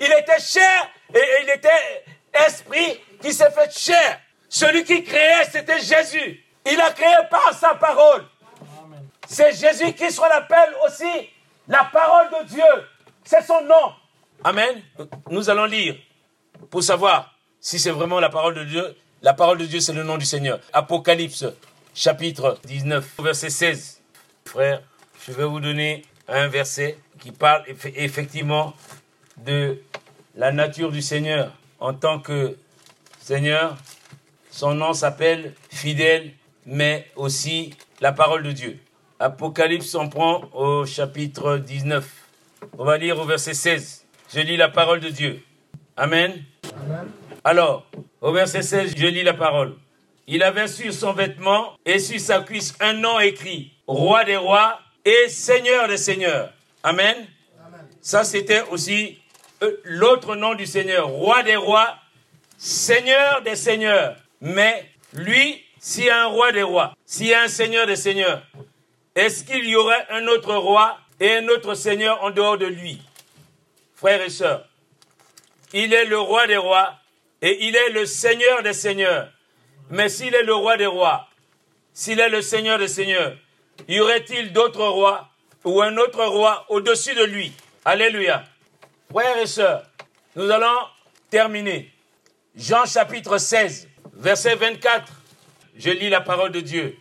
Il 0.00 0.12
était 0.12 0.40
chair 0.40 0.90
et 1.14 1.22
il 1.42 1.50
était 1.50 2.04
esprit 2.46 3.00
qui 3.20 3.32
s'est 3.32 3.50
fait 3.50 3.76
chair. 3.76 4.20
Celui 4.48 4.84
qui 4.84 5.02
créait, 5.04 5.44
c'était 5.50 5.80
Jésus. 5.80 6.44
Il 6.70 6.80
a 6.80 6.90
créé 6.92 7.14
par 7.30 7.52
sa 7.54 7.74
parole. 7.74 8.24
C'est 9.28 9.52
Jésus 9.54 9.92
qui 9.92 10.14
qu'on 10.14 10.24
appelle 10.24 10.74
aussi 10.86 11.28
la 11.66 11.84
parole 11.84 12.28
de 12.30 12.48
Dieu. 12.48 12.88
C'est 13.24 13.42
son 13.42 13.62
nom. 13.62 13.92
Amen. 14.42 14.82
Nous 15.30 15.50
allons 15.50 15.66
lire 15.66 15.96
pour 16.70 16.82
savoir 16.82 17.34
si 17.60 17.78
c'est 17.78 17.90
vraiment 17.90 18.20
la 18.20 18.30
parole 18.30 18.54
de 18.54 18.64
Dieu. 18.64 18.96
La 19.20 19.34
parole 19.34 19.58
de 19.58 19.66
Dieu, 19.66 19.80
c'est 19.80 19.92
le 19.92 20.04
nom 20.04 20.16
du 20.16 20.24
Seigneur. 20.24 20.60
Apocalypse, 20.72 21.44
chapitre 21.98 22.60
19, 22.64 23.16
verset 23.24 23.50
16. 23.50 24.00
Frère, 24.44 24.82
je 25.26 25.32
vais 25.32 25.44
vous 25.44 25.58
donner 25.58 26.04
un 26.28 26.46
verset 26.46 26.96
qui 27.18 27.32
parle 27.32 27.64
effectivement 27.96 28.72
de 29.44 29.80
la 30.36 30.52
nature 30.52 30.92
du 30.92 31.02
Seigneur 31.02 31.52
en 31.80 31.92
tant 31.94 32.20
que 32.20 32.56
Seigneur. 33.18 33.76
Son 34.48 34.74
nom 34.74 34.92
s'appelle 34.92 35.54
fidèle, 35.70 36.30
mais 36.66 37.10
aussi 37.16 37.74
la 38.00 38.12
parole 38.12 38.44
de 38.44 38.52
Dieu. 38.52 38.78
Apocalypse, 39.18 39.96
on 39.96 40.08
prend 40.08 40.48
au 40.52 40.86
chapitre 40.86 41.56
19. 41.56 42.08
On 42.78 42.84
va 42.84 42.96
lire 42.96 43.18
au 43.18 43.24
verset 43.24 43.54
16. 43.54 44.06
Je 44.32 44.38
lis 44.38 44.56
la 44.56 44.68
parole 44.68 45.00
de 45.00 45.08
Dieu. 45.08 45.42
Amen. 45.96 46.44
Alors, 47.42 47.90
au 48.20 48.30
verset 48.30 48.62
16, 48.62 48.94
je 48.96 49.06
lis 49.08 49.24
la 49.24 49.34
parole. 49.34 49.74
Il 50.30 50.42
avait 50.42 50.68
sur 50.68 50.92
son 50.92 51.14
vêtement 51.14 51.74
et 51.86 51.98
sur 51.98 52.20
sa 52.20 52.40
cuisse 52.40 52.74
un 52.80 52.92
nom 52.92 53.18
écrit, 53.18 53.72
Roi 53.86 54.24
des 54.24 54.36
rois 54.36 54.78
et 55.02 55.26
Seigneur 55.28 55.88
des 55.88 55.96
seigneurs. 55.96 56.52
Amen. 56.82 57.16
Ça, 58.02 58.24
c'était 58.24 58.60
aussi 58.70 59.18
euh, 59.62 59.80
l'autre 59.84 60.36
nom 60.36 60.54
du 60.54 60.66
Seigneur, 60.66 61.08
Roi 61.08 61.42
des 61.44 61.56
rois, 61.56 61.96
Seigneur 62.58 63.40
des 63.40 63.56
seigneurs. 63.56 64.16
Mais 64.42 64.90
lui, 65.14 65.64
s'il 65.80 66.04
y 66.04 66.10
a 66.10 66.24
un 66.24 66.26
roi 66.26 66.52
des 66.52 66.62
rois, 66.62 66.94
s'il 67.06 67.28
y 67.28 67.34
a 67.34 67.42
un 67.42 67.48
Seigneur 67.48 67.86
des 67.86 67.96
seigneurs, 67.96 68.42
est-ce 69.14 69.44
qu'il 69.44 69.64
y 69.64 69.76
aurait 69.76 70.06
un 70.10 70.26
autre 70.26 70.54
roi 70.54 70.98
et 71.20 71.36
un 71.36 71.48
autre 71.48 71.74
seigneur 71.74 72.22
en 72.22 72.30
dehors 72.30 72.58
de 72.58 72.66
lui? 72.66 73.00
Frères 73.94 74.20
et 74.20 74.28
sœurs, 74.28 74.68
il 75.72 75.94
est 75.94 76.04
le 76.04 76.18
roi 76.18 76.46
des 76.46 76.58
rois 76.58 76.94
et 77.40 77.66
il 77.66 77.74
est 77.74 77.90
le 77.90 78.04
seigneur 78.04 78.62
des 78.62 78.74
seigneurs. 78.74 79.30
Mais 79.90 80.08
s'il 80.08 80.34
est 80.34 80.42
le 80.42 80.54
roi 80.54 80.76
des 80.76 80.86
rois, 80.86 81.28
s'il 81.92 82.20
est 82.20 82.28
le 82.28 82.42
seigneur 82.42 82.78
des 82.78 82.88
seigneurs, 82.88 83.36
y 83.88 84.00
aurait-il 84.00 84.52
d'autres 84.52 84.86
rois 84.86 85.28
ou 85.64 85.80
un 85.82 85.96
autre 85.96 86.24
roi 86.24 86.66
au-dessus 86.68 87.14
de 87.14 87.24
lui? 87.24 87.52
Alléluia. 87.84 88.44
Frères 89.10 89.38
et 89.38 89.46
sœurs, 89.46 89.84
nous 90.36 90.50
allons 90.50 90.78
terminer. 91.30 91.90
Jean 92.54 92.84
chapitre 92.84 93.38
16, 93.38 93.88
verset 94.14 94.56
24. 94.56 95.10
Je 95.76 95.90
lis 95.90 96.10
la 96.10 96.20
parole 96.20 96.52
de 96.52 96.60
Dieu. 96.60 96.96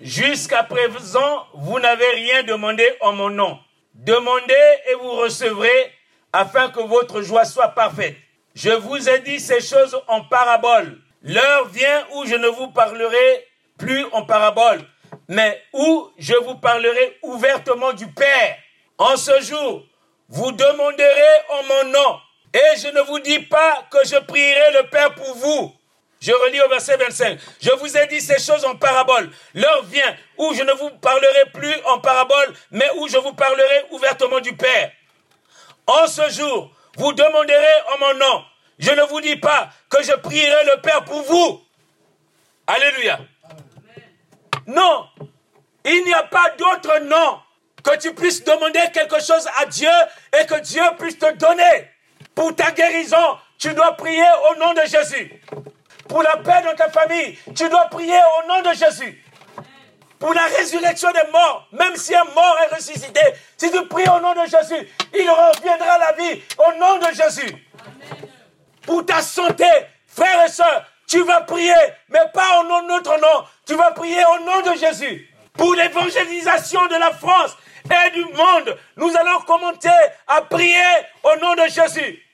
Jusqu'à 0.00 0.62
présent, 0.62 1.46
vous 1.54 1.78
n'avez 1.78 2.08
rien 2.14 2.42
demandé 2.42 2.84
en 3.00 3.12
mon 3.12 3.30
nom. 3.30 3.58
Demandez 3.94 4.54
et 4.90 4.94
vous 4.94 5.10
recevrez 5.12 5.92
afin 6.32 6.70
que 6.70 6.80
votre 6.80 7.22
joie 7.22 7.44
soit 7.44 7.68
parfaite. 7.68 8.16
Je 8.54 8.70
vous 8.70 9.08
ai 9.08 9.20
dit 9.20 9.40
ces 9.40 9.60
choses 9.60 10.00
en 10.08 10.24
parabole. 10.24 10.98
L'heure 11.28 11.68
vient 11.68 12.06
où 12.14 12.24
je 12.24 12.36
ne 12.36 12.48
vous 12.48 12.68
parlerai 12.68 13.46
plus 13.78 14.06
en 14.12 14.24
parabole, 14.24 14.80
mais 15.28 15.62
où 15.74 16.10
je 16.18 16.32
vous 16.32 16.54
parlerai 16.54 17.18
ouvertement 17.22 17.92
du 17.92 18.06
Père. 18.06 18.56
En 18.96 19.14
ce 19.18 19.38
jour, 19.42 19.82
vous 20.30 20.52
demanderez 20.52 21.34
en 21.50 21.62
mon 21.64 21.92
nom, 21.92 22.18
et 22.54 22.78
je 22.78 22.88
ne 22.88 23.02
vous 23.02 23.18
dis 23.18 23.40
pas 23.40 23.84
que 23.90 23.98
je 24.06 24.16
prierai 24.20 24.72
le 24.72 24.88
Père 24.88 25.14
pour 25.14 25.34
vous, 25.34 25.76
je 26.18 26.32
relis 26.32 26.62
au 26.62 26.68
verset 26.70 26.96
25. 26.96 27.38
Je 27.60 27.72
vous 27.72 27.94
ai 27.98 28.06
dit 28.06 28.22
ces 28.22 28.40
choses 28.40 28.64
en 28.64 28.74
parabole. 28.76 29.30
L'heure 29.54 29.84
vient 29.84 30.16
où 30.38 30.54
je 30.54 30.62
ne 30.62 30.72
vous 30.72 30.90
parlerai 30.90 31.44
plus 31.52 31.74
en 31.84 32.00
parabole, 32.00 32.54
mais 32.70 32.88
où 32.96 33.06
je 33.06 33.18
vous 33.18 33.34
parlerai 33.34 33.84
ouvertement 33.90 34.40
du 34.40 34.56
Père. 34.56 34.92
En 35.86 36.06
ce 36.06 36.28
jour, 36.30 36.72
vous 36.96 37.12
demanderez 37.12 37.82
en 37.94 37.98
mon 37.98 38.14
nom. 38.14 38.44
Je 38.78 38.90
ne 38.90 39.02
vous 39.02 39.20
dis 39.20 39.36
pas 39.36 39.70
que 39.88 40.02
je 40.02 40.12
prierai 40.12 40.64
le 40.64 40.80
Père 40.80 41.04
pour 41.04 41.22
vous. 41.22 41.60
Alléluia. 42.66 43.18
Non, 44.66 45.08
il 45.84 46.04
n'y 46.04 46.14
a 46.14 46.22
pas 46.24 46.50
d'autre 46.58 47.00
nom 47.00 47.40
que 47.82 47.96
tu 47.96 48.14
puisses 48.14 48.44
demander 48.44 48.80
quelque 48.92 49.20
chose 49.20 49.48
à 49.58 49.66
Dieu 49.66 49.88
et 50.38 50.46
que 50.46 50.60
Dieu 50.60 50.82
puisse 50.98 51.18
te 51.18 51.32
donner. 51.36 51.90
Pour 52.34 52.54
ta 52.54 52.70
guérison, 52.70 53.38
tu 53.58 53.72
dois 53.74 53.96
prier 53.96 54.26
au 54.50 54.58
nom 54.58 54.74
de 54.74 54.82
Jésus. 54.82 55.40
Pour 56.08 56.22
la 56.22 56.36
paix 56.36 56.62
dans 56.64 56.74
ta 56.74 56.90
famille, 56.90 57.38
tu 57.54 57.68
dois 57.68 57.86
prier 57.86 58.18
au 58.38 58.48
nom 58.48 58.62
de 58.62 58.74
Jésus. 58.74 59.24
Pour 60.18 60.34
la 60.34 60.44
résurrection 60.44 61.10
des 61.12 61.30
morts, 61.32 61.68
même 61.72 61.96
si 61.96 62.14
un 62.14 62.24
mort 62.24 62.56
est 62.64 62.74
ressuscité, 62.74 63.20
si 63.56 63.70
tu 63.70 63.86
pries 63.86 64.08
au 64.08 64.20
nom 64.20 64.34
de 64.34 64.48
Jésus, 64.48 64.88
il 65.14 65.30
reviendra 65.30 65.92
à 65.92 65.98
la 65.98 66.12
vie 66.12 66.42
au 66.58 66.78
nom 66.78 66.98
de 66.98 67.14
Jésus. 67.14 67.54
Pour 68.88 69.04
ta 69.04 69.20
santé, 69.20 69.66
frères 70.06 70.46
et 70.46 70.48
sœurs, 70.48 70.82
tu 71.06 71.22
vas 71.22 71.42
prier, 71.42 71.74
mais 72.08 72.26
pas 72.32 72.60
au 72.60 72.64
nom 72.68 72.80
de 72.84 72.88
notre 72.88 73.20
nom, 73.20 73.44
tu 73.66 73.74
vas 73.74 73.90
prier 73.90 74.22
au 74.24 74.44
nom 74.46 74.62
de 74.62 74.78
Jésus. 74.78 75.28
Pour 75.52 75.74
l'évangélisation 75.74 76.86
de 76.86 76.94
la 76.94 77.10
France 77.10 77.54
et 77.84 78.10
du 78.12 78.24
monde, 78.24 78.78
nous 78.96 79.14
allons 79.14 79.40
commenter 79.40 79.90
à 80.26 80.40
prier 80.40 80.86
au 81.22 81.38
nom 81.38 81.54
de 81.54 81.68
Jésus. 81.68 82.24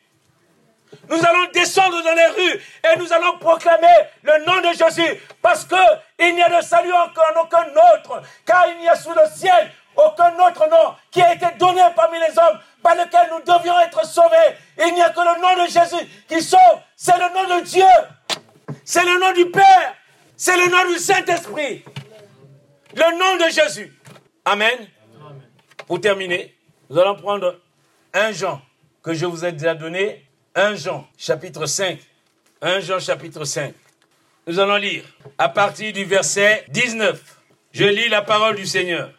Nous 1.08 1.18
allons 1.26 1.50
descendre 1.52 2.00
dans 2.04 2.14
les 2.14 2.26
rues 2.26 2.60
et 2.84 2.98
nous 2.98 3.12
allons 3.12 3.36
proclamer 3.38 3.88
le 4.22 4.44
nom 4.44 4.60
de 4.60 4.76
Jésus 4.76 5.20
parce 5.42 5.64
que 5.64 5.74
il 6.20 6.36
n'y 6.36 6.42
a 6.42 6.56
de 6.56 6.64
salut 6.64 6.92
en 6.92 7.40
aucun 7.42 7.66
autre, 7.96 8.22
car 8.46 8.64
il 8.68 8.78
n'y 8.78 8.88
a 8.88 8.94
sous 8.94 9.10
le 9.10 9.26
ciel 9.34 9.72
aucun 9.96 10.32
autre 10.38 10.68
nom 10.68 10.94
qui 11.10 11.20
a 11.20 11.34
été 11.34 11.46
donné 11.58 11.82
parmi 11.96 12.18
les 12.20 12.38
hommes 12.38 12.60
par 12.84 12.94
lequel 12.94 13.30
nous 13.32 13.40
devions 13.40 13.80
être 13.80 14.06
sauvés. 14.06 14.56
Il 14.86 14.94
n'y 14.94 15.00
a 15.00 15.08
que 15.08 15.18
le 15.18 15.40
nom 15.40 15.64
de 15.64 15.70
Jésus 15.70 16.06
qui 16.28 16.42
sauve. 16.42 16.60
C'est 16.94 17.16
le 17.16 17.32
nom 17.32 17.56
de 17.56 17.64
Dieu. 17.64 17.84
C'est 18.84 19.04
le 19.04 19.18
nom 19.18 19.32
du 19.32 19.50
Père. 19.50 19.94
C'est 20.36 20.56
le 20.56 20.70
nom 20.70 20.92
du 20.92 20.98
Saint-Esprit. 20.98 21.82
Le 22.94 23.18
nom 23.18 23.44
de 23.44 23.50
Jésus. 23.50 23.90
Amen. 24.44 24.86
Pour 25.86 25.98
terminer, 26.00 26.54
nous 26.90 26.98
allons 26.98 27.16
prendre 27.16 27.58
un 28.12 28.32
Jean 28.32 28.60
que 29.02 29.14
je 29.14 29.24
vous 29.24 29.44
ai 29.44 29.52
déjà 29.52 29.74
donné 29.74 30.26
1 30.54 30.74
Jean 30.76 31.08
chapitre 31.16 31.64
5. 31.64 31.98
1 32.60 32.80
Jean 32.80 33.00
chapitre 33.00 33.44
5. 33.44 33.74
Nous 34.46 34.58
allons 34.58 34.76
lire 34.76 35.04
à 35.38 35.48
partir 35.48 35.90
du 35.94 36.04
verset 36.04 36.66
19. 36.68 37.18
Je 37.72 37.84
lis 37.84 38.10
la 38.10 38.20
parole 38.20 38.56
du 38.56 38.66
Seigneur. 38.66 39.10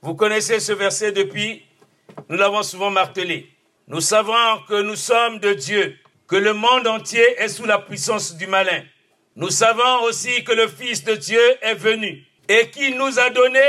Vous 0.00 0.14
connaissez 0.14 0.60
ce 0.60 0.72
verset 0.72 1.12
depuis, 1.12 1.65
nous 2.28 2.36
l'avons 2.36 2.62
souvent 2.62 2.90
martelé. 2.90 3.50
Nous 3.88 4.00
savons 4.00 4.62
que 4.68 4.82
nous 4.82 4.96
sommes 4.96 5.38
de 5.38 5.52
Dieu, 5.54 5.96
que 6.28 6.36
le 6.36 6.52
monde 6.52 6.86
entier 6.86 7.24
est 7.38 7.48
sous 7.48 7.66
la 7.66 7.78
puissance 7.78 8.36
du 8.36 8.46
malin. 8.46 8.82
Nous 9.36 9.50
savons 9.50 10.02
aussi 10.04 10.44
que 10.44 10.52
le 10.52 10.66
Fils 10.66 11.04
de 11.04 11.14
Dieu 11.14 11.40
est 11.60 11.74
venu 11.74 12.24
et 12.48 12.70
qu'il 12.70 12.96
nous 12.96 13.18
a 13.18 13.30
donné 13.30 13.60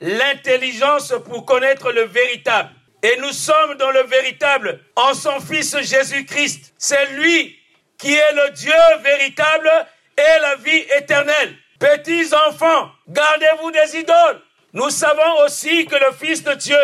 l'intelligence 0.00 1.14
pour 1.24 1.44
connaître 1.46 1.92
le 1.92 2.02
véritable 2.02 2.70
et 3.04 3.20
nous 3.20 3.32
sommes 3.32 3.74
dans 3.74 3.90
le 3.90 4.02
véritable 4.04 4.80
en 4.96 5.12
son 5.12 5.38
Fils 5.38 5.76
Jésus-Christ. 5.78 6.72
C'est 6.78 7.12
lui 7.12 7.54
qui 7.98 8.14
est 8.14 8.32
le 8.32 8.50
Dieu 8.52 8.72
véritable 9.02 9.70
et 10.16 10.40
la 10.40 10.56
vie 10.56 10.84
éternelle. 10.98 11.54
Petits 11.78 12.34
enfants, 12.48 12.90
gardez-vous 13.06 13.70
des 13.72 13.98
idoles. 13.98 14.40
Nous 14.72 14.88
savons 14.88 15.44
aussi 15.44 15.84
que 15.84 15.96
le 15.96 16.12
Fils 16.18 16.42
de 16.44 16.54
Dieu 16.54 16.78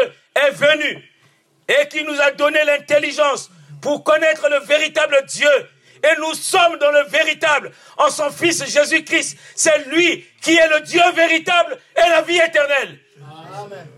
est 0.46 0.50
venu 0.50 1.10
et 1.68 1.88
qui 1.88 2.02
nous 2.04 2.20
a 2.20 2.30
donné 2.32 2.58
l'intelligence 2.64 3.50
pour 3.80 4.02
connaître 4.04 4.48
le 4.48 4.58
véritable 4.66 5.16
Dieu. 5.26 5.50
Et 6.02 6.18
nous 6.18 6.34
sommes 6.34 6.78
dans 6.78 6.90
le 6.90 7.04
véritable 7.08 7.72
en 7.98 8.08
son 8.08 8.30
Fils 8.30 8.64
Jésus-Christ. 8.64 9.36
C'est 9.54 9.86
lui 9.88 10.24
qui 10.40 10.56
est 10.56 10.68
le 10.68 10.80
Dieu 10.80 11.02
véritable 11.14 11.78
et 11.96 12.08
la 12.08 12.22
vie 12.22 12.38
éternelle. 12.38 12.98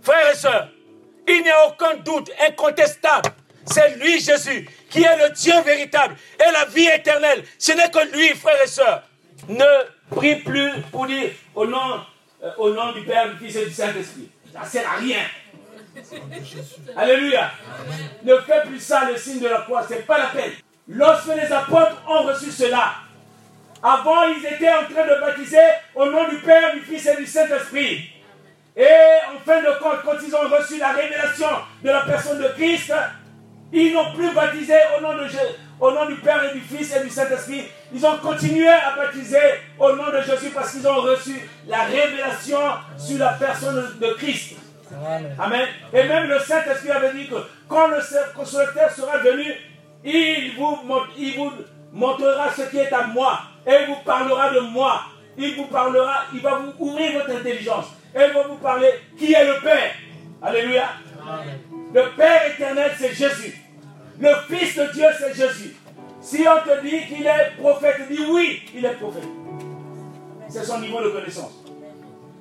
Frères 0.02 0.32
et 0.32 0.36
sœurs, 0.36 0.68
il 1.28 1.42
n'y 1.42 1.50
a 1.50 1.68
aucun 1.68 1.94
doute 1.98 2.30
incontestable. 2.48 3.30
C'est 3.64 3.96
lui, 3.96 4.20
Jésus, 4.20 4.68
qui 4.90 5.02
est 5.04 5.16
le 5.16 5.32
Dieu 5.34 5.54
véritable 5.64 6.16
et 6.40 6.52
la 6.52 6.64
vie 6.64 6.88
éternelle. 6.88 7.44
Ce 7.58 7.72
n'est 7.72 7.90
que 7.90 8.12
lui, 8.12 8.28
frères 8.30 8.60
et 8.62 8.66
sœurs. 8.66 9.02
Ne 9.48 9.64
prie 10.10 10.36
plus 10.36 10.70
pour 10.90 11.06
dire 11.06 11.30
au 11.54 11.66
nom, 11.66 12.00
euh, 12.42 12.50
au 12.58 12.70
nom 12.70 12.92
du 12.92 13.02
Père, 13.02 13.32
du 13.32 13.44
Fils 13.44 13.56
et 13.56 13.66
du 13.66 13.72
Saint-Esprit. 13.72 14.30
Ça 14.52 14.60
ne 14.60 14.66
sert 14.66 14.88
à 14.88 14.96
rien. 14.96 15.20
Alléluia. 16.96 17.50
Ne 18.24 18.36
fais 18.38 18.62
plus 18.66 18.80
ça, 18.80 19.08
le 19.10 19.16
signe 19.16 19.40
de 19.40 19.48
la 19.48 19.62
croix, 19.62 19.84
ce 19.86 19.94
n'est 19.94 20.00
pas 20.00 20.18
la 20.18 20.26
peine. 20.26 20.52
Lorsque 20.88 21.34
les 21.34 21.52
apôtres 21.52 22.02
ont 22.08 22.22
reçu 22.22 22.50
cela, 22.50 22.94
avant 23.82 24.24
ils 24.24 24.44
étaient 24.46 24.70
en 24.70 24.84
train 24.92 25.06
de 25.06 25.20
baptiser 25.20 25.58
au 25.94 26.06
nom 26.06 26.28
du 26.28 26.36
Père, 26.38 26.72
du 26.74 26.80
Fils 26.80 27.06
et 27.06 27.16
du 27.16 27.26
Saint-Esprit. 27.26 28.10
Et 28.76 28.86
en 29.34 29.38
fin 29.44 29.60
de 29.60 29.78
compte, 29.80 30.02
quand 30.04 30.16
ils 30.26 30.34
ont 30.34 30.48
reçu 30.48 30.78
la 30.78 30.92
révélation 30.92 31.48
de 31.82 31.88
la 31.90 32.00
personne 32.02 32.40
de 32.40 32.48
Christ, 32.48 32.92
ils 33.72 33.92
n'ont 33.92 34.12
plus 34.14 34.32
baptisé 34.32 34.74
au 34.96 35.02
nom, 35.02 35.14
de, 35.14 35.26
au 35.80 35.90
nom 35.92 36.06
du 36.06 36.16
Père 36.16 36.42
et 36.44 36.54
du 36.54 36.60
Fils 36.60 36.94
et 36.96 37.02
du 37.02 37.10
Saint-Esprit. 37.10 37.64
Ils 37.92 38.04
ont 38.06 38.16
continué 38.18 38.68
à 38.68 38.96
baptiser 38.96 39.38
au 39.78 39.94
nom 39.94 40.10
de 40.10 40.20
Jésus 40.22 40.50
parce 40.54 40.72
qu'ils 40.72 40.86
ont 40.86 41.00
reçu 41.00 41.48
la 41.66 41.84
révélation 41.84 42.58
sur 42.98 43.18
la 43.18 43.32
personne 43.34 43.98
de 44.00 44.06
Christ. 44.14 44.56
Amen. 45.38 45.66
Et 45.92 46.04
même 46.04 46.28
le 46.28 46.38
Saint-Esprit 46.38 46.90
avait 46.90 47.12
dit 47.12 47.28
que 47.28 47.36
quand 47.68 47.88
le 47.88 47.98
consolateur 48.34 48.90
sera 48.90 49.18
venu, 49.18 49.52
il 50.04 50.54
vous, 50.56 50.78
il 51.16 51.36
vous 51.36 51.52
montrera 51.92 52.50
ce 52.50 52.62
qui 52.62 52.78
est 52.78 52.92
à 52.92 53.06
moi 53.06 53.40
et 53.66 53.72
il 53.82 53.86
vous 53.86 54.02
parlera 54.04 54.52
de 54.52 54.60
moi. 54.60 55.02
Il 55.36 55.54
vous 55.56 55.66
parlera, 55.66 56.24
il 56.34 56.40
va 56.40 56.56
vous 56.56 56.72
ouvrir 56.78 57.12
votre 57.14 57.30
intelligence 57.30 57.86
et 58.14 58.20
il 58.28 58.32
va 58.32 58.42
vous 58.42 58.56
parler 58.56 58.90
qui 59.18 59.32
est 59.32 59.44
le 59.44 59.60
Père. 59.60 59.92
Alléluia. 60.42 60.88
Le 61.94 62.16
Père 62.16 62.46
éternel, 62.52 62.92
c'est 62.98 63.14
Jésus. 63.14 63.58
Le 64.20 64.30
Fils 64.48 64.76
de 64.76 64.92
Dieu, 64.92 65.06
c'est 65.18 65.34
Jésus. 65.34 65.76
Si 66.20 66.44
on 66.46 66.68
te 66.68 66.82
dit 66.82 67.06
qu'il 67.06 67.26
est 67.26 67.52
prophète, 67.58 68.08
dis 68.08 68.24
oui, 68.30 68.62
il 68.74 68.84
est 68.84 68.94
prophète. 68.94 69.24
C'est 70.48 70.64
son 70.64 70.80
niveau 70.80 71.02
de 71.02 71.08
connaissance. 71.08 71.64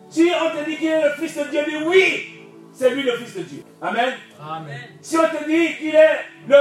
Si 0.09 0.29
on 0.29 0.57
te 0.57 0.65
dit 0.69 0.77
qu'il 0.77 0.87
est 0.87 1.03
le 1.03 1.11
Fils 1.11 1.37
de 1.37 1.43
Dieu, 1.45 1.61
dis 1.67 1.83
oui, 1.85 2.40
c'est 2.73 2.89
lui 2.91 3.03
le 3.03 3.17
Fils 3.17 3.35
de 3.35 3.41
Dieu. 3.43 3.63
Amen. 3.81 4.13
Si 5.01 5.17
on 5.17 5.23
te 5.23 5.45
dit 5.45 5.77
qu'il 5.77 5.95
est 5.95 6.19
le, 6.47 6.55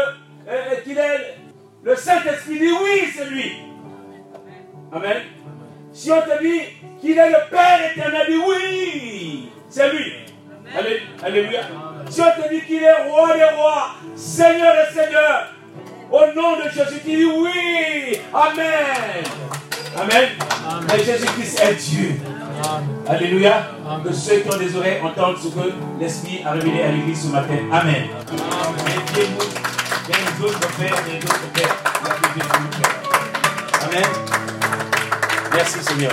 euh, 0.48 0.76
qu'il 0.84 0.98
est 0.98 1.36
le 1.82 1.96
Saint-Esprit, 1.96 2.58
dis 2.58 2.72
oui, 2.72 3.10
c'est 3.14 3.26
lui. 3.26 3.52
Amen. 4.92 5.22
Si 5.92 6.10
on 6.10 6.20
te 6.20 6.42
dit 6.42 6.60
qu'il 7.00 7.18
est 7.18 7.30
le 7.30 7.50
Père 7.50 7.92
éternel, 7.92 8.26
dis 8.28 8.36
oui, 8.36 9.50
c'est 9.68 9.92
lui. 9.92 10.12
Alléluia. 11.22 11.60
Si 12.08 12.20
on 12.20 12.42
te 12.42 12.48
dit 12.48 12.60
qu'il 12.62 12.82
est 12.82 13.02
roi 13.08 13.36
des 13.36 13.44
rois, 13.44 13.90
Seigneur 14.14 14.74
des 14.74 14.94
seigneurs, 14.94 15.52
au 16.10 16.20
nom 16.34 16.56
de 16.56 16.68
Jésus, 16.70 17.00
dis 17.04 17.24
oui. 17.24 18.18
Amen. 18.32 19.24
Amen. 19.96 20.28
Mais 20.88 21.04
Jésus-Christ 21.04 21.60
est 21.62 21.74
Dieu. 21.74 22.14
Alléluia. 23.08 23.70
Que 24.04 24.12
ceux 24.12 24.40
qui 24.40 24.54
ont 24.54 24.58
des 24.58 24.76
oreilles 24.76 25.00
entendent 25.02 25.36
ce 25.38 25.48
que 25.48 25.72
l'Esprit 25.98 26.42
a 26.44 26.52
révélé 26.52 26.82
à 26.82 26.92
l'Église 26.92 27.22
ce 27.22 27.28
matin. 27.28 27.54
Amen. 27.72 28.04
Aidez-nous. 28.86 29.60
D'autres 30.40 30.58
pères, 30.78 30.96
d'autres 31.20 31.52
pères. 31.52 31.76
Amen. 33.82 34.04
Merci 35.54 35.82
Seigneur. 35.82 36.12